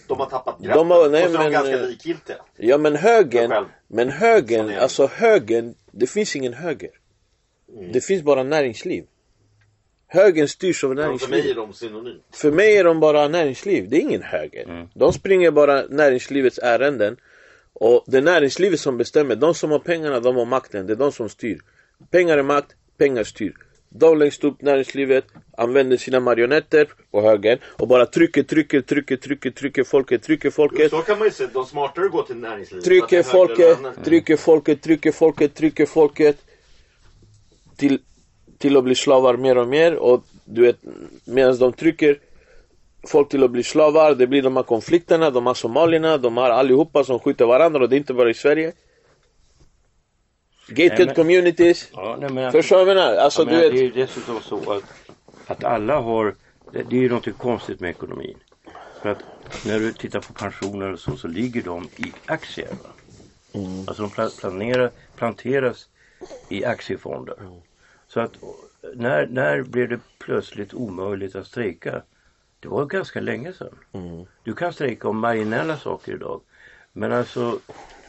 de 0.08 0.20
har 0.20 0.26
tappat 0.26 0.60
greppet. 0.60 0.76
De 0.76 0.92
har- 0.92 1.10
nej, 1.10 1.26
och 1.26 1.32
så 1.32 1.38
är 1.38 1.38
de 1.38 1.44
men, 1.44 1.52
ganska 1.54 1.80
eh, 1.80 1.88
likgiltiga. 1.88 2.38
Ja 2.58 2.78
men 2.78 2.96
högern, 2.96 3.66
men 3.88 4.10
högern, 4.10 4.72
alltså 4.80 5.08
högern, 5.08 5.76
det 5.92 6.08
finns 6.08 6.36
ingen 6.36 6.54
höger. 6.54 6.90
Mm. 7.74 7.92
Det 7.92 8.02
finns 8.02 8.24
bara 8.24 8.44
näringsliv. 8.44 9.06
Högern 10.08 10.48
styrs 10.48 10.84
av 10.84 10.90
Men 10.90 10.98
för 10.98 11.04
näringsliv. 11.04 11.30
mig 11.30 11.52
är 11.52 11.56
de 11.56 11.74
synonymt. 11.74 12.24
För 12.34 12.52
mig 12.52 12.78
är 12.78 12.84
de 12.84 13.00
bara 13.00 13.28
näringsliv, 13.28 13.90
det 13.90 13.96
är 13.98 14.02
ingen 14.02 14.22
höger. 14.22 14.88
De 14.94 15.14
springer 15.14 15.52
bara 15.52 15.86
näringslivets 15.90 16.60
ärenden. 16.60 17.18
Och 17.74 18.04
det 18.08 18.18
är 18.18 18.22
näringslivet 18.22 18.80
som 18.80 18.98
bestämmer. 18.98 19.36
De 19.36 19.54
som 19.54 19.72
har 19.72 19.80
pengarna, 19.80 20.20
de 20.20 20.36
har 20.36 20.46
makten. 20.46 20.88
Det 20.88 20.94
är 20.94 20.98
de 20.98 21.12
som 21.12 21.30
styr. 21.30 21.60
Pengar 22.12 22.38
är 22.38 22.44
makt, 22.44 22.76
pengar 22.98 23.24
styr. 23.24 23.54
De 23.90 24.18
längst 24.18 24.44
upp 24.44 24.62
näringslivet 24.62 25.26
använder 25.58 25.98
sina 25.98 26.20
marionetter 26.20 26.88
på 27.12 27.22
högern 27.22 27.60
och 27.66 27.88
bara 27.88 28.06
trycker, 28.06 28.44
trycker, 28.44 28.82
trycker, 28.82 29.18
trycker, 29.18 29.52
trycker 29.52 29.84
folket, 29.84 30.24
trycker 30.24 30.50
folket. 30.50 30.92
Så 30.92 31.02
kan 31.02 31.20
man 31.20 31.28
ju 31.28 31.32
se, 31.32 31.48
de 31.54 31.66
smartare 31.66 32.08
går 32.08 32.24
till 32.24 32.36
näringslivet. 32.36 32.86
Trycker 32.86 33.24
högre 33.24 33.24
folket, 33.24 34.06
trycker 34.06 34.38
folket, 34.38 34.82
trycker 34.82 35.12
folket, 35.12 35.56
trycker 35.56 35.86
folket. 35.86 36.38
Till, 37.78 38.00
till 38.58 38.78
att 38.78 38.84
bli 38.84 38.96
slavar 38.96 39.38
mer 39.38 39.58
och 39.58 39.68
mer 39.68 39.96
och 39.96 40.24
du 40.46 40.62
vet 40.62 40.78
medan 41.26 41.58
de 41.58 41.74
trycker 41.74 42.20
folk 43.08 43.30
till 43.30 43.44
att 43.44 43.52
bli 43.52 43.64
slavar, 43.64 44.16
det 44.16 44.28
blir 44.28 44.42
de 44.42 44.56
här 44.56 44.64
konflikterna, 44.64 45.30
de 45.30 45.48
här 45.48 45.54
somalierna, 45.54 46.18
de 46.18 46.38
här 46.38 46.50
allihopa 46.50 47.04
som 47.04 47.20
skjuter 47.20 47.46
varandra 47.46 47.80
och 47.82 47.90
det 47.90 47.96
är 47.96 47.98
inte 47.98 48.14
bara 48.14 48.30
i 48.30 48.34
Sverige. 48.34 48.74
Gated 50.68 50.98
Nej, 50.98 51.06
men- 51.06 51.16
communities. 51.16 51.90
Ja, 51.94 52.18
nej, 52.20 52.30
men, 52.30 52.52
Förstår 52.52 52.78
du 52.80 52.86
vad 52.86 52.96
jag 52.98 53.02
menar? 53.04 53.16
Alltså 53.18 53.42
ja, 53.42 53.46
du 53.46 53.52
men 53.52 53.62
vet. 53.62 53.72
Det 53.72 53.80
är 53.80 53.84
ju 53.84 53.92
dessutom 53.92 54.42
så 54.42 54.72
att, 54.72 54.84
att 55.46 55.64
alla 55.64 56.00
har, 56.00 56.36
det, 56.72 56.84
det 56.84 56.96
är 56.96 57.02
ju 57.02 57.10
något 57.10 57.38
konstigt 57.38 57.80
med 57.80 57.90
ekonomin. 57.90 58.38
För 59.02 59.10
att 59.10 59.20
när 59.66 59.80
du 59.80 59.94
tittar 59.94 60.20
på 60.20 60.34
pensioner 60.34 60.94
och 60.94 61.00
så, 61.00 61.18
så 61.18 61.28
ligger 61.28 61.62
de 61.64 61.84
i 61.98 62.14
aktier. 62.26 62.78
Mm. 63.54 63.80
Alltså 63.88 64.02
de 64.04 64.12
pla- 64.12 64.40
planerar, 64.40 64.92
planteras 65.16 65.88
i 66.50 66.66
aktiefonder. 66.66 67.36
Så 68.08 68.20
att 68.20 68.32
när, 68.94 69.28
när 69.28 69.62
blev 69.62 69.90
det 69.90 70.00
plötsligt 70.20 70.74
omöjligt 70.74 71.36
att 71.36 71.48
strejka? 71.48 72.02
Det 72.60 72.68
var 72.68 72.86
ganska 72.86 73.22
länge 73.22 73.54
sedan. 73.54 73.80
Mm. 73.92 74.26
Du 74.44 74.54
kan 74.54 74.74
strejka 74.74 75.08
om 75.08 75.20
marginella 75.20 75.78
saker 75.78 76.14
idag. 76.14 76.42
Men 76.94 77.12
alltså, 77.12 77.60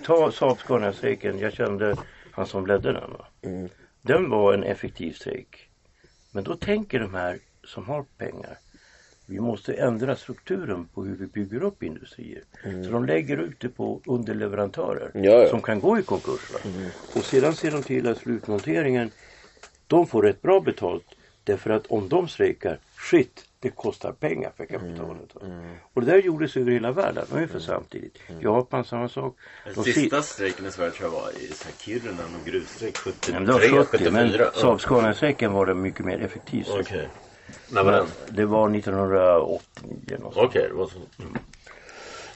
ta 0.05 0.31
Saab-Scania-strejken. 0.31 1.39
Jag 1.39 1.53
kände 1.53 1.97
han 2.33 2.47
som 2.47 2.67
ledde 2.67 2.93
den. 2.93 3.11
Mm. 3.43 3.69
Den 4.03 4.31
var 4.31 4.55
en 4.55 4.63
effektiv 4.63 5.13
strejk. 5.13 5.69
Men 6.31 6.45
då 6.45 6.57
tänker 6.57 7.01
de 7.01 7.15
här 7.15 7.39
som 7.65 7.85
har 7.85 8.05
pengar. 8.19 8.59
Vi 9.29 9.41
måste 9.41 9.73
ändra 9.75 10.17
strukturen 10.17 10.89
på 10.95 11.05
hur 11.05 11.15
vi 11.17 11.27
bygger 11.27 11.63
upp 11.63 11.83
industrier. 11.83 12.43
Så 12.63 12.91
de 12.91 13.05
lägger 13.07 13.37
ut 13.37 13.61
det 13.61 13.69
på 13.69 14.01
underleverantörer 14.07 15.11
Mm. 15.15 15.25
Ja, 15.25 15.43
ja. 15.43 15.49
som 15.49 15.63
kan 15.63 15.81
gå 15.81 15.99
i 15.99 16.03
konkurs. 16.03 16.51
Va? 16.53 16.59
Och 17.15 17.25
sedan 17.25 17.55
ser 17.55 17.71
de 17.71 17.83
till 17.83 18.09
att 18.09 18.19
slutmonteringen, 18.19 19.11
de 19.87 20.07
får 20.07 20.23
rätt 20.23 20.43
bra 20.43 20.61
betalt. 20.61 21.05
Därför 21.45 21.71
att 21.71 21.87
om 21.87 22.09
de 22.09 22.29
strejkar, 22.29 22.79
shit, 23.11 23.45
det 23.61 23.69
kostar 23.71 24.13
pengar 24.13 24.53
för 24.57 24.67
kapitalet. 24.67 25.35
va? 25.35 25.41
Och 25.93 26.01
det 26.05 26.11
där 26.13 26.19
gjordes 26.19 26.57
över 26.57 26.71
hela 26.73 26.93
världen, 26.93 27.27
ungefär 27.33 27.59
samtidigt. 27.59 28.19
Japan, 28.41 28.85
samma 28.85 29.09
sak. 29.09 29.37
De 29.75 29.85
si- 29.85 29.93
Sista 29.93 30.23
strejken 30.23 30.67
i 30.67 30.71
Sverige 30.71 30.91
tror 30.91 31.13
jag 31.15 31.21
var 31.21 31.31
i 31.31 31.51
Kiruna, 31.79 32.23
någon 32.23 32.45
gruvstrejk 32.45 32.97
73, 32.97 33.33
Nej, 33.33 33.41
men 33.41 33.61
det 33.61 33.69
var 33.77 33.85
70, 33.85 34.11
men 34.11 34.29
74. 34.29 34.51
Saab-Scania-strejken 34.55 35.53
var 35.53 35.67
det 35.67 35.75
mycket 35.75 36.05
mer 36.07 36.19
effektiv. 36.21 36.63
strejk. 36.65 37.09
När 37.69 37.85
var 37.85 37.93
den? 37.93 38.07
Det 38.31 38.45
var 38.45 38.77
1989 38.77 40.17
någonstans. 40.19 40.47
Okej, 40.47 40.69
det 40.69 40.75
var 40.75 40.87
så. 40.87 40.99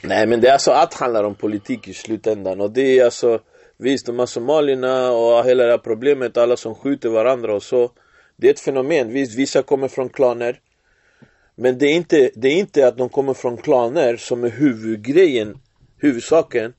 Nej 0.03 0.27
men 0.27 0.41
det 0.41 0.47
är 0.47 0.53
alltså 0.53 0.71
att 0.71 0.93
handlar 0.93 1.23
om 1.23 1.35
politik 1.35 1.87
i 1.87 1.93
slutändan 1.93 2.61
och 2.61 2.71
det 2.71 2.99
är 2.99 3.05
alltså 3.05 3.39
Visst 3.81 4.05
de 4.05 4.19
här 4.19 4.25
somalierna 4.25 5.11
och 5.11 5.45
hela 5.45 5.63
det 5.63 5.71
här 5.71 5.77
problemet, 5.77 6.37
alla 6.37 6.57
som 6.57 6.75
skjuter 6.75 7.09
varandra 7.09 7.55
och 7.55 7.63
så 7.63 7.91
Det 8.35 8.47
är 8.47 8.51
ett 8.51 8.59
fenomen, 8.59 9.13
visst 9.13 9.39
vissa 9.39 9.63
kommer 9.63 9.87
från 9.87 10.09
klaner 10.09 10.59
Men 11.55 11.77
det 11.77 11.85
är 11.85 11.95
inte, 11.95 12.31
det 12.35 12.47
är 12.47 12.59
inte 12.59 12.87
att 12.87 12.97
de 12.97 13.09
kommer 13.09 13.33
från 13.33 13.57
klaner 13.57 14.17
som 14.17 14.43
är 14.43 14.49
huvudgrejen 14.49 15.57
Huvudsaken 15.97 16.73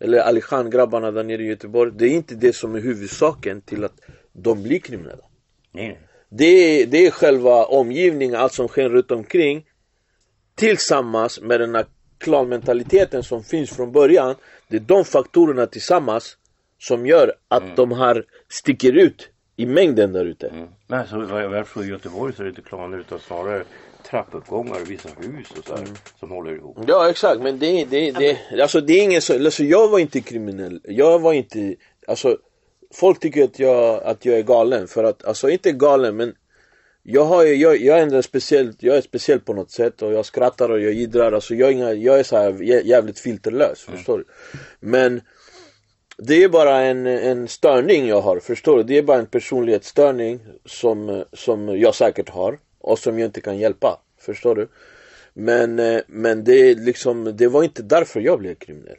Eller 0.00 0.18
Ali 0.18 0.40
Khan 0.40 0.70
grabbarna 0.70 1.10
där 1.10 1.24
nere 1.24 1.42
i 1.42 1.46
Göteborg 1.46 1.92
Det 1.94 2.04
är 2.04 2.10
inte 2.10 2.34
det 2.34 2.52
som 2.52 2.74
är 2.74 2.80
huvudsaken 2.80 3.60
till 3.60 3.84
att 3.84 4.00
de 4.32 4.62
blir 4.62 4.78
kriminella 4.78 5.24
Nej, 5.72 5.88
nej. 5.88 6.05
Det 6.28 6.44
är, 6.44 6.86
det 6.86 7.06
är 7.06 7.10
själva 7.10 7.64
omgivningen, 7.64 8.34
allt 8.34 8.52
som 8.52 8.68
sker 8.68 8.88
runt 8.88 9.10
omkring 9.10 9.64
Tillsammans 10.54 11.40
med 11.40 11.60
den 11.60 11.74
här 11.74 11.86
klanmentaliteten 12.18 13.22
som 13.22 13.44
finns 13.44 13.70
från 13.70 13.92
början 13.92 14.34
Det 14.68 14.76
är 14.76 14.80
de 14.80 15.04
faktorerna 15.04 15.66
tillsammans 15.66 16.36
som 16.78 17.06
gör 17.06 17.32
att 17.48 17.76
de 17.76 17.92
här 17.92 18.24
sticker 18.48 18.92
ut 18.92 19.30
i 19.56 19.66
mängden 19.66 20.12
där 20.12 20.24
ute. 20.24 20.48
Mm. 20.48 20.68
Men 20.86 21.00
alltså, 21.00 21.16
vad 21.74 21.86
i 21.86 21.88
Göteborg 21.88 22.32
så 22.34 22.42
är 22.42 22.44
det 22.44 22.50
inte 22.50 22.62
klaner 22.62 22.98
utan 22.98 23.18
snarare 23.18 23.64
trappuppgångar 24.10 24.80
och 24.80 24.90
vissa 24.90 25.08
hus 25.08 25.50
och 25.58 25.64
så 25.64 25.76
här, 25.76 25.86
som 26.20 26.30
håller 26.30 26.54
ihop. 26.54 26.78
Ja 26.86 27.10
exakt 27.10 27.40
men 27.40 27.58
det, 27.58 27.84
det, 27.84 28.10
det, 28.10 28.62
alltså 28.62 28.80
det 28.80 28.92
är 28.92 29.02
ingen 29.02 29.22
så, 29.22 29.34
alltså 29.34 29.64
jag 29.64 29.88
var 29.88 29.98
inte 29.98 30.20
kriminell. 30.20 30.80
Jag 30.84 31.18
var 31.18 31.32
inte, 31.32 31.74
alltså 32.06 32.38
folk 32.96 33.20
tycker 33.20 33.44
att 33.44 33.58
jag, 33.58 34.02
att 34.02 34.24
jag 34.24 34.38
är 34.38 34.42
galen 34.42 34.88
för 34.88 35.04
att, 35.04 35.24
alltså 35.24 35.50
inte 35.50 35.72
galen 35.72 36.16
men 36.16 36.34
jag 37.02 37.24
har 37.24 37.44
jag, 37.44 37.76
jag 37.76 37.98
är 37.98 38.22
speciellt, 38.22 38.82
jag 38.82 38.96
är 38.96 39.00
speciell 39.00 39.40
på 39.40 39.52
något 39.52 39.70
sätt 39.70 40.02
och 40.02 40.12
jag 40.12 40.26
skrattar 40.26 40.68
och 40.68 40.80
jag 40.80 40.92
jiddrar, 40.92 41.32
alltså 41.32 41.54
jag 41.54 41.68
är, 41.68 41.72
inga, 41.72 41.92
jag 41.92 42.18
är 42.18 42.22
så 42.22 42.36
här 42.36 42.52
jä- 42.52 42.82
jävligt 42.84 43.18
filterlös, 43.18 43.80
förstår 43.80 44.18
du? 44.18 44.24
Men 44.80 45.20
det 46.18 46.44
är 46.44 46.48
bara 46.48 46.80
en, 46.80 47.06
en 47.06 47.48
störning 47.48 48.08
jag 48.08 48.20
har, 48.20 48.38
förstår 48.38 48.76
du? 48.76 48.82
Det 48.82 48.98
är 48.98 49.02
bara 49.02 49.18
en 49.18 49.26
personlighetsstörning 49.26 50.40
som, 50.64 51.24
som 51.32 51.78
jag 51.78 51.94
säkert 51.94 52.28
har 52.28 52.58
och 52.80 52.98
som 52.98 53.18
jag 53.18 53.28
inte 53.28 53.40
kan 53.40 53.58
hjälpa, 53.58 54.00
förstår 54.20 54.54
du? 54.54 54.68
Men, 55.34 55.78
eh, 55.78 56.00
men 56.06 56.44
det, 56.44 56.74
liksom, 56.74 57.36
det 57.36 57.48
var 57.48 57.62
inte 57.62 57.82
därför 57.82 58.20
jag 58.20 58.38
blev 58.38 58.54
kriminell. 58.54 58.96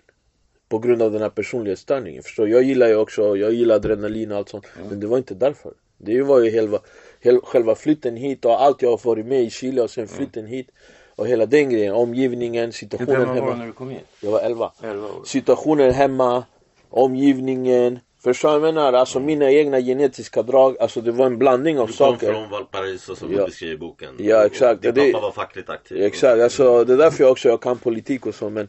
På 0.70 0.80
grund 0.80 1.01
av 1.01 1.11
den 1.11 1.22
här 1.22 1.30
personlighetsstörningen, 1.30 2.24
förstår? 2.24 2.49
Jag 2.49 2.63
gillar 2.63 2.88
ju 2.88 2.95
också, 2.95 3.38
jag 3.38 3.53
gillar 3.53 3.76
adrenalin 3.76 4.32
och 4.32 4.38
allt 4.38 4.49
sånt. 4.49 4.65
Men 4.89 4.99
det 4.99 5.07
var 5.07 5.18
inte 5.18 5.34
därför. 5.34 5.72
Det 5.97 6.22
var 6.22 6.39
ju 6.39 6.51
själva, 6.51 6.80
hel, 7.20 7.39
själva 7.41 7.76
flytten 7.76 8.15
hit 8.15 8.45
och 8.45 8.61
allt 8.63 8.82
jag 8.82 8.89
har 8.89 8.99
varit 9.03 9.26
med 9.26 9.41
i 9.43 9.49
Chile 9.49 9.82
och 9.82 9.89
sen 9.89 10.07
flytten 10.07 10.45
hit. 10.45 10.68
Och 11.15 11.28
hela 11.28 11.45
den 11.45 11.70
grejen, 11.70 11.93
omgivningen, 11.93 12.65
Hur 12.65 12.72
situationen 12.72 13.13
gammal 13.20 13.28
var 13.28 13.36
du 13.36 13.41
hemma. 13.41 13.55
när 13.55 13.65
du 13.65 13.72
kom 13.74 13.89
hit? 13.89 14.01
Jag 14.22 14.32
var 14.32 14.39
11. 14.39 14.72
11 14.84 15.07
år. 15.07 15.11
Situationen 15.26 15.91
hemma, 15.91 16.43
omgivningen. 16.89 17.99
Förstår 18.24 18.53
du 18.53 18.59
vad 18.59 18.68
jag 18.68 18.76
menar? 18.76 18.93
Alltså 18.93 19.20
mina 19.20 19.51
egna 19.51 19.82
genetiska 19.82 20.43
drag, 20.43 20.78
alltså 20.80 21.01
det 21.01 21.11
var 21.11 21.26
en 21.26 21.38
blandning 21.38 21.80
av 21.80 21.88
Du 21.88 21.93
kom 21.93 21.97
saker. 21.97 22.34
från 22.34 22.49
Valparaiso 22.49 23.15
som 23.15 23.32
Ja. 23.34 23.39
du 23.39 23.45
beskriver 23.45 23.74
i 23.74 23.78
boken. 23.78 24.09
Ja, 24.20 24.45
exakt. 24.45 24.82
Din 24.82 24.93
Det- 24.93 25.11
pappa 25.11 25.22
var 25.26 25.32
fackligt 25.32 25.70
aktiv. 25.70 26.03
Exakt, 26.03 26.41
alltså 26.41 26.84
det 26.84 26.93
är 26.93 26.97
därför 26.97 27.24
jag 27.24 27.32
också 27.32 27.49
jag 27.49 27.61
kan 27.61 27.78
politik 27.78 28.26
och 28.26 28.36
så 28.36 28.49
men 28.49 28.68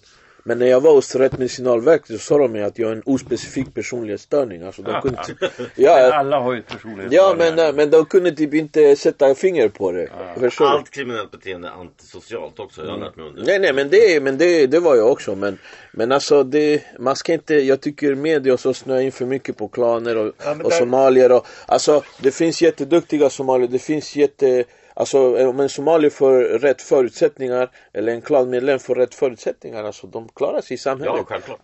men 0.48 0.58
när 0.58 0.66
jag 0.66 0.80
var 0.80 0.92
hos 0.92 1.16
Rättsmedicinalverket 1.16 2.06
så 2.06 2.18
sa 2.18 2.38
de 2.38 2.52
mig 2.52 2.62
att 2.62 2.78
jag 2.78 2.88
är 2.90 2.92
en 2.96 3.02
ospecifik 3.06 3.74
personlighetsstörning. 3.74 4.62
Alltså 4.62 4.82
de 4.82 5.00
kunde 5.02 5.18
Men 5.56 5.66
ja, 5.74 6.12
alla 6.14 6.40
har 6.40 6.52
ju 6.54 6.62
personlighet. 6.62 7.12
ja 7.12 7.34
men, 7.38 7.58
eh, 7.58 7.72
men 7.72 7.90
de 7.90 8.04
kunde 8.04 8.32
typ 8.32 8.54
inte 8.54 8.96
sätta 8.96 9.34
finger 9.34 9.68
på 9.68 9.92
det. 9.92 10.08
Du? 10.40 10.64
Allt 10.64 10.90
kriminellt 10.90 11.30
beteende 11.30 11.68
är 11.68 11.72
antisocialt 11.72 12.58
också. 12.58 12.84
Jag 12.84 12.90
har 12.90 12.98
lärt 12.98 13.16
mig 13.16 13.26
under. 13.26 13.44
Nej 13.44 13.58
nej 13.58 13.72
men 13.72 13.88
det, 13.90 14.22
men 14.22 14.38
det, 14.38 14.66
det 14.66 14.80
var 14.80 14.96
jag 14.96 15.12
också 15.12 15.34
men 15.34 15.58
Men 15.92 16.12
alltså 16.12 16.42
det, 16.42 16.82
man 16.98 17.16
ska 17.16 17.32
inte, 17.32 17.54
jag 17.54 17.80
tycker 17.80 18.14
media 18.14 18.52
och 18.52 18.60
så 18.60 18.74
snöar 18.74 19.00
in 19.00 19.12
för 19.12 19.26
mycket 19.26 19.56
på 19.56 19.68
klaner 19.68 20.16
och, 20.16 20.32
men 20.44 20.60
och 20.62 20.70
där- 20.70 20.78
somalier 20.78 21.32
och 21.32 21.46
Alltså 21.66 22.02
det 22.22 22.30
finns 22.30 22.62
jätteduktiga 22.62 23.30
somalier, 23.30 23.68
det 23.68 23.78
finns 23.78 24.16
jätte 24.16 24.64
Alltså 24.98 25.48
om 25.48 25.60
en 25.60 25.68
somalier 25.68 26.10
får 26.10 26.32
rätt 26.40 26.82
förutsättningar 26.82 27.70
eller 27.92 28.12
en 28.12 28.20
klanmedlem 28.22 28.78
får 28.78 28.94
rätt 28.94 29.14
förutsättningar 29.14 29.84
alltså 29.84 30.06
de 30.06 30.28
klarar 30.34 30.60
sig 30.60 30.74
i 30.74 30.78
samhället 30.78 31.14
Ja, 31.16 31.24
självklart. 31.28 31.60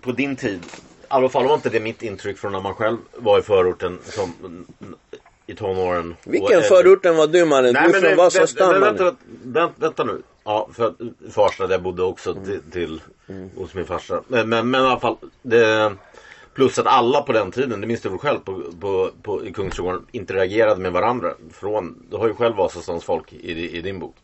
På 0.00 0.12
din 0.12 0.36
tid, 0.36 0.64
i 0.64 0.68
alla 1.08 1.28
fall 1.28 1.46
var 1.46 1.54
inte 1.54 1.68
det 1.68 1.80
mitt 1.80 2.02
intryck 2.02 2.38
från 2.38 2.52
när 2.52 2.60
man 2.60 2.74
själv 2.74 2.96
var 3.14 3.38
i 3.38 3.42
förorten 3.42 3.98
som, 4.04 4.66
i 5.46 5.54
tonåren. 5.54 6.16
Vilken 6.24 6.58
Och- 6.58 6.64
förorten 6.64 7.16
var 7.16 7.26
du 7.26 7.44
mannen? 7.44 7.74
Du 7.74 7.80
är 7.80 7.88
från 7.88 8.02
nej, 8.02 8.14
Vasastan 8.16 8.80
vänta, 8.80 9.16
vänta, 9.44 9.72
vänta, 9.76 10.04
nu. 10.04 10.22
Ja, 10.44 10.68
för 10.74 10.94
Farsta 11.30 11.66
där 11.66 11.74
jag 11.74 11.82
bodde 11.82 12.02
också 12.02 12.30
Mm. 12.30 12.44
till, 12.44 12.60
till 12.72 13.00
hos 13.56 13.74
min 13.74 13.86
farsa. 13.86 14.22
Men, 14.28 14.48
men, 14.48 14.70
men 14.70 14.82
i 14.82 14.86
alla 14.86 15.00
fall. 15.00 15.16
Det, 15.42 15.92
plus 16.56 16.78
att 16.78 16.86
alla 16.86 17.22
på 17.22 17.32
den 17.32 17.50
tiden, 17.50 17.80
det 17.80 17.86
minns 17.86 18.00
du 18.00 18.08
väl 18.08 18.18
själv 18.18 18.38
på, 18.38 18.62
på, 18.80 19.10
på, 19.22 19.46
i 19.46 19.52
Kungsträdgården, 19.52 20.06
interagerade 20.12 20.80
med 20.80 20.92
varandra. 20.92 21.32
Från, 21.52 22.06
du 22.10 22.16
har 22.16 22.26
ju 22.26 22.34
själv 22.34 22.56
Vasastans 22.56 23.04
folk 23.04 23.32
i, 23.32 23.76
i 23.78 23.80
din 23.80 23.98
bok. 23.98 24.16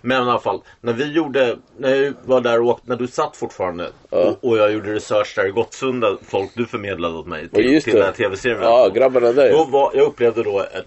Men 0.00 0.26
i 0.26 0.30
alla 0.30 0.38
fall, 0.38 0.60
när 0.80 0.92
vi 0.92 1.12
gjorde, 1.12 1.56
när 1.76 1.94
jag 1.94 2.12
var 2.24 2.40
där 2.40 2.60
och 2.60 2.66
åkte, 2.66 2.88
när 2.88 2.96
du 2.96 3.06
satt 3.06 3.36
fortfarande 3.36 3.90
och, 4.10 4.44
och 4.44 4.58
jag 4.58 4.72
gjorde 4.72 4.94
research 4.94 5.34
där 5.36 5.46
i 5.46 5.50
Gottsunda, 5.50 6.16
folk 6.22 6.50
du 6.54 6.66
förmedlade 6.66 7.18
åt 7.18 7.26
mig 7.26 7.48
till, 7.48 7.82
till 7.82 7.92
det. 7.92 7.98
den 7.98 8.06
här 8.06 8.12
tv-serien. 8.12 8.62
Ja 8.62 8.88
grabbarna 8.88 9.32
där 9.32 9.52
Då 9.52 9.64
var, 9.64 9.90
jag 9.94 10.06
upplevde 10.06 10.42
då 10.42 10.60
ett 10.60 10.86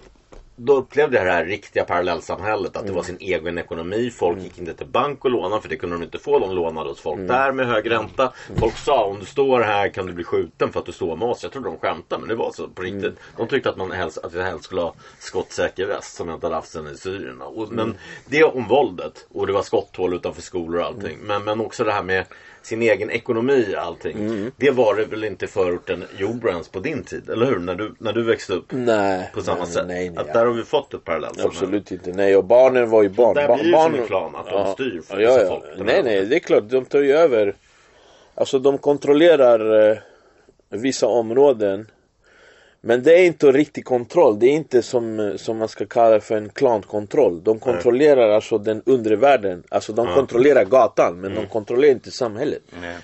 då 0.61 0.73
upplevde 0.75 1.17
jag 1.17 1.25
det 1.25 1.31
här 1.31 1.45
riktiga 1.45 1.83
parallellsamhället. 1.83 2.67
Att 2.75 2.83
det 2.83 2.89
Mm. 2.89 2.95
var 2.95 3.03
sin 3.03 3.17
egen 3.19 3.57
ekonomi. 3.57 4.11
Folk 4.11 4.39
gick 4.39 4.57
inte 4.59 4.73
till 4.73 4.87
bank 4.87 5.25
och 5.25 5.31
lånade 5.31 5.61
för 5.61 5.69
det 5.69 5.75
kunde 5.75 5.95
de 5.95 6.03
inte 6.03 6.17
få. 6.19 6.39
De 6.39 6.51
lånade 6.55 6.89
hos 6.89 6.99
folk 6.99 7.15
Mm. 7.15 7.27
där 7.27 7.51
med 7.51 7.67
hög 7.67 7.91
ränta. 7.91 8.33
Folk 8.55 8.77
sa 8.77 9.05
om 9.05 9.19
du 9.19 9.25
står 9.25 9.61
här 9.61 9.89
kan 9.89 10.05
du 10.05 10.13
bli 10.13 10.23
skjuten 10.23 10.71
för 10.71 10.79
att 10.79 10.85
du 10.85 10.91
står 10.91 11.15
med 11.15 11.27
oss. 11.27 11.43
Jag 11.43 11.51
trodde 11.51 11.69
de 11.69 11.77
skämtade 11.77 12.19
men 12.19 12.29
det 12.29 12.35
var 12.35 12.51
så 12.51 12.67
på 12.67 12.81
riktigt. 12.81 13.03
Mm. 13.03 13.15
De 13.37 13.47
tyckte 13.47 13.69
att, 13.69 13.77
man 13.77 13.91
helst, 13.91 14.17
att 14.17 14.33
vi 14.33 14.41
helst 14.43 14.63
skulle 14.65 14.81
ha 14.81 14.93
skottsäker 15.19 15.85
väst 15.85 16.15
som 16.15 16.27
jag 16.27 16.35
inte 16.37 16.45
hade 16.45 16.55
haft 16.55 16.71
sen 16.71 16.87
i 16.87 16.97
Syrien. 16.97 17.41
Och, 17.41 17.63
Mm. 17.63 17.75
Men 17.75 17.97
det 18.25 18.43
om 18.43 18.67
våldet. 18.67 19.27
Och 19.33 19.47
det 19.47 19.53
var 19.53 19.61
skotthål 19.61 20.13
utanför 20.13 20.41
skolor 20.41 20.79
och 20.81 20.85
allting. 20.85 21.13
Mm. 21.13 21.27
Men, 21.27 21.43
men 21.43 21.65
också 21.65 21.83
det 21.83 21.91
här 21.91 22.03
med 22.03 22.25
sin 22.61 22.81
egen 22.81 23.09
ekonomi 23.09 23.73
och 23.77 23.81
allting. 23.83 24.17
Mm. 24.17 24.51
Det 24.57 24.71
var 24.71 24.95
det 24.95 25.05
väl 25.05 25.23
inte 25.23 25.47
förorten 25.47 26.03
Jordbro 26.17 26.49
ens 26.49 26.69
på 26.69 26.79
din 26.79 27.03
tid? 27.03 27.29
Eller 27.29 27.45
hur? 27.45 27.59
När 27.59 27.75
du, 27.75 27.93
när 27.97 28.13
du 28.13 28.23
växte 28.23 28.53
upp? 28.53 28.65
Nej 28.69 29.31
På 29.33 29.41
samma 29.41 29.57
nej, 29.59 29.67
sätt. 29.67 29.87
nej, 29.87 30.09
nej, 30.09 30.17
att 30.19 30.33
där 30.33 30.45
har 30.45 30.53
vi 30.53 30.63
fått 30.63 30.93
ett 30.93 31.03
parallellt 31.03 31.45
Absolut 31.45 31.91
inte, 31.91 32.11
nej 32.11 32.35
och 32.37 32.43
barnen 32.43 32.89
var 32.89 33.03
ju 33.03 33.09
barn. 33.09 33.35
där 33.35 33.47
Ba- 33.47 33.55
blir 33.55 33.65
det 33.65 33.71
barn 33.71 33.91
som 33.91 34.01
en 34.01 34.07
klan, 34.07 34.35
att 34.35 34.49
de 34.49 34.73
styr 34.73 35.01
ja, 35.09 35.15
vissa 35.17 35.41
ja, 35.43 35.47
folk. 35.49 35.63
ja. 35.77 35.83
Nej 35.83 36.03
nej, 36.03 36.25
det 36.25 36.35
är 36.35 36.39
klart, 36.39 36.63
de 36.69 36.85
tar 36.85 36.99
ju 36.99 37.11
över. 37.13 37.53
Alltså 38.35 38.59
de 38.59 38.77
kontrollerar 38.77 39.89
eh, 39.91 39.97
vissa 40.69 41.07
områden. 41.07 41.87
Men 42.81 43.03
det 43.03 43.13
är 43.19 43.25
inte 43.25 43.51
riktig 43.51 43.85
kontroll, 43.85 44.39
det 44.39 44.45
är 44.45 44.51
inte 44.51 44.81
som, 44.81 45.19
eh, 45.19 45.35
som 45.35 45.57
man 45.57 45.67
ska 45.67 45.85
kalla 45.85 46.19
för 46.19 46.37
en 46.37 46.49
klankontroll. 46.49 47.43
De 47.43 47.59
kontrollerar 47.59 48.29
alltså 48.29 48.57
den 48.57 48.81
undre 48.85 49.15
världen. 49.15 49.63
Alltså 49.69 49.93
de 49.93 50.07
kontrollerar 50.15 50.63
gatan 50.65 51.21
men 51.21 51.31
Mm. 51.31 51.43
de 51.43 51.49
kontrollerar 51.49 51.91
inte 51.91 52.11
samhället. 52.11 52.61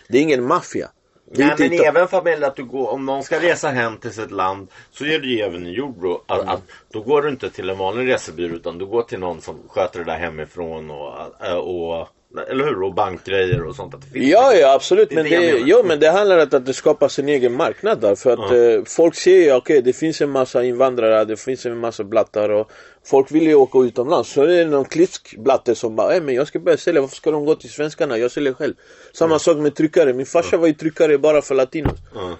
Det 0.07 0.17
är 0.17 0.21
ingen 0.21 0.43
maffia. 0.43 0.89
Nej 1.31 1.51
inte 1.51 1.63
men 1.63 1.73
ita- 1.73 1.83
även 1.87 2.07
familj 2.07 2.43
att 2.43 2.55
du 2.55 2.63
går, 2.65 2.89
om 2.89 3.05
någon 3.05 3.23
ska 3.23 3.39
resa 3.39 3.67
hem 3.69 3.97
till 3.97 4.11
sitt 4.13 4.31
land 4.31 4.67
så 4.91 5.05
gör 5.05 5.19
du 5.19 5.33
ju 5.35 5.39
även 5.41 5.67
i 5.67 5.71
Jordbro. 5.71 6.21
Att, 6.27 6.41
Mm. 6.41 6.53
att, 6.53 6.61
då 6.93 7.01
går 7.01 7.21
du 7.21 7.29
inte 7.29 7.49
till 7.49 7.69
en 7.69 7.77
vanlig 7.77 8.13
resebyrå 8.13 8.55
utan 8.55 8.77
du 8.77 8.85
går 8.85 9.01
till 9.01 9.19
någon 9.19 9.41
som 9.41 9.55
sköter 9.69 9.99
det 9.99 10.05
där 10.05 10.17
hemifrån 10.17 10.91
och, 10.91 11.13
äh, 11.47 11.55
och 11.55 12.07
eller 12.37 12.63
hur? 12.63 12.83
Och 12.83 12.93
bankgrejer 12.93 13.63
och 13.63 13.75
sånt. 13.75 13.93
Att 13.93 14.01
det 14.01 14.07
finns 14.07 14.29
Ja, 14.29 14.53
ja 14.53 14.73
absolut. 14.73 15.09
Det 15.09 15.15
Men 15.15 15.23
det 15.25 15.63
jo, 15.65 15.83
men 15.85 15.99
det 15.99 16.09
handlar 16.09 16.37
om 16.37 16.47
att 16.51 16.65
det 16.65 16.73
skapas 16.73 17.19
en 17.19 17.29
egen 17.29 17.53
marknad 17.53 18.01
där. 18.01 18.15
För 18.15 18.31
att 18.31 18.51
eh, 18.51 18.83
folk 18.85 19.15
ser 19.15 19.35
ju, 19.37 19.53
okej 19.53 19.81
det 19.81 19.93
finns 19.93 20.21
en 20.21 20.29
massa 20.29 20.63
invandrare, 20.63 21.25
det 21.25 21.37
finns 21.37 21.65
en 21.65 21.77
massa 21.77 22.03
blattar 22.03 22.49
och 22.49 22.71
folk 23.05 23.31
vill 23.31 23.43
ju 23.43 23.55
åka 23.55 23.79
utomlands. 23.79 24.29
Så 24.33 24.41
är 24.43 24.47
det 24.47 24.65
någon 24.65 24.85
klipsk 24.85 25.35
blatte 25.37 25.75
som 25.75 25.95
bara, 25.95 26.15
"Eh, 26.15 26.21
men 26.23 26.35
jag 26.35 26.47
ska 26.47 26.59
börja 26.59 26.77
sälja, 26.77 27.01
varför 27.01 27.15
ska 27.15 27.31
de 27.31 27.45
gå 27.45 27.55
till 27.55 27.69
svenskarna? 27.69 28.17
Jag 28.17 28.31
säljer 28.31 28.53
själv. 28.53 28.73
Samma 29.13 29.39
sak 29.39 29.57
med 29.57 29.75
tryckare, 29.75 30.13
min 30.13 30.25
farsa 30.25 30.57
var 30.57 30.67
ju 30.67 30.73
tryckare 30.73 31.17
bara 31.17 31.41
för 31.41 31.55
latinos. 31.55 31.93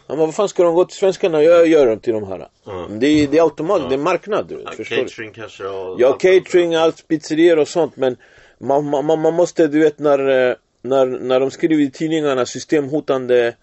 Han 0.07 0.17
bara, 0.17 0.25
vad 0.25 0.35
fan 0.35 0.49
ska 0.49 0.63
de 0.63 0.75
gå 0.75 0.85
till 0.85 0.97
svenskarna? 0.97 1.43
Jag 1.43 1.67
gör 1.67 1.85
dem 1.85 1.99
till 1.99 2.13
de 2.13 2.27
här. 2.27 2.47
Det, 2.89 3.07
är, 3.07 3.27
det 3.27 3.37
är 3.37 3.43
automatiskt, 3.43 3.89
det 3.89 3.95
är 3.95 3.99
marknad. 3.99 4.45
Du, 4.49 4.55
vet, 4.55 4.75
förstår 4.75 4.95
du? 4.95 5.01
Catering 5.03 5.31
kanske 5.31 5.63
och 5.67 6.01
Ja, 6.01 6.13
catering, 6.13 6.75
allt, 6.75 7.07
pizzerior 7.07 7.59
och 7.59 7.67
sånt 7.67 7.97
men 7.97 8.17
man, 8.57 8.85
man, 8.89 9.05
man- 9.21 9.33
måste, 9.33 9.67
du 9.67 9.79
vet 9.79 9.99
när, 9.99 10.49
eh, 10.49 10.55
när, 10.81 11.05
när 11.05 11.39
de 11.39 11.51
skriver 11.51 11.83
i 11.83 11.91
tidningarna 11.91 12.45
systemhotande 12.45 13.55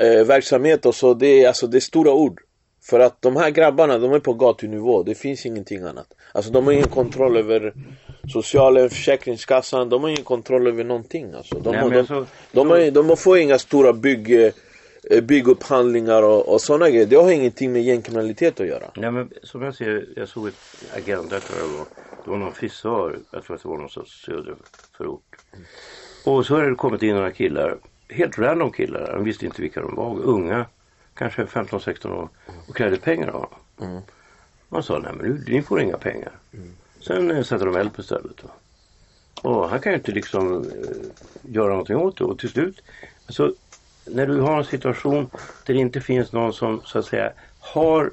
eh, 0.00 0.24
verksamhet 0.26 0.86
och 0.86 0.94
så, 0.94 1.14
det 1.14 1.26
är, 1.42 1.48
alltså, 1.48 1.66
det 1.66 1.78
är 1.78 1.80
stora 1.80 2.12
ord. 2.12 2.40
För 2.82 3.00
att 3.00 3.22
de 3.22 3.36
här 3.36 3.50
grabbarna, 3.50 3.98
de 3.98 4.12
är 4.12 4.18
på 4.18 4.34
gatunivå, 4.34 5.02
det 5.02 5.14
finns 5.14 5.46
ingenting 5.46 5.82
annat. 5.82 6.06
Alltså 6.32 6.52
de 6.52 6.64
har 6.64 6.72
ingen 6.72 6.88
kontroll 6.88 7.36
över 7.36 7.74
socialen, 8.32 8.90
försäkringskassan, 8.90 9.88
de 9.88 10.02
har 10.02 10.10
ingen 10.10 10.24
kontroll 10.24 10.66
över 10.66 10.84
någonting 10.84 11.32
alltså. 11.34 11.58
De, 11.58 11.70
Nej, 11.70 11.90
de, 11.90 12.06
så- 12.06 12.26
de, 12.52 12.70
har, 12.70 12.90
de 12.90 13.16
får 13.16 13.38
inga 13.38 13.58
stora 13.58 13.92
bygg, 13.92 14.32
eh, 15.10 15.20
byggupphandlingar 15.22 16.22
och, 16.22 16.48
och 16.48 16.60
sådana 16.60 16.90
grejer. 16.90 17.06
Det 17.06 17.16
har 17.16 17.30
ingenting 17.30 17.72
med 17.72 17.82
gängkriminalitet 17.82 18.60
att 18.60 18.66
göra. 18.66 18.90
Nej 18.96 19.10
men 19.10 19.30
som 19.42 19.62
jag 19.62 19.74
ser, 19.74 20.08
jag 20.16 20.28
såg 20.28 20.48
ett 20.48 20.54
Agenda 20.96 21.40
tror 21.40 21.58
jag 21.58 21.68
var. 21.68 21.86
Det 22.24 22.30
var 22.30 22.38
någon 22.38 22.52
frisör, 22.52 23.18
jag 23.30 23.44
tror 23.44 23.56
att 23.56 23.62
det 23.62 23.68
var 23.68 23.76
någonstans 23.76 24.08
söderförort. 24.08 25.36
Och 26.24 26.46
så 26.46 26.54
har 26.56 26.62
det 26.62 26.74
kommit 26.74 27.02
in 27.02 27.14
några 27.14 27.30
killar, 27.30 27.78
helt 28.08 28.38
random 28.38 28.72
killar, 28.72 29.12
han 29.12 29.24
visste 29.24 29.46
inte 29.46 29.62
vilka 29.62 29.80
de 29.80 29.94
var, 29.94 30.20
unga, 30.20 30.66
kanske 31.14 31.44
15-16 31.44 32.12
år 32.12 32.28
och 32.68 32.76
krävde 32.76 32.96
pengar 32.96 33.28
av 33.28 33.48
honom. 33.76 34.02
Han 34.70 34.82
sa, 34.82 34.98
nej 34.98 35.12
men 35.16 35.26
nu, 35.26 35.44
ni 35.46 35.62
får 35.62 35.80
inga 35.80 35.98
pengar. 35.98 36.32
Sen 37.00 37.30
eh, 37.30 37.42
sätter 37.42 37.66
de 37.66 37.76
eld 37.76 37.94
på 37.94 38.02
stället. 38.02 38.44
Va? 38.44 38.50
Och 39.42 39.68
han 39.68 39.80
kan 39.80 39.92
ju 39.92 39.98
inte 39.98 40.12
liksom 40.12 40.62
eh, 40.62 41.50
göra 41.52 41.68
någonting 41.68 41.96
åt 41.96 42.18
det 42.18 42.24
och 42.24 42.38
till 42.38 42.48
slut, 42.48 42.82
alltså 43.26 43.54
när 44.06 44.26
du 44.26 44.40
har 44.40 44.58
en 44.58 44.64
situation 44.64 45.30
där 45.66 45.74
det 45.74 45.80
inte 45.80 46.00
finns 46.00 46.32
någon 46.32 46.52
som 46.52 46.80
så 46.84 46.98
att 46.98 47.06
säga 47.06 47.32
har 47.60 48.10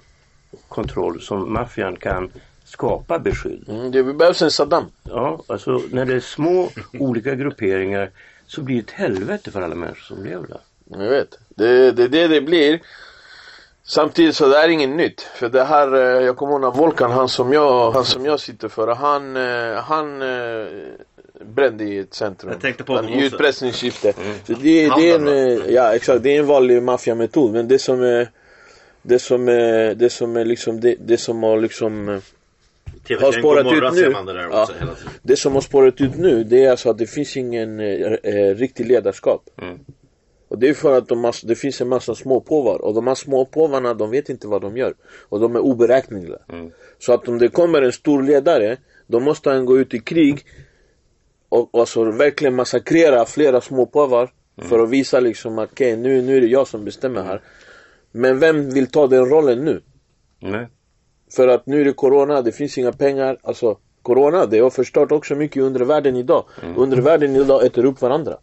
kontroll 0.68 1.22
som 1.22 1.53
maffian 1.53 1.95
kan 1.95 2.32
skapa 2.72 3.20
beskydd. 3.20 3.70
Mm, 3.70 3.92
det 3.92 4.04
behövs 4.04 4.42
en 4.42 4.52
Saddam. 4.52 4.86
Ja, 5.04 5.44
alltså 5.48 5.82
när 5.92 6.06
det 6.06 6.14
är 6.14 6.20
små 6.20 6.70
olika 7.00 7.36
grupperingar 7.36 8.10
så 8.48 8.62
blir 8.62 8.76
det 8.76 8.82
ett 8.82 8.92
helvete 8.92 9.52
för 9.52 9.62
alla 9.62 9.76
människor 9.76 10.16
som 10.16 10.24
lever 10.24 10.48
där. 10.48 10.60
Jag 11.04 11.10
vet. 11.10 11.40
Det 11.50 11.68
är 11.68 11.92
det, 11.92 12.08
det 12.08 12.28
det 12.28 12.42
blir. 12.42 12.80
Samtidigt 13.84 14.36
så 14.36 14.48
det 14.48 14.58
är 14.58 14.70
inget 14.70 14.90
nytt. 14.90 15.22
För 15.22 15.50
det 15.50 15.64
här, 15.64 15.96
eh, 15.96 16.26
jag 16.26 16.38
kommer 16.38 16.54
ihåg 16.54 16.62
när 16.62 16.72
Volkan, 16.72 17.12
han 17.12 17.30
som 17.30 17.54
jag, 17.54 17.92
han 17.92 18.06
som 18.06 18.26
jag 18.26 18.40
sitter 18.40 18.68
för, 18.68 18.88
han, 18.88 19.36
eh, 19.36 19.84
han 19.84 20.22
eh, 20.22 20.68
brände 21.46 21.84
i 21.84 21.98
ett 21.98 22.14
centrum. 22.14 22.52
Jag 22.52 22.62
tänkte 22.62 22.84
på 22.84 23.02
det 23.02 23.08
I 23.08 23.16
också. 23.16 23.26
utpressningssyfte. 23.26 24.14
Så 24.48 24.54
det, 24.54 24.90
det 24.90 25.12
är 25.12 25.20
en, 25.20 25.74
ja 25.74 25.96
exakt, 25.96 26.24
det 26.24 26.36
är 26.36 26.40
en 26.40 26.48
vanlig 26.48 26.84
maffiametod. 26.84 27.52
Men 27.52 27.68
det 27.68 27.80
som 27.80 28.04
är, 28.04 28.30
det 29.02 29.20
som 29.20 29.48
är, 29.48 29.96
det 29.96 30.10
som 30.10 30.38
är 30.38 30.46
liksom, 30.46 30.82
det, 30.82 30.96
det 31.00 31.18
som 31.18 31.44
har 31.44 31.60
liksom 31.60 32.22
har 33.10 33.32
spårat 33.32 33.66
ut 33.66 33.93
nu. 33.93 34.34
det 34.34 34.41
Ja. 34.52 34.68
Det 35.22 35.36
som 35.36 35.54
har 35.54 35.62
spårat 35.62 36.02
ut 36.02 36.16
nu 36.16 36.43
det 36.43 36.64
är 36.66 36.72
alltså 36.72 36.89
att 36.89 36.97
det 36.97 37.08
finns 37.08 37.38
ingen 37.38 37.80
eh, 37.80 38.14
eh, 38.24 38.56
riktig 38.56 38.86
ledarskap. 38.86 39.49
Och 40.47 40.60
det 40.60 40.70
är 40.70 40.74
för 40.74 40.97
att 40.97 41.08
de 41.08 41.24
har, 41.24 41.47
det 41.47 41.56
finns 41.56 41.82
en 41.82 41.88
massa 41.88 42.16
småpåvar 42.16 42.82
och 42.82 42.93
de 42.93 43.08
här 43.08 43.16
småpåvarna 43.16 43.93
de 43.93 44.12
vet 44.12 44.30
inte 44.30 44.47
vad 44.47 44.62
de 44.62 44.78
gör. 44.78 44.93
Och 45.30 45.39
de 45.39 45.56
är 45.56 45.60
oberäkneliga. 45.60 46.38
Så 46.99 47.14
att 47.14 47.28
om 47.28 47.38
det 47.38 47.47
kommer 47.47 47.82
en 47.82 47.91
stor 47.91 48.24
ledare 48.24 48.78
då 49.08 49.20
måste 49.20 49.49
han 49.49 49.66
gå 49.66 49.80
ut 49.80 49.93
i 49.93 49.99
krig 49.99 50.45
och 51.49 51.70
alltså 51.74 52.04
verkligen 52.04 52.56
massakrera 52.56 53.26
flera 53.26 53.62
småpåvar 53.62 54.30
för 54.62 54.80
att 54.80 54.89
visa 54.89 55.20
liksom 55.20 55.60
att 55.60 55.72
okej 55.72 55.97
nu, 55.97 56.22
nu 56.22 56.38
är 56.38 56.41
det 56.41 56.47
jag 56.47 56.68
som 56.68 56.86
bestämmer 56.86 57.24
här. 57.24 57.41
Men 58.12 58.39
vem 58.39 58.70
vill 58.70 58.88
ta 58.88 59.08
den 59.08 59.26
rollen 59.26 59.66
nu? 59.66 59.82
Nej. 60.39 60.68
För 61.36 61.48
att 61.48 61.66
nu 61.66 61.82
är 61.82 61.86
det 61.86 61.94
corona, 61.94 62.42
det 62.42 62.52
finns 62.52 62.78
inga 62.78 62.92
pengar. 62.92 63.38
Alltså 63.44 63.78
corona 64.02 64.46
det 64.46 64.60
har 64.60 64.70
förstört 64.70 65.12
också 65.12 65.36
mycket 65.36 65.58
i 65.58 65.62
undervärlden 65.62 66.16
idag. 66.16 66.46
Undervärlden 66.78 67.36
idag 67.36 67.66
äter 67.66 67.86
upp 67.86 68.02
varandra. 68.02 68.38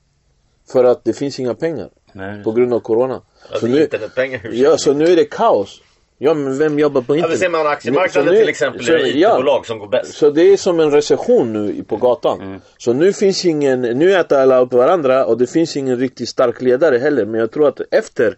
För 0.73 0.85
att 0.85 1.05
det 1.05 1.13
finns 1.13 1.41
inga 1.41 1.55
pengar. 1.55 1.89
Nej. 2.13 2.43
På 2.45 2.53
grund 2.53 2.75
av 2.75 2.81
corona. 2.81 3.23
Alltså, 3.51 3.67
nu, 3.67 3.83
internetpengar, 3.83 4.39
hur 4.39 4.53
ja, 4.53 4.77
så 4.77 4.93
nu 4.95 5.05
är 5.05 5.17
det 5.17 5.25
kaos. 5.25 5.83
Ja 6.21 6.35
men 6.35 6.59
vem 6.59 6.79
jobbar 6.79 7.03
på 7.03 7.13
Ja, 7.13 7.17
internet? 7.17 7.37
vi 7.37 7.41
ser 7.41 7.49
man 7.51 7.67
aktiemarknaden 7.67 8.29
Så 8.29 8.33
nu- 8.35 8.41
till 8.41 8.49
exempel, 8.49 8.85
så- 8.85 8.93
är 8.93 8.99
det 8.99 9.09
IT-bolag 9.09 9.67
som 9.67 9.79
går 9.79 9.89
bäst. 9.89 10.15
Så 10.15 10.31
det 10.31 10.43
är 10.43 10.57
som 10.57 10.81
en 10.81 10.91
recession 10.91 11.53
nu 11.53 11.85
på 11.85 11.97
gatan. 11.97 12.61
Så 12.79 12.93
nu 12.93 13.13
finns 13.13 13.45
ingen, 13.45 13.81
nu 13.81 14.15
äter 14.15 14.39
alla 14.39 14.59
upp 14.61 14.73
varandra 14.73 15.25
och 15.27 15.39
det 15.39 15.47
finns 15.47 15.77
ingen 15.77 15.97
riktigt 15.99 16.29
stark 16.29 16.63
ledare 16.63 16.99
heller. 16.99 17.25
Men 17.25 17.41
jag 17.41 17.51
tror 17.51 17.69
att 17.69 17.81
efter 17.91 18.37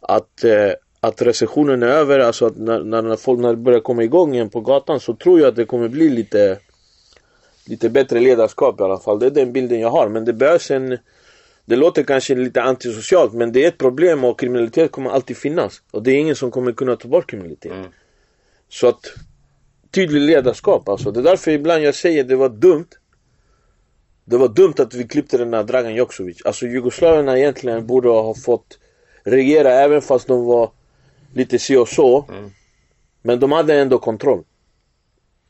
att, 0.00 0.44
eh, 0.44 0.72
att 1.02 1.22
recessionen 1.22 1.82
är 1.82 1.86
över, 1.86 2.18
alltså 2.18 2.46
att 2.46 2.56
när, 2.56 3.02
när, 3.02 3.16
folk 3.16 3.40
när 3.40 3.48
det 3.48 3.56
börjar 3.56 3.80
komma 3.80 4.02
igång 4.02 4.34
igen 4.34 4.50
på 4.50 4.60
gatan 4.60 5.00
så 5.00 5.14
tror 5.14 5.40
jag 5.40 5.48
att 5.48 5.56
det 5.56 5.64
kommer 5.64 5.88
bli 5.88 6.08
lite 6.08 6.58
Lite 7.66 7.90
bättre 7.90 8.20
ledarskap 8.20 8.80
i 8.80 8.82
alla 8.82 8.98
fall. 8.98 9.18
Det 9.18 9.26
är 9.26 9.30
den 9.30 9.52
bilden 9.52 9.80
jag 9.80 9.90
har. 9.90 10.08
Men 10.08 10.24
det 10.24 10.32
behövs 10.32 10.70
en 10.70 10.98
Det 11.64 11.76
låter 11.76 12.02
kanske 12.02 12.34
lite 12.34 12.62
antisocialt 12.62 13.32
men 13.32 13.52
det 13.52 13.64
är 13.64 13.68
ett 13.68 13.78
problem 13.78 14.24
och 14.24 14.40
kriminalitet 14.40 14.90
kommer 14.90 15.10
alltid 15.10 15.36
finnas. 15.36 15.82
Och 15.90 16.02
det 16.02 16.10
är 16.10 16.14
ingen 16.14 16.36
som 16.36 16.50
kommer 16.50 16.72
kunna 16.72 16.96
ta 16.96 17.08
bort 17.08 17.30
kriminalitet. 17.30 17.72
Så 18.68 18.88
att 18.88 19.14
tydlig 19.90 20.20
ledarskap 20.20 20.88
alltså. 20.88 21.10
Det 21.10 21.20
är 21.20 21.24
därför 21.24 21.50
ibland 21.50 21.82
jag 21.82 21.94
säger 21.94 22.24
det 22.24 22.36
var 22.36 22.48
dumt. 22.48 22.88
Det 24.24 24.36
var 24.36 24.48
dumt 24.48 24.74
att 24.78 24.94
vi 24.94 25.08
klippte 25.08 25.38
den 25.38 25.54
här 25.54 25.64
Dragan 25.64 25.94
Joksovic. 25.94 26.42
Alltså 26.44 26.66
Jugoslavierna 26.66 27.38
egentligen 27.38 27.86
borde 27.86 28.08
ha 28.08 28.34
fått 28.34 28.78
regera 29.24 29.70
även 29.72 30.02
fast 30.02 30.28
de 30.28 30.44
var 30.44 30.70
lite 31.32 31.58
si 31.58 31.76
och 31.76 31.88
så. 31.88 32.24
Men 33.22 33.40
de 33.40 33.52
hade 33.52 33.74
ändå 33.74 33.98
kontroll. 33.98 34.44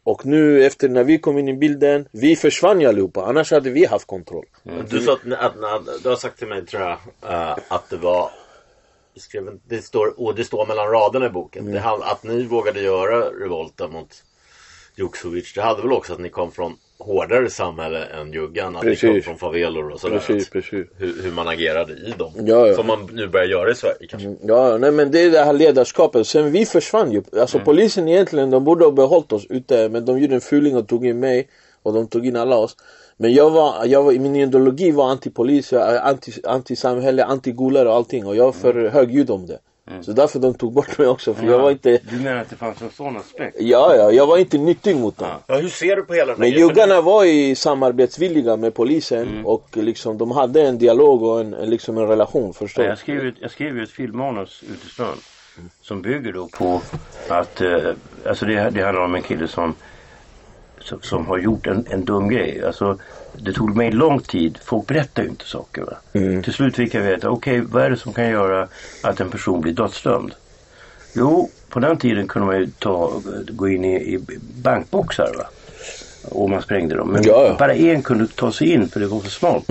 Och 0.05 0.26
nu 0.26 0.66
efter 0.66 0.89
när 0.89 1.05
vi 1.05 1.18
kom 1.18 1.39
in 1.39 1.49
i 1.49 1.55
bilden, 1.55 2.09
vi 2.12 2.37
försvann 2.37 2.80
ju 2.80 2.87
allihopa. 2.87 3.24
Annars 3.24 3.51
hade 3.51 3.70
vi 3.70 3.87
haft 3.87 4.07
kontroll. 4.07 4.45
Du 4.89 5.01
sa 5.01 5.12
att, 5.12 5.33
att, 5.33 5.64
att, 5.64 6.03
du 6.03 6.09
har 6.09 6.16
sagt 6.16 6.39
till 6.39 6.49
mig 6.49 6.66
tror 6.66 6.83
jag 6.83 6.99
eh, 7.22 7.59
att 7.68 7.91
det 7.91 7.97
var 7.97 8.30
skrev, 9.16 9.59
det 9.68 9.83
står, 9.83 10.20
och 10.20 10.35
det 10.35 10.45
står 10.45 10.66
mellan 10.66 10.87
raderna 10.87 11.26
i 11.26 11.30
boken. 11.30 11.62
Mm. 11.62 11.74
Det, 11.74 11.89
att 11.89 12.22
ni 12.22 12.43
vågade 12.43 12.80
göra 12.80 13.30
revolta 13.45 13.89
mot 13.89 14.24
Juksovic. 14.97 15.55
Det 15.55 15.62
hade 15.62 15.83
väl 15.83 15.93
också 15.93 16.12
att 16.12 16.20
ni 16.20 16.28
kom 16.28 16.53
från 16.53 16.76
hårdare 17.03 17.51
samhälle 17.51 18.05
än 18.05 18.33
Juggan. 18.33 18.77
Att 18.77 18.83
ni 18.83 18.97
kom 18.97 19.11
Precis. 19.11 19.25
från 19.25 19.39
favelor 19.39 19.91
och 19.91 20.01
sådär. 20.01 20.19
Precis, 20.19 20.51
precis. 20.51 20.87
Hur, 20.97 21.23
hur 21.23 21.33
man 21.33 21.49
agerade 21.49 21.93
i 21.93 22.15
dem. 22.19 22.33
Ja, 22.37 22.67
ja. 22.67 22.75
Som 22.75 22.87
man 22.87 23.09
nu 23.13 23.29
börjar 23.29 23.47
göra 23.47 23.71
i 23.71 23.75
Sverige 23.75 24.07
kanske. 24.09 24.37
Ja, 24.43 24.79
nej 24.79 24.91
men 24.91 25.11
det 25.11 25.21
är 25.21 25.31
det 25.31 25.45
här 25.45 25.53
ledarskapet. 25.53 26.27
Sen 26.27 26.53
vi 26.53 26.67
försvann 26.67 27.13
ju. 27.13 27.23
Alltså 27.41 27.59
polisen 27.59 28.09
egentligen, 28.09 28.51
de 28.51 28.65
borde 28.65 28.85
ha 28.85 28.93
behållit 28.93 29.33
oss 29.33 29.47
ute. 29.49 29.89
Men 29.89 30.05
de 30.05 30.19
gjorde 30.19 30.35
en 30.35 30.41
fuling 30.41 30.77
och 30.77 30.89
tog 30.89 31.07
in 31.07 31.21
mig. 31.21 31.49
Och 31.83 31.93
de 31.93 32.07
tog 32.07 32.27
in 32.27 32.37
alla 32.37 32.57
oss. 32.57 32.77
Men 33.17 33.35
jag 33.35 33.51
var, 33.51 33.87
jag 33.87 34.03
var 34.03 34.13
min 34.13 34.37
ideologi 34.37 34.91
var 34.91 35.11
antipolis, 35.11 35.73
är 35.73 35.99
anti, 35.99 36.33
anti-samhälle, 36.45 37.25
anti-golare 37.25 37.89
och 37.89 37.95
allting. 37.95 38.27
Och 38.27 38.37
jag 38.37 38.45
var 38.45 38.53
för 38.53 38.89
högljudd 38.89 39.31
om 39.31 39.47
det. 39.47 39.59
Så 40.03 40.12
därför 40.12 40.39
de 40.39 40.55
tog 40.55 40.72
bort 40.72 40.99
mig 40.99 41.07
också. 41.09 41.35
För 41.35 41.47
jag 41.47 41.59
var 41.59 41.70
inte, 41.70 41.99
Du 42.11 42.16
menar 42.16 42.41
att 42.41 42.51
det 42.51 42.57
fanns 42.57 42.83
en 42.83 42.91
sån 42.91 43.16
aspekt? 43.16 43.57
ja 43.61 43.97
ja, 43.97 44.11
jag 44.12 44.26
var 44.26 44.39
inte 44.39 44.59
nyttig 44.59 44.97
mot 44.97 45.18
dem. 45.18 45.28
Ja, 45.47 45.57
hur 45.57 45.68
ser 45.68 45.97
du 45.97 46.03
på 46.05 46.14
hela 46.14 46.33
den 46.33 46.41
Men 46.41 46.51
juggarna 46.51 47.01
var 47.01 47.24
i 47.24 47.55
samarbetsvilliga 47.55 48.57
med 48.57 48.74
polisen 48.74 49.45
och 49.45 49.68
liksom 49.72 50.18
de 50.18 50.30
hade 50.30 50.62
en 50.62 50.78
dialog 50.78 51.22
och 51.22 51.41
en, 51.41 51.55
en, 51.55 51.70
liksom 51.70 51.99
en 51.99 52.09
relation, 52.09 52.55
förstår 52.55 52.85
Ja, 52.85 52.91
jag, 52.91 52.99
skrev 52.99 53.26
ett, 53.26 53.35
jag 53.41 53.51
skrev 53.51 53.78
ett 53.78 53.91
filmmanus 53.91 54.64
stan. 54.93 55.16
Som 55.80 56.03
bygger 56.03 56.33
då 56.33 56.49
på 56.49 56.80
att, 57.28 57.61
eh, 57.61 57.78
alltså 58.26 58.47
det, 58.47 58.70
det 58.70 58.83
handlar 58.83 59.05
om 59.05 59.14
en 59.14 59.22
kille 59.22 59.49
som, 59.49 59.74
som, 60.85 61.03
som 61.03 61.26
har 61.26 61.39
gjort 61.39 61.66
en, 61.66 61.87
en 61.91 62.05
dum 62.05 62.28
grej. 62.28 62.64
Alltså 62.66 62.99
det 63.37 63.53
tog 63.53 63.76
mig 63.76 63.93
lång 63.93 64.20
tid, 64.20 64.59
folk 64.64 64.87
berättar 64.87 65.22
ju 65.22 65.28
inte 65.28 65.45
saker 65.45 65.83
va. 65.83 65.97
Till 66.43 66.53
slut 66.53 66.76
fick 66.76 66.95
jag 66.95 67.03
veta, 67.03 67.30
okej 67.30 67.61
vad 67.61 67.83
är 67.83 67.91
det 67.91 67.97
som 67.97 68.12
kan 68.12 68.28
göra 68.30 68.68
att 69.03 69.20
en 69.20 69.30
person 69.30 69.61
blir 69.61 69.72
dödsdömd? 69.72 70.35
Jo, 71.14 71.51
på 71.68 71.80
den 71.80 71.97
tiden 71.97 72.28
kunde 72.28 72.47
man 72.47 72.59
ju 72.59 72.66
ta, 72.78 73.12
gå 73.49 73.68
in 73.68 73.85
i, 73.85 73.95
i 74.14 74.20
bankboxar 74.62 75.33
va. 75.39 75.45
Och 76.24 76.51
man 76.51 76.62
sprängde 76.62 76.97
dem. 76.97 77.09
Men 77.09 77.22
Ja, 77.22 77.57
bara 77.59 77.74
en 77.74 78.03
kunde 78.03 78.26
ta 78.26 78.53
sig 78.53 78.68
in 78.68 78.89
för 78.89 79.01
det 79.01 79.07
var 79.07 79.20
för 79.20 79.30
smalt. 79.30 79.68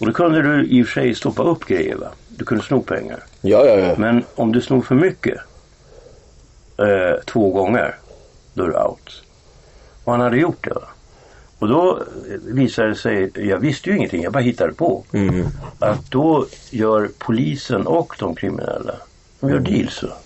Och 0.00 0.06
då 0.06 0.12
kunde 0.12 0.42
du 0.42 0.66
i 0.66 0.82
och 0.82 0.86
för 0.86 1.00
sig 1.00 1.14
stoppa 1.14 1.42
upp 1.42 1.64
grejer 1.64 1.94
va. 1.96 2.08
Du 2.28 2.44
kunde 2.44 2.64
sno 2.64 2.82
pengar. 2.82 3.24
Ja, 3.40 3.66
ja, 3.66 3.76
ja. 3.78 3.94
Men 3.98 4.24
om 4.34 4.52
du 4.52 4.60
snor 4.60 4.82
för 4.82 4.94
mycket 4.94 5.38
eh, 6.78 7.20
två 7.26 7.50
gånger, 7.50 7.94
då 8.54 8.64
är 8.64 8.68
du 8.68 8.74
out. 8.74 9.22
Och 10.06 10.12
han 10.12 10.20
hade 10.20 10.36
gjort 10.36 10.64
det. 10.64 10.74
Va? 10.74 10.82
Och 11.58 11.68
då 11.68 11.96
eh, 11.98 12.38
visade 12.42 12.88
det 12.88 12.94
sig, 12.94 13.30
jag 13.34 13.58
visste 13.58 13.90
ju 13.90 13.96
ingenting, 13.96 14.22
jag 14.22 14.32
bara 14.32 14.42
hittade 14.42 14.72
på. 14.72 15.04
Att 15.78 16.10
då 16.10 16.46
gör 16.70 17.10
polisen 17.18 17.86
och 17.86 18.16
de 18.18 18.34
kriminella, 18.34 18.94
de 19.40 19.50
gör 19.50 19.58
deals. 19.58 20.02
va. 20.02 20.16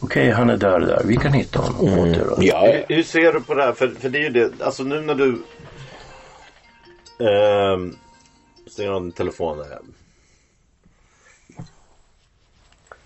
Okej, 0.00 0.30
han 0.30 0.50
är 0.50 0.56
där 0.56 0.80
och 0.80 0.86
där, 0.86 1.02
vi 1.04 1.16
kan 1.16 1.32
hitta 1.32 1.58
honom. 1.58 1.98
åt 1.98 2.16
er, 2.16 2.24
va. 2.24 2.36
Ja. 2.40 2.84
Hur, 2.88 2.96
hur 2.96 3.02
ser 3.02 3.32
du 3.32 3.40
på 3.40 3.54
det 3.54 3.62
här? 3.62 3.72
För, 3.72 3.88
för 3.88 4.08
det 4.08 4.18
är 4.18 4.22
ju 4.22 4.30
det, 4.30 4.50
alltså 4.64 4.82
nu 4.82 5.00
när 5.00 5.14
du 5.14 5.42
ehm, 7.26 7.96
Stänger 8.70 8.90
av 8.90 9.10
telefon 9.10 9.58
där. 9.58 9.78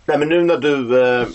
Nej 0.07 0.19
men 0.19 0.29
nu 0.29 0.43
när 0.45 0.57
du 0.57 1.03
eh, 1.03 1.27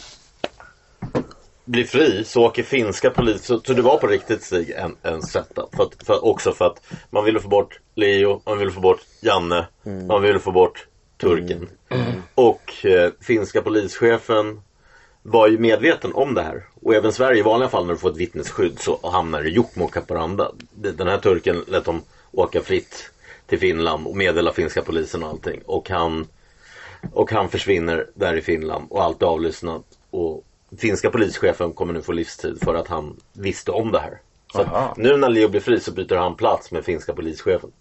blir 1.68 1.84
fri 1.84 2.24
så 2.24 2.46
åker 2.46 2.64
finska 2.64 3.10
polis, 3.10 3.46
så, 3.46 3.58
det 3.58 3.82
var 3.82 3.98
på 3.98 4.08
riktigt 4.08 4.44
Stig 4.44 4.70
en, 4.70 4.96
en 5.04 5.22
setup. 5.22 5.76
För 5.76 5.84
att, 5.84 6.04
för, 6.06 6.26
också 6.26 6.52
för 6.52 6.66
att 6.66 6.82
man 7.10 7.26
ville 7.26 7.40
få 7.40 7.48
bort 7.48 7.80
Leo, 7.96 8.42
man 8.46 8.60
ville 8.60 8.72
få 8.72 8.80
bort 8.80 9.02
Janne, 9.22 9.68
man 10.08 10.22
ville 10.22 10.40
få 10.40 10.52
bort 10.52 10.88
turken. 11.18 11.70
Och 12.36 12.86
eh, 12.86 13.12
finska 13.22 13.62
polischefen 13.62 14.62
var 15.24 15.48
ju 15.48 15.58
medveten 15.58 16.14
om 16.14 16.34
det 16.34 16.42
här. 16.42 16.64
Och 16.82 16.96
även 16.96 17.14
Sverige 17.14 17.40
i 17.40 17.44
vanliga 17.44 17.70
fall 17.70 17.86
när 17.86 17.94
du 17.94 18.00
får 18.00 18.10
ett 18.10 18.18
vittnesskydd 18.18 18.80
så 18.80 19.00
hamnar 19.04 19.42
du 19.42 19.50
i 19.50 19.54
Jokkmokk 19.54 19.96
Haparanda. 19.96 20.52
Den 20.76 21.08
här 21.08 21.18
turken 21.18 21.64
lät 21.68 21.86
dem 21.86 22.02
åka 22.32 22.62
fritt 22.62 23.12
till 23.48 23.60
Finland 23.60 24.08
och 24.08 24.16
meddela 24.16 24.54
finska 24.54 24.82
polisen 24.82 25.24
och 25.24 25.30
allting. 25.30 25.62
Och 25.66 25.90
han, 25.90 26.28
och 27.14 27.32
han 27.32 27.50
försvinner 27.50 28.08
där 28.14 28.38
i 28.38 28.42
Finland 28.42 28.88
och 28.90 29.04
allt 29.04 29.22
är 29.22 29.26
avlyssnat. 29.26 29.84
Och 30.10 30.44
finska 30.78 31.10
polischefen 31.10 31.74
kommer 31.74 31.94
nu 31.94 32.02
få 32.02 32.12
livstid 32.12 32.58
för 32.64 32.76
att 32.76 32.88
han 32.88 33.16
visste 33.34 33.72
om 33.72 33.92
det 33.92 34.00
här. 34.00 34.20
Så 34.54 34.94
nu 34.98 35.18
när 35.18 35.30
Leo 35.30 35.48
blir 35.48 35.62
fri 35.62 35.80
så 35.80 35.92
byter 35.92 36.16
han 36.16 36.36
plats 36.36 36.72
med 36.72 36.86
finska 36.86 37.14
polischefen. 37.14 37.72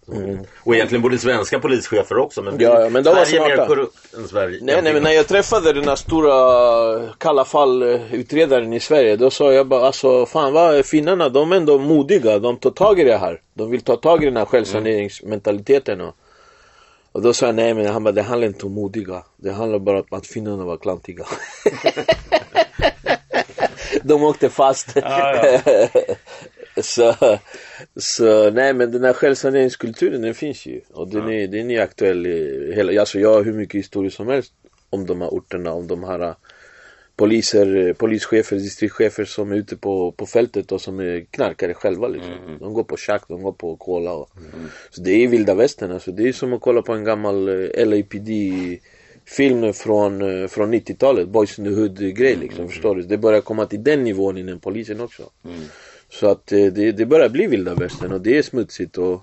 Och 0.60 0.74
egentligen 0.74 1.02
borde 1.02 1.18
svenska 1.18 1.58
polischefer 1.58 2.18
också 2.18 2.42
men, 2.42 2.54
Mm. 2.54 2.64
Ja, 2.66 2.80
ja, 2.80 2.88
men 2.88 3.04
de 3.04 3.14
var 3.14 3.24
Sverige 3.24 3.52
är 3.52 3.56
mer 3.56 3.66
korrupt 3.66 4.14
än 4.14 4.28
Sverige. 4.28 4.58
Nej, 4.62 4.82
nej 4.82 4.92
men 4.92 5.02
när 5.02 5.10
jag 5.10 5.28
träffade 5.28 5.72
den 5.72 5.88
här 5.88 5.96
stora 5.96 7.12
kalla 7.18 7.42
eh, 7.42 8.14
utredaren 8.14 8.72
i 8.72 8.80
Sverige 8.80 9.16
då 9.16 9.30
sa 9.30 9.52
jag 9.52 9.66
bara 9.66 9.86
alltså 9.86 10.26
fan 10.26 10.52
vad 10.52 10.86
finnarna 10.86 11.28
de 11.28 11.52
är 11.52 11.56
ändå 11.56 11.78
modiga, 11.78 12.38
de 12.38 12.56
tar 12.56 12.70
tag 12.70 13.00
i 13.00 13.04
det 13.04 13.16
här. 13.16 13.40
De 13.54 13.70
vill 13.70 13.80
ta 13.80 13.96
tag 13.96 14.22
i 14.22 14.26
den 14.26 14.36
här 14.36 14.44
självsaneringsmentaliteten 14.44 16.00
och, 16.00 16.14
och 17.12 17.22
då 17.22 17.32
sa 17.32 17.46
jag 17.46 17.54
nej 17.54 17.74
men 17.74 17.86
han 17.86 18.04
bara 18.04 18.12
det 18.12 18.22
handlar 18.22 18.48
inte 18.48 18.66
om 18.66 18.72
modiga. 18.72 19.22
Det 19.36 19.52
handlar 19.52 19.78
bara 19.78 19.98
om 19.98 20.06
att 20.10 20.26
finnarna 20.26 20.64
var 20.64 20.76
klantiga. 20.76 21.24
de 24.06 24.22
åkte 24.24 24.48
fast. 24.48 24.92
Ja, 24.94 25.60
så, 26.82 27.14
så 27.96 28.50
nej 28.50 28.74
men 28.74 28.92
den 28.92 29.04
här 29.04 29.12
självsaneringskulturen 29.12 30.22
den 30.22 30.34
finns 30.34 30.66
ju. 30.66 30.80
Och 30.92 31.08
den, 31.08 31.28
är, 31.28 31.48
den 31.48 31.70
är 31.70 31.80
aktuell 31.80 32.26
i 32.26 32.72
hela, 32.76 33.00
alltså 33.00 33.18
jag 33.18 33.34
har 33.34 33.44
hur 33.44 33.52
mycket 33.52 33.78
historia 33.78 34.10
som 34.10 34.28
helst 34.28 34.52
om 34.90 35.06
de 35.06 35.20
här 35.20 35.28
orterna, 35.28 35.72
om 35.72 35.86
de 35.86 36.04
här 36.04 36.34
poliser, 37.16 37.76
eh, 37.76 37.92
polischefer, 37.92 38.56
distriktschefer 38.56 39.24
som 39.24 39.52
är 39.52 39.56
ute 39.56 39.76
på, 39.76 40.12
på 40.12 40.26
fältet 40.26 40.72
och 40.72 40.80
som 40.80 41.00
är 41.00 41.26
knarkare 41.30 41.74
själva 41.74 42.08
liksom. 42.08 42.32
Mm. 42.32 42.58
De 42.58 42.74
går 42.74 42.84
på 42.84 42.96
tjack, 42.96 43.22
de 43.28 43.42
går 43.42 43.52
på 43.52 43.76
cola 43.76 44.12
och, 44.12 44.30
Så 44.90 45.00
det 45.00 45.10
är 45.10 45.28
vilda 45.28 45.54
västern 45.54 45.92
alltså. 45.92 46.12
Det 46.12 46.28
är 46.28 46.32
som 46.32 46.52
att 46.52 46.60
kolla 46.60 46.82
på 46.82 46.92
en 46.92 47.04
gammal 47.04 47.48
eh, 47.48 47.86
LAPD 47.86 48.30
film 49.26 49.72
från, 49.72 50.42
eh, 50.42 50.48
från 50.48 50.74
90-talet, 50.74 51.28
Boys 51.28 51.58
in 51.58 51.64
the 51.64 51.70
Hood 51.70 52.16
grej 52.16 52.36
liksom, 52.36 52.68
förstår 52.68 52.94
du? 52.94 53.02
Det 53.02 53.18
börjar 53.18 53.40
komma 53.40 53.66
till 53.66 53.84
den 53.84 54.04
nivån 54.04 54.38
inom 54.38 54.60
polisen 54.60 55.00
också. 55.00 55.22
Så 56.08 56.26
att 56.26 56.52
eh, 56.52 56.66
det, 56.66 56.92
det 56.92 57.06
börjar 57.06 57.28
bli 57.28 57.46
vilda 57.46 57.74
västern 57.74 58.12
och 58.12 58.20
det 58.20 58.38
är 58.38 58.42
smutsigt 58.42 58.98
och 58.98 59.22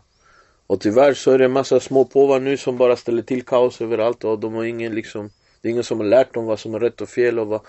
och 0.67 0.81
tyvärr 0.81 1.13
så 1.13 1.31
är 1.31 1.37
det 1.37 1.45
en 1.45 1.51
massa 1.51 1.79
små 1.79 2.05
påvar 2.05 2.39
nu 2.39 2.57
som 2.57 2.77
bara 2.77 2.95
ställer 2.95 3.21
till 3.21 3.43
kaos 3.43 3.81
överallt 3.81 4.23
och 4.23 4.39
de 4.39 4.53
har 4.53 4.63
ingen 4.63 4.95
liksom 4.95 5.29
Det 5.61 5.67
är 5.67 5.71
ingen 5.71 5.83
som 5.83 5.99
har 5.99 6.07
lärt 6.07 6.33
dem 6.33 6.45
vad 6.45 6.59
som 6.59 6.75
är 6.75 6.79
rätt 6.79 7.01
och 7.01 7.09
fel 7.09 7.39
och 7.39 7.47
vad, 7.47 7.61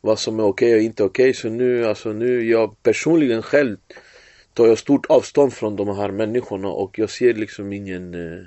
vad 0.00 0.18
som 0.18 0.38
är 0.38 0.44
okej 0.44 0.74
och 0.74 0.80
inte 0.80 1.04
okej 1.04 1.34
så 1.34 1.48
nu 1.48 1.86
alltså 1.86 2.12
nu 2.12 2.50
jag 2.50 2.82
personligen 2.82 3.42
själv 3.42 3.76
tar 4.54 4.66
jag 4.66 4.78
stort 4.78 5.06
avstånd 5.06 5.52
från 5.52 5.76
de 5.76 5.96
här 5.96 6.10
människorna 6.10 6.68
och 6.68 6.98
jag 6.98 7.10
ser 7.10 7.34
liksom 7.34 7.72
ingen 7.72 8.14
eh, 8.14 8.44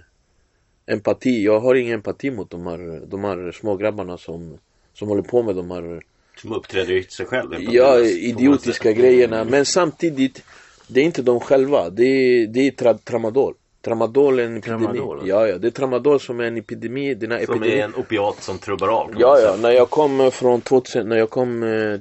empati. 0.90 1.44
Jag 1.44 1.60
har 1.60 1.76
ingen 1.76 1.94
empati 1.94 2.32
mot 2.32 2.50
de 2.50 2.68
här, 2.68 3.02
de 3.08 3.24
här 3.24 3.52
små 3.52 3.76
grabbarna 3.76 4.18
som, 4.18 4.58
som 4.94 5.08
håller 5.08 5.22
på 5.22 5.44
med 5.44 5.56
de 5.56 5.72
här 5.72 6.02
Som 6.42 6.52
uppträder 6.54 6.94
i 6.94 7.04
sig 7.04 7.26
själv. 7.26 7.54
helt 7.54 7.74
Ja, 7.74 8.00
idiotiska 8.00 8.92
grejerna. 8.92 9.44
Men 9.44 9.66
samtidigt, 9.66 10.44
det 10.88 11.00
är 11.00 11.04
inte 11.06 11.22
de 11.22 11.40
själva. 11.40 11.90
Det 11.90 12.04
är, 12.04 12.48
det 12.48 12.60
är 12.68 12.72
tra 12.72 12.94
tramadol. 12.94 13.54
Tramadol 13.82 14.40
är 14.40 14.44
en 14.44 14.58
epidemi. 14.58 14.86
Tramadol, 14.86 15.22
Ja, 15.28 15.48
ja. 15.48 15.58
Det 15.58 15.68
är 15.68 15.72
tramadol 15.72 16.20
som 16.20 16.40
är 16.40 16.44
en 16.44 16.58
epidemi. 16.58 17.14
Den 17.14 17.32
här 17.32 17.46
Som 17.46 17.56
epidemi. 17.56 17.80
är 17.82 17.86
en 17.86 17.96
opiat 17.96 18.44
som 18.44 18.58
trubbar 18.58 18.88
av. 18.88 19.12
Ja, 19.18 19.40
ja. 19.40 19.56
När 19.62 19.72
jag 19.72 19.90
kom 19.90 20.20
eh, 20.22 20.30
från 20.30 20.62
2000, 20.62 21.10
när 21.10 21.18
jag 21.18 21.30
kom 21.30 21.64
eh, 21.64 22.00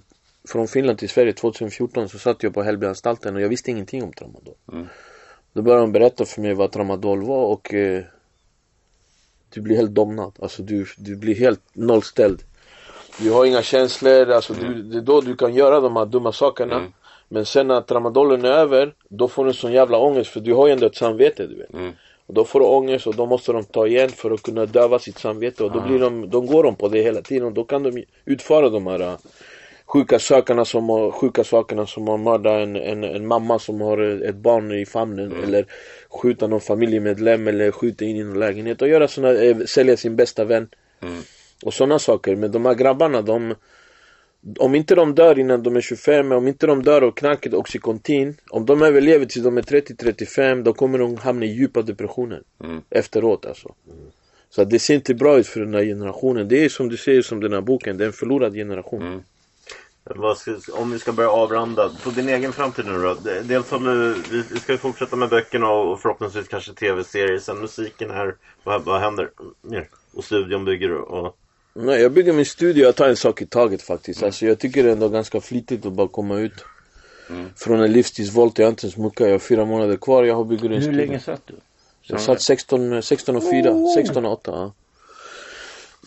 från 0.49 0.69
Finland 0.69 0.99
till 0.99 1.09
Sverige 1.09 1.33
2014 1.33 2.09
så 2.09 2.19
satt 2.19 2.43
jag 2.43 2.55
på 2.55 2.63
Hällbyanstalten 2.63 3.35
och 3.37 3.41
jag 3.43 3.49
visste 3.49 3.71
ingenting 3.71 4.03
om 4.03 4.13
tramadol. 4.13 4.55
Då 5.53 5.63
började 5.63 5.83
de 5.83 5.93
berätta 5.93 6.25
för 6.25 6.41
mig 6.43 6.55
vad 6.55 6.73
tramadol 6.73 7.23
var 7.23 7.45
och 7.47 7.75
eh, 7.75 8.03
du 9.59 9.63
blir 9.63 9.77
helt 9.77 9.91
domnad. 9.91 10.33
Alltså 10.43 10.63
du, 10.63 10.87
du 10.97 11.17
blir 11.17 11.35
helt 11.35 11.61
nollställd. 11.73 12.43
Du 13.19 13.31
har 13.31 13.45
inga 13.45 13.63
känslor, 13.63 14.31
alltså 14.31 14.53
du, 14.55 14.83
det 14.83 14.99
är 14.99 15.03
då 15.03 15.21
du 15.21 15.37
kan 15.37 15.55
göra 15.55 15.81
de 15.81 15.97
här 15.97 16.07
dumma 16.07 16.33
sakerna. 16.33 16.77
Men 17.29 17.47
sen 17.47 17.69
när 17.69 17.81
tramadolen 17.81 18.45
är 18.45 18.49
över, 18.49 18.95
då 19.09 19.29
får 19.29 19.45
du 19.45 19.51
en 19.51 19.55
sån 19.55 19.73
jävla 19.73 19.99
ångest 19.99 20.31
för 20.31 20.41
du 20.41 20.55
har 20.55 20.67
ju 20.67 20.73
ändå 20.73 20.87
ett 20.87 20.97
samvete 20.97 21.47
du 21.47 21.57
vet. 21.57 21.71
Och 22.27 22.35
då 22.35 22.45
får 22.45 22.61
du 22.61 22.67
ångest 22.67 23.07
och 23.07 23.15
då 23.15 23.27
måste 23.27 23.53
de 23.53 23.65
ta 23.65 23.87
igen 23.87 24.09
för 24.09 24.31
att 24.31 24.43
kunna 24.43 24.67
döva 24.67 24.99
sitt 24.99 25.19
samvete 25.19 25.65
och 25.65 25.73
då 25.73 25.81
blir 25.81 25.99
de, 25.99 26.31
de 26.31 26.47
går 26.47 26.63
de 26.63 26.75
på 26.75 26.89
det 26.89 27.03
hela 27.03 27.23
tiden 27.23 27.47
och 27.47 27.53
då 27.53 27.65
kan 27.65 27.83
de 27.83 28.05
utföra 28.25 28.69
de 28.69 28.87
här 28.87 29.17
sjuka 29.89 30.19
sakerna 30.19 30.65
som 30.65 30.89
har, 30.89 31.11
sjuka 31.11 31.45
sakerna 31.45 31.87
som 31.87 32.09
att 32.09 32.21
mörda 32.21 32.61
en, 32.61 32.77
en, 32.77 33.05
en 33.05 33.27
mamma 33.27 33.59
som 33.59 33.81
har 33.81 33.99
ett 34.29 34.37
barn 34.37 34.73
i 34.73 34.87
famnen 34.87 35.33
eller 35.45 35.67
skjuta 36.09 36.47
någon 36.47 36.61
familjemedlem 36.61 37.49
eller 37.49 37.71
skjuta 37.71 38.05
in 38.05 38.17
i 38.17 38.25
någon 38.25 38.39
lägenhet 38.39 38.83
och 38.83 38.89
göra 38.89 39.09
såna, 39.09 39.33
eh, 39.33 39.57
sälja 39.59 39.97
sin 39.97 40.17
bästa 40.17 40.45
vän. 40.45 40.69
Och 41.65 41.75
sådana 41.75 41.99
saker. 41.99 42.37
Men 42.37 42.53
de 42.53 42.67
här 42.67 42.75
grabbarna 42.75 43.23
de 43.23 43.55
om 44.59 44.75
inte 44.75 44.95
de 44.95 45.15
dör 45.15 45.39
innan 45.39 45.63
de 45.63 45.77
är 45.77 45.81
25, 45.81 46.33
om 46.33 46.49
inte 46.49 46.67
de 46.67 46.83
dör 46.83 47.03
av 47.03 47.11
knarket 47.11 47.55
Oxycontin 47.55 48.37
Om 48.51 48.67
de 48.67 48.83
överlever 48.83 49.27
tills 49.27 49.45
de 49.45 49.59
är 49.59 49.63
30-35 49.63 50.63
då 50.63 50.73
kommer 50.73 50.99
de 50.99 51.17
hamna 51.17 51.47
i 51.47 51.49
djupa 51.49 51.83
depressioner 51.83 52.43
Efteråt 52.91 53.47
alltså. 53.47 53.75
Så 54.51 54.63
att 54.63 54.71
det 54.71 54.79
ser 54.79 54.95
inte 54.95 55.15
bra 55.15 55.39
ut 55.39 55.47
för 55.47 55.61
den 55.61 55.75
här 55.75 55.85
generationen. 55.85 56.49
Det 56.49 56.65
är 56.65 56.69
som 56.69 56.89
du 56.89 56.97
säger 56.97 57.23
som 57.23 57.41
den 57.41 57.53
här 57.53 57.61
boken, 57.61 57.99
det 57.99 58.05
är 58.05 58.07
en 58.07 58.13
förlorad 58.13 58.55
generation. 58.55 59.01
Ska, 59.01 59.38
om 60.73 60.91
vi 60.91 60.99
ska 60.99 61.13
börja 61.13 61.31
avrunda, 61.31 61.91
på 62.05 62.11
din 62.11 62.29
egen 62.29 62.53
framtid 62.53 62.87
nu 62.87 63.03
då? 63.03 63.15
De- 63.15 63.43
Dels 63.43 63.71
du, 63.71 64.15
vi 64.53 64.61
ska 64.61 64.79
fortsätta 64.79 65.17
med 65.17 65.29
böckerna 65.29 65.71
och 65.71 66.01
förhoppningsvis 66.01 66.49
kanske 66.49 66.73
tv-serier. 66.73 67.39
Sen 67.39 67.59
musiken 67.59 68.11
här, 68.11 68.35
vad, 68.65 68.85
vad 68.85 69.01
händer 69.01 69.31
mer? 69.63 69.89
Och 70.15 70.25
studion 70.25 70.65
bygger 70.65 70.89
du 70.89 70.99
och... 70.99 71.37
Nej 71.75 72.01
jag 72.03 72.13
bygger 72.13 72.33
min 72.33 72.47
studio, 72.47 72.85
jag 72.85 72.97
tar 72.97 73.09
en 73.09 73.17
sak 73.17 73.43
i 73.43 73.47
taget 73.47 73.83
faktiskt 73.83 74.23
Alltså 74.23 74.47
jag 74.47 74.59
tycker 74.59 74.83
det 74.83 74.89
är 74.89 74.93
ändå 74.93 75.09
ganska 75.09 75.41
flitigt 75.41 75.87
att 75.87 75.93
bara 75.93 76.09
komma 76.09 76.39
ut 76.39 76.65
Från 77.57 77.81
en 77.81 77.93
livstidsvolt, 77.93 78.59
jag 78.59 78.67
har 78.67 78.71
inte 78.71 78.87
ens 78.87 78.97
muckat, 78.97 79.27
jag 79.27 79.35
har 79.35 79.39
fyra 79.39 79.65
månader 79.65 79.97
kvar, 79.97 80.25
jag 80.25 80.35
har 80.35 80.45
byggt 80.45 80.65
en 80.65 80.73
Hur 80.73 80.81
studio 80.81 81.01
länge 81.01 81.21
satt 81.21 81.43
du? 81.47 81.55
Jag 82.03 82.21
satt 82.21 82.43
16, 82.43 83.03
16 83.03 83.37
och 83.37 83.43
4, 83.51 83.75
16 83.97 84.27
och 84.27 84.33
8 84.33 84.51
ja. 84.51 84.73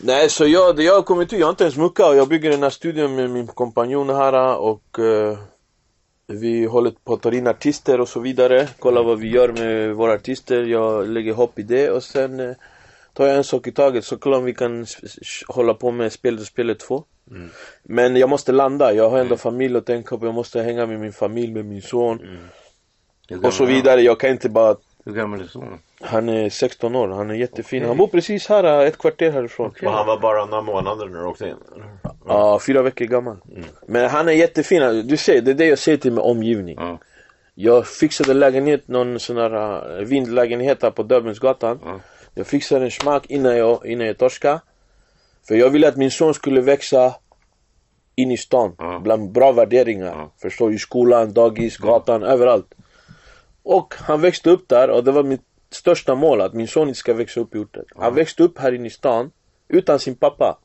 Nej 0.03 0.29
så 0.29 0.47
jag, 0.47 0.79
jag 0.79 0.95
har 0.95 1.01
kommit 1.01 1.33
ut, 1.33 1.39
jag 1.39 1.47
har 1.47 1.51
inte 1.51 1.63
ens 1.63 1.77
muckat 1.77 2.07
och 2.07 2.15
jag 2.15 2.27
bygger 2.27 2.49
den 2.49 2.63
här 2.63 2.69
studion 2.69 3.15
med 3.15 3.29
min 3.29 3.47
kompanjon 3.47 4.09
här 4.09 4.57
och 4.57 4.99
eh, 4.99 5.37
Vi 6.27 6.65
håller 6.65 6.91
på 7.03 7.13
att 7.13 7.21
ta 7.21 7.31
in 7.31 7.47
artister 7.47 8.01
och 8.01 8.09
så 8.09 8.19
vidare, 8.19 8.67
kolla 8.79 9.01
vad 9.03 9.19
vi 9.19 9.29
gör 9.29 9.49
med 9.49 9.95
våra 9.95 10.13
artister, 10.13 10.63
jag 10.63 11.07
lägger 11.07 11.33
hopp 11.33 11.59
i 11.59 11.63
det 11.63 11.89
och 11.89 12.03
sen 12.03 12.39
eh, 12.39 12.55
Tar 13.13 13.27
jag 13.27 13.37
en 13.37 13.43
sak 13.43 13.67
i 13.67 13.71
taget 13.71 14.05
så 14.05 14.17
kollar 14.17 14.37
om 14.37 14.43
vi 14.43 14.53
kan 14.53 14.85
hålla 15.47 15.73
på 15.73 15.91
med 15.91 16.11
spelet 16.11 16.39
och 16.39 16.47
spelet 16.47 16.79
2 16.79 17.03
Men 17.83 18.15
jag 18.15 18.29
måste 18.29 18.51
landa, 18.51 18.93
jag 18.93 19.09
har 19.09 19.19
ändå 19.19 19.37
familj 19.37 19.77
att 19.77 19.85
tänka 19.85 20.17
på, 20.17 20.25
jag 20.25 20.33
måste 20.33 20.61
hänga 20.61 20.85
med 20.85 20.99
min 20.99 21.13
familj, 21.13 21.53
med 21.53 21.65
min 21.65 21.81
son. 21.81 22.19
Gammal 23.27 23.45
och 23.45 23.53
så 23.53 23.65
vidare, 23.65 24.01
jag 24.01 24.19
kan 24.19 24.29
inte 24.29 24.49
bara 24.49 24.75
Hur 25.05 25.13
gammal 25.13 25.41
är 25.41 25.45
sonen? 25.45 25.79
Han 26.01 26.29
är 26.29 26.49
16 26.49 26.95
år, 26.95 27.07
han 27.07 27.29
är 27.29 27.35
jättefin. 27.35 27.85
Han 27.85 27.97
bor 27.97 28.07
precis 28.07 28.47
här, 28.47 28.85
ett 28.85 28.97
kvarter 28.97 29.31
härifrån. 29.31 29.73
Och 29.83 29.91
han 29.91 30.07
var 30.07 30.19
bara 30.19 30.45
några 30.45 30.61
månader 30.61 31.05
när 31.05 31.19
du 31.19 31.25
åkte 31.25 31.47
in? 31.47 31.55
Ja, 32.27 32.59
fyra 32.59 32.81
veckor 32.81 33.05
gammal. 33.05 33.37
Men 33.87 34.09
han 34.09 34.27
är 34.27 34.31
jättefin. 34.31 35.07
Du 35.07 35.17
ser, 35.17 35.41
det 35.41 35.51
är 35.51 35.55
det 35.55 35.65
jag 35.65 35.79
säger 35.79 35.97
till 35.97 36.13
med 36.13 36.23
omgivning. 36.23 36.75
Ja. 36.79 36.97
Jag 37.53 37.87
fixade 37.87 38.33
lägenhet, 38.33 38.87
någon 38.87 39.19
sån 39.19 39.37
här 39.37 39.99
uh, 39.99 40.05
vindlägenhet 40.05 40.83
här 40.83 40.91
på 40.91 41.03
Döbelnsgatan. 41.03 41.79
Ja. 41.85 41.99
Jag 42.33 42.47
fixade 42.47 42.85
en 42.85 42.91
smak 42.91 43.25
innan 43.25 43.57
jag, 43.57 43.85
innan 43.85 44.07
jag 44.07 44.17
torskade. 44.17 44.59
För 45.47 45.55
jag 45.55 45.69
ville 45.69 45.87
att 45.87 45.97
min 45.97 46.11
son 46.11 46.33
skulle 46.33 46.61
växa 46.61 47.15
in 48.15 48.31
i 48.31 48.37
stan. 48.37 48.75
Bland 49.03 49.31
bra 49.31 49.51
värderingar. 49.51 50.07
Ja. 50.07 50.31
Förstår 50.41 50.69
du? 50.69 50.75
I 50.75 50.77
skolan, 50.77 51.33
dagis, 51.33 51.77
gatan, 51.77 52.23
överallt. 52.23 52.73
Och 53.63 53.93
han 53.97 54.21
växte 54.21 54.49
upp 54.49 54.69
där 54.69 54.89
och 54.89 55.03
det 55.03 55.11
var 55.11 55.23
mitt 55.23 55.50
största 55.73 56.15
mål 56.15 56.41
att 56.41 56.53
min 56.53 56.67
son 56.67 56.87
inte 56.87 56.99
ska 56.99 57.13
växa 57.13 57.39
upp 57.39 57.55
i 57.55 57.57
orten. 57.57 57.85
Han 57.95 58.15
växte 58.15 58.43
upp 58.43 58.57
här 58.59 58.71
inne 58.71 58.87
i 58.87 58.89
stan 58.89 59.31
utan 59.67 59.99
sin 59.99 60.15
pappa. 60.15 60.59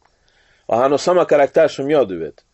Och 0.66 0.76
han 0.76 0.90
har 0.90 0.98
samma 0.98 1.24
karaktär 1.24 1.68
som 1.68 1.90
jag 1.90 2.08
du 2.08 2.18
vet. 2.18 2.44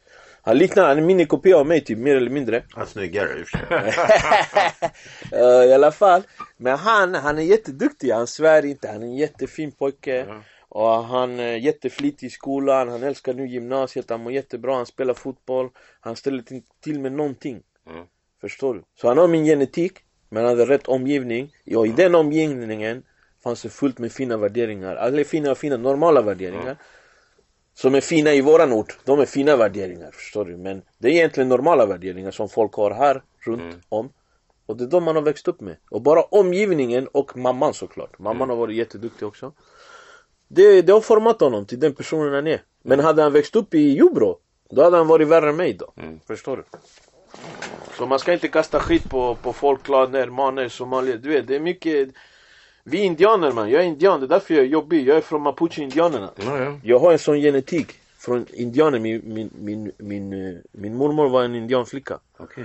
Han 0.44 0.58
liknar, 0.58 0.82
han 0.82 0.96
är 0.96 1.00
en 1.00 1.06
minikopia 1.06 1.56
av 1.56 1.66
mig 1.66 1.84
typ, 1.84 1.98
mer 1.98 2.16
eller 2.16 2.30
mindre. 2.30 2.64
Han 2.70 2.82
är 2.82 2.86
snyggare 2.86 3.40
i 3.40 3.42
och 3.42 3.48
för 3.48 3.58
sig. 5.30 5.68
I 5.70 5.72
alla 5.72 5.92
fall. 5.92 6.22
Men 6.56 6.78
han, 6.78 7.14
han 7.14 7.38
är 7.38 7.42
jätteduktig, 7.42 8.10
han 8.10 8.26
svär 8.26 8.64
inte, 8.64 8.88
han 8.88 9.02
är 9.02 9.06
en 9.06 9.16
jättefin 9.16 9.72
pojke. 9.72 10.26
Och 10.68 11.04
han 11.04 11.40
är 11.40 11.56
jätteflitig 11.56 12.26
i 12.26 12.30
skolan, 12.30 12.88
han 12.88 13.02
älskar 13.02 13.34
nu 13.34 13.46
gymnasiet, 13.46 14.10
han 14.10 14.22
mår 14.22 14.32
jättebra, 14.32 14.74
han 14.74 14.86
spelar 14.86 15.14
fotboll. 15.14 15.70
Han 16.00 16.16
ställer 16.16 16.44
till 16.82 17.00
med 17.00 17.12
någonting. 17.12 17.62
Mm. 17.90 18.04
Förstår 18.40 18.74
du? 18.74 18.82
Så 18.94 19.08
han 19.08 19.18
har 19.18 19.28
min 19.28 19.44
genetik, 19.44 19.98
men 20.32 20.44
han 20.44 20.58
hade 20.58 20.72
rätt 20.74 20.88
omgivning. 20.88 21.52
Och 21.76 21.86
i 21.86 21.92
den 21.92 22.14
omgivningen 22.14 23.02
fanns 23.44 23.62
det 23.62 23.68
fullt 23.68 23.98
med 23.98 24.12
fina 24.12 24.36
värderingar. 24.36 24.96
Eller 24.96 25.24
fina, 25.24 25.54
fina, 25.54 25.76
normala 25.76 26.22
värderingar. 26.22 26.76
Som 27.74 27.94
är 27.94 28.00
fina 28.00 28.32
i 28.32 28.40
våran 28.40 28.72
ort. 28.72 28.98
De 29.04 29.20
är 29.20 29.26
fina 29.26 29.56
värderingar, 29.56 30.10
förstår 30.10 30.44
du? 30.44 30.56
Men 30.56 30.82
det 30.98 31.08
är 31.08 31.12
egentligen 31.12 31.48
normala 31.48 31.86
värderingar 31.86 32.30
som 32.30 32.48
folk 32.48 32.74
har 32.74 32.90
här 32.90 33.22
runt 33.46 33.76
om. 33.88 34.12
Och 34.66 34.76
det 34.76 34.84
är 34.84 34.88
de 34.88 35.04
man 35.04 35.16
har 35.16 35.22
växt 35.22 35.48
upp 35.48 35.60
med. 35.60 35.76
Och 35.90 36.02
bara 36.02 36.22
omgivningen 36.22 37.06
och 37.06 37.36
mamman 37.36 37.74
såklart. 37.74 38.18
Mamman 38.18 38.48
har 38.50 38.56
varit 38.56 38.76
jätteduktig 38.76 39.28
också. 39.28 39.52
Det, 40.48 40.82
det 40.82 40.92
har 40.92 41.00
format 41.00 41.40
honom 41.40 41.66
till 41.66 41.80
den 41.80 41.94
personen 41.94 42.34
han 42.34 42.46
är. 42.46 42.62
Men 42.82 43.00
hade 43.00 43.22
han 43.22 43.32
växt 43.32 43.56
upp 43.56 43.74
i 43.74 43.94
Jobro, 43.96 44.38
då 44.70 44.82
hade 44.82 44.96
han 44.96 45.06
varit 45.06 45.28
värre 45.28 45.48
än 45.48 45.56
mig 45.56 45.74
då. 45.74 45.92
Förstår 46.26 46.56
du? 46.56 46.64
Så 47.98 48.06
man 48.06 48.18
ska 48.18 48.32
inte 48.32 48.48
kasta 48.48 48.80
skit 48.80 49.10
på, 49.10 49.34
på 49.42 49.52
folk, 49.52 49.82
klaner, 49.82 50.26
maner, 50.26 50.68
somalier. 50.68 51.16
Du 51.16 51.28
vet, 51.28 51.46
det 51.46 51.56
är 51.56 51.60
mycket... 51.60 52.08
Vi 52.84 53.00
är 53.00 53.04
indianer 53.04 53.52
man, 53.52 53.70
jag 53.70 53.82
är 53.82 53.86
indian, 53.86 54.20
det 54.20 54.26
är 54.26 54.28
därför 54.28 54.54
jag 54.54 54.62
är 54.64 54.68
jobbig. 54.68 55.08
Jag 55.08 55.16
är 55.16 55.20
från 55.20 55.42
mapuche-indianerna. 55.42 56.30
Ja, 56.36 56.58
ja. 56.58 56.78
Jag 56.82 56.98
har 56.98 57.12
en 57.12 57.18
sån 57.18 57.40
genetik 57.40 57.92
från 58.18 58.46
indianer. 58.52 58.98
Min, 58.98 59.22
min, 59.24 59.50
min, 59.58 59.92
min, 59.98 60.32
eh, 60.32 60.58
min 60.72 60.96
mormor 60.96 61.28
var 61.28 61.44
en 61.44 61.54
indianflicka. 61.54 62.18
Okej. 62.38 62.64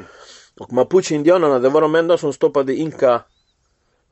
Och 0.59 0.73
mapuche-indianerna, 0.73 1.59
det 1.59 1.69
var 1.69 1.81
de 1.81 1.95
enda 1.95 2.17
som 2.17 2.33
stoppade 2.33 2.75
inka 2.75 3.21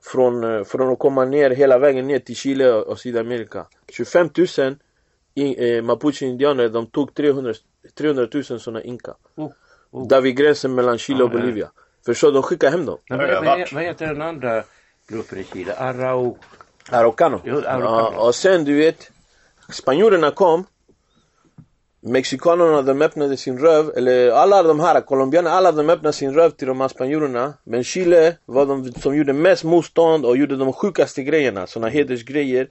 från, 0.03 0.43
eh, 0.43 0.63
från 0.63 0.91
att 0.91 0.99
komma 0.99 1.25
ner 1.25 1.49
hela 1.49 1.77
vägen 1.77 2.07
ner 2.07 2.19
till 2.19 2.35
Chile 2.35 2.71
och 2.73 2.99
Sydamerika. 2.99 3.65
25 3.89 4.29
000 4.57 4.75
i, 5.35 5.69
eh, 5.69 5.83
mapuche-indianer, 5.83 6.69
de 6.69 6.85
tog 6.85 7.13
300, 7.13 7.53
300 7.93 8.27
000 8.33 8.43
sådana 8.43 8.83
inka. 8.83 9.15
Oh, 9.35 9.51
oh. 9.95 10.07
Där 10.07 10.21
vid 10.21 10.37
gränsen 10.37 10.75
mellan 10.75 10.97
Chile 10.97 11.23
och. 11.23 11.31
Bolivia. 11.31 11.69
Förstår 12.05 12.27
du? 12.27 12.33
De 12.33 12.43
skickade 12.43 12.71
hem 12.71 12.85
dem. 12.85 12.97
Men 13.09 13.19
Ja, 13.19 13.27
jag 13.27 13.67
vad, 13.73 13.83
heter 13.83 14.07
den 14.07 14.21
andra 14.21 14.63
gruppen 15.07 15.39
i 15.39 15.43
Chile? 15.43 15.73
Arau... 15.73 16.37
Araucano. 16.89 17.41
Jo, 17.43 17.57
Araucano. 17.57 18.11
Ja, 18.13 18.27
och 18.27 18.35
sen 18.35 18.63
du 18.63 18.75
vet, 18.75 19.11
spanjorerna 19.69 20.31
kom. 20.31 20.65
Mexikanerna 22.01 22.81
de 22.81 23.01
öppnade 23.01 23.37
sin 23.37 23.59
röv, 23.59 23.91
eller 23.97 24.31
alla 24.31 24.63
de 24.63 24.79
här 24.79 25.01
colombianerna, 25.01 25.55
alla 25.55 25.71
de 25.71 25.89
öppnade 25.89 26.13
sin 26.13 26.33
röv 26.33 26.49
till 26.49 26.67
de 26.67 26.81
här 26.81 26.87
spanjorerna. 26.87 27.53
Men 27.63 27.83
Chile 27.83 28.37
var 28.45 28.65
de 28.65 28.91
som 28.93 29.15
gjorde 29.15 29.33
mest 29.33 29.63
motstånd 29.63 30.25
och 30.25 30.37
gjorde 30.37 30.55
de 30.55 30.73
sjukaste 30.73 31.23
grejerna, 31.23 31.67
såna 31.67 31.89
hedersgrejer. 31.89 32.67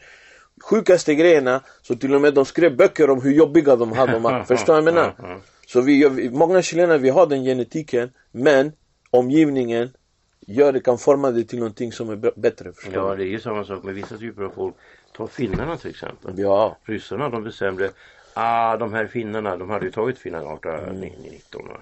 Sjukaste 0.62 1.14
grejerna, 1.14 1.60
så 1.82 1.94
till 1.96 2.14
och 2.14 2.20
med 2.20 2.34
de 2.34 2.44
skrev 2.44 2.76
böcker 2.76 3.10
om 3.10 3.22
hur 3.22 3.32
jobbiga 3.32 3.76
de 3.76 3.92
hade. 3.92 4.12
De, 4.12 4.44
förstår 4.48 4.74
du 4.76 4.82
vad 4.82 4.88
jag 4.88 4.94
menar? 4.94 5.40
Så 5.74 5.80
vi, 5.80 6.30
många 6.30 6.62
chilener, 6.62 6.98
vi 6.98 7.10
har 7.10 7.26
den 7.26 7.44
genetiken, 7.44 8.10
men 8.32 8.72
omgivningen 9.10 9.90
gör 10.46 10.72
det, 10.72 10.80
kan 10.80 10.98
forma 10.98 11.30
det 11.30 11.44
till 11.44 11.58
någonting 11.58 11.92
som 11.92 12.10
är 12.10 12.16
bättre. 12.36 12.72
Ja, 12.92 13.14
det 13.14 13.24
är 13.24 13.26
ju 13.26 13.40
samma 13.40 13.64
sak 13.64 13.82
med 13.82 13.94
vissa 13.94 14.16
typer 14.16 14.42
av 14.42 14.50
folk. 14.50 14.74
Ta 15.16 15.26
finnarna 15.26 15.76
till 15.76 15.90
exempel. 15.90 16.38
Ja. 16.38 16.76
Ryssarna 16.84 17.28
de 17.28 17.44
bestämde, 17.44 17.90
ah 18.34 18.76
de 18.76 18.92
här 18.92 19.06
finnarna, 19.06 19.56
de 19.56 19.70
hade 19.70 19.84
ju 19.84 19.92
tagit 19.92 20.18
Finland 20.18 20.46
1819. 20.46 21.68
va. 21.68 21.80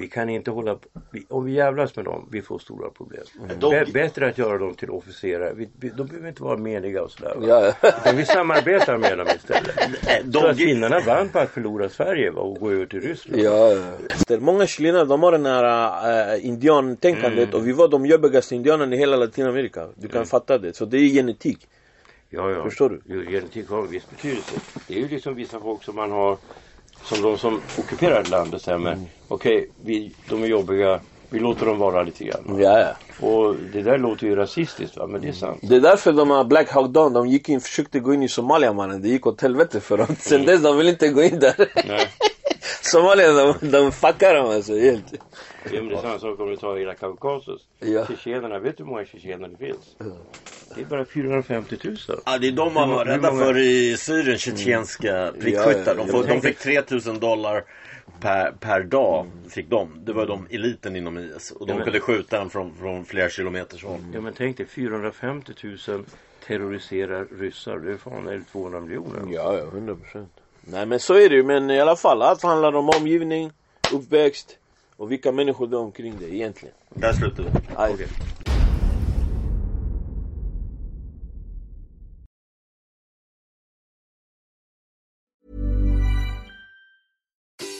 Vi 0.00 0.08
kan 0.08 0.28
inte 0.28 0.50
hålla 0.50 0.74
på, 0.74 0.88
vi, 1.10 1.22
om 1.28 1.44
vi 1.44 1.52
jävlas 1.52 1.96
med 1.96 2.04
dem, 2.04 2.28
vi 2.32 2.42
får 2.42 2.58
stora 2.58 2.90
problem. 2.90 3.22
De- 3.58 3.74
Bä- 3.74 3.92
bättre 3.92 4.28
att 4.28 4.38
göra 4.38 4.58
dem 4.58 4.74
till 4.74 4.90
officerare, 4.90 5.52
vi, 5.56 5.68
vi, 5.80 5.88
de 5.88 6.06
behöver 6.06 6.28
inte 6.28 6.42
vara 6.42 6.56
meniga 6.56 7.02
och 7.02 7.10
sådär. 7.10 7.36
Ja. 7.42 7.74
Utan 8.00 8.16
vi 8.16 8.24
samarbetar 8.24 8.96
med 8.96 9.18
dem 9.18 9.26
istället. 9.36 9.76
de- 10.24 10.40
Så 10.40 10.46
att 10.46 10.56
finnarna 10.56 11.00
vann 11.06 11.28
på 11.28 11.38
att 11.38 11.50
förlora 11.50 11.88
Sverige 11.88 12.30
va, 12.30 12.40
och 12.40 12.60
gå 12.60 12.70
över 12.70 12.86
till 12.86 13.00
Ryssland. 13.00 13.42
Ja. 13.42 14.38
Många 14.38 14.66
chilenare 14.66 15.04
de 15.04 15.22
har 15.22 15.32
den 15.32 15.46
här 15.46 16.34
äh, 16.34 16.46
indiantänkandet 16.46 17.54
och 17.54 17.66
vi 17.68 17.72
var 17.72 17.88
de 17.88 18.06
jobbigaste 18.06 18.54
indianerna 18.54 18.94
i 18.94 18.98
hela 18.98 19.16
Latinamerika. 19.16 19.88
Du 19.94 20.08
kan 20.08 20.26
fatta 20.26 20.58
det. 20.58 20.76
Så 20.76 20.84
det 20.84 20.96
är 20.98 21.08
genetik. 21.08 21.68
Ja, 22.30 22.50
ja. 22.50 22.64
Förstår 22.64 22.88
du? 22.90 23.00
Jo, 23.04 23.20
genetik 23.30 23.68
har 23.68 23.78
en 23.78 23.90
viss 23.90 24.10
betydelse. 24.10 24.54
Det 24.88 24.94
är 24.94 24.98
ju 24.98 25.08
liksom 25.08 25.34
vissa 25.34 25.60
folk 25.60 25.82
som 25.84 25.96
man 25.96 26.10
har, 26.10 26.36
som 27.02 27.22
de 27.22 27.38
som 27.38 27.60
ockuperar 27.76 28.20
ett 28.20 28.30
land 28.30 28.50
bestämmer. 28.50 28.98
Okej, 29.28 29.70
vi, 29.84 30.12
de 30.28 30.42
är 30.42 30.46
jobbiga, 30.46 31.00
vi 31.30 31.38
låter 31.38 31.66
dem 31.66 31.78
vara 31.78 32.02
lite 32.02 32.24
grann. 32.24 32.56
Ja, 32.58 32.78
ja. 32.80 33.26
Och 33.26 33.54
det 33.72 33.82
där 33.82 33.98
låter 33.98 34.26
ju 34.26 34.36
rasistiskt 34.36 34.96
va, 34.96 35.06
men 35.06 35.20
det 35.20 35.28
är 35.28 35.32
sant. 35.32 35.58
Det 35.62 35.76
är 35.76 35.80
därför 35.80 36.12
de 36.12 36.30
här 36.30 36.44
Black 36.44 36.70
Hawk 36.70 36.90
Down, 36.90 37.12
de 37.12 37.26
gick 37.26 37.48
in, 37.48 37.60
försökte 37.60 38.00
gå 38.00 38.14
in 38.14 38.22
i 38.22 38.28
Somalia 38.28 38.72
mannen. 38.72 39.02
Det 39.02 39.08
gick 39.08 39.26
åt 39.26 39.40
helvete 39.40 39.80
för 39.80 39.98
dem. 39.98 40.06
Sen 40.18 40.44
dess 40.46 40.62
de 40.62 40.76
vill 40.76 40.88
inte 40.88 41.08
gå 41.08 41.22
in 41.22 41.38
där. 41.38 41.54
Nej. 41.88 42.08
Somalia 42.82 43.32
de, 43.32 43.54
de 43.70 43.92
fuckar 43.92 44.34
dem 44.34 44.46
alltså 44.46 44.78
helt. 44.78 45.04
Ja, 45.12 45.18
men 45.72 45.88
det 45.88 45.94
är 45.94 46.00
samma 46.02 46.18
sak 46.18 46.40
om 46.40 46.48
du 46.50 46.56
tar 46.56 46.76
hela 46.76 46.94
Kaukasus. 46.94 47.60
Ja. 47.78 48.06
Tjetjenerna, 48.06 48.58
vet 48.58 48.76
du 48.76 48.82
hur 48.84 48.90
många 48.90 49.04
tjetjener 49.04 49.48
det 49.48 49.56
finns? 49.56 49.96
Det 50.74 50.80
är 50.80 50.84
bara 50.84 51.04
450 51.04 51.76
000. 51.84 51.96
Ja, 52.26 52.38
det 52.38 52.48
är 52.48 52.52
de 52.52 52.74
man 52.74 52.90
var 52.90 53.04
rädda 53.04 53.30
många- 53.32 53.44
för 53.44 53.58
i 53.58 53.96
Syrien, 53.96 54.38
tjetjenska 54.38 55.32
prickskyttar. 55.40 55.94
De, 55.94 56.08
får, 56.08 56.24
de 56.24 56.40
fick 56.40 56.58
3000 56.58 57.18
dollar 57.18 57.64
per, 58.20 58.52
per 58.60 58.82
dag. 58.82 59.26
Fick 59.48 59.68
de. 59.70 59.88
Det 60.04 60.12
var 60.12 60.26
de 60.26 60.46
eliten 60.50 60.96
inom 60.96 61.18
IS. 61.18 61.50
Och 61.50 61.66
de 61.66 61.72
Ja, 61.72 61.76
men- 61.76 61.84
kunde 61.84 62.00
skjuta 62.00 62.40
en 62.40 62.50
från, 62.50 62.74
från 62.74 63.04
flera 63.04 63.28
kilometers 63.28 63.84
håll. 63.84 64.00
Ja 64.14 64.20
men 64.20 64.34
tänk 64.36 64.56
dig 64.56 64.66
450 64.66 65.52
000 65.88 66.04
terroriserar 66.46 67.26
ryssar. 67.38 67.78
Det 67.78 67.92
är 67.92 67.96
fan 67.96 68.28
är 68.28 68.32
det 68.32 68.44
200 68.52 68.80
miljoner. 68.80 69.20
Ja, 69.34 69.56
ja, 69.58 69.64
100 69.64 69.94
procent. 69.94 70.32
Nej 70.60 70.86
men 70.86 71.00
så 71.00 71.14
är 71.14 71.28
det 71.28 71.34
ju, 71.34 71.42
men 71.42 71.70
i 71.70 71.80
alla 71.80 71.96
fall. 71.96 72.22
Allt 72.22 72.42
handlar 72.42 72.72
om 72.76 72.88
omgivning, 72.88 73.52
uppväxt 73.92 74.56
och 74.96 75.12
vilka 75.12 75.32
människor 75.32 75.66
det 75.66 75.76
är 75.76 75.80
omkring 75.80 76.18
dig 76.18 76.34
egentligen. 76.34 76.74
Där 76.94 77.12
slutar 77.12 77.42
vi. 77.42 77.48
Aj. 77.76 78.06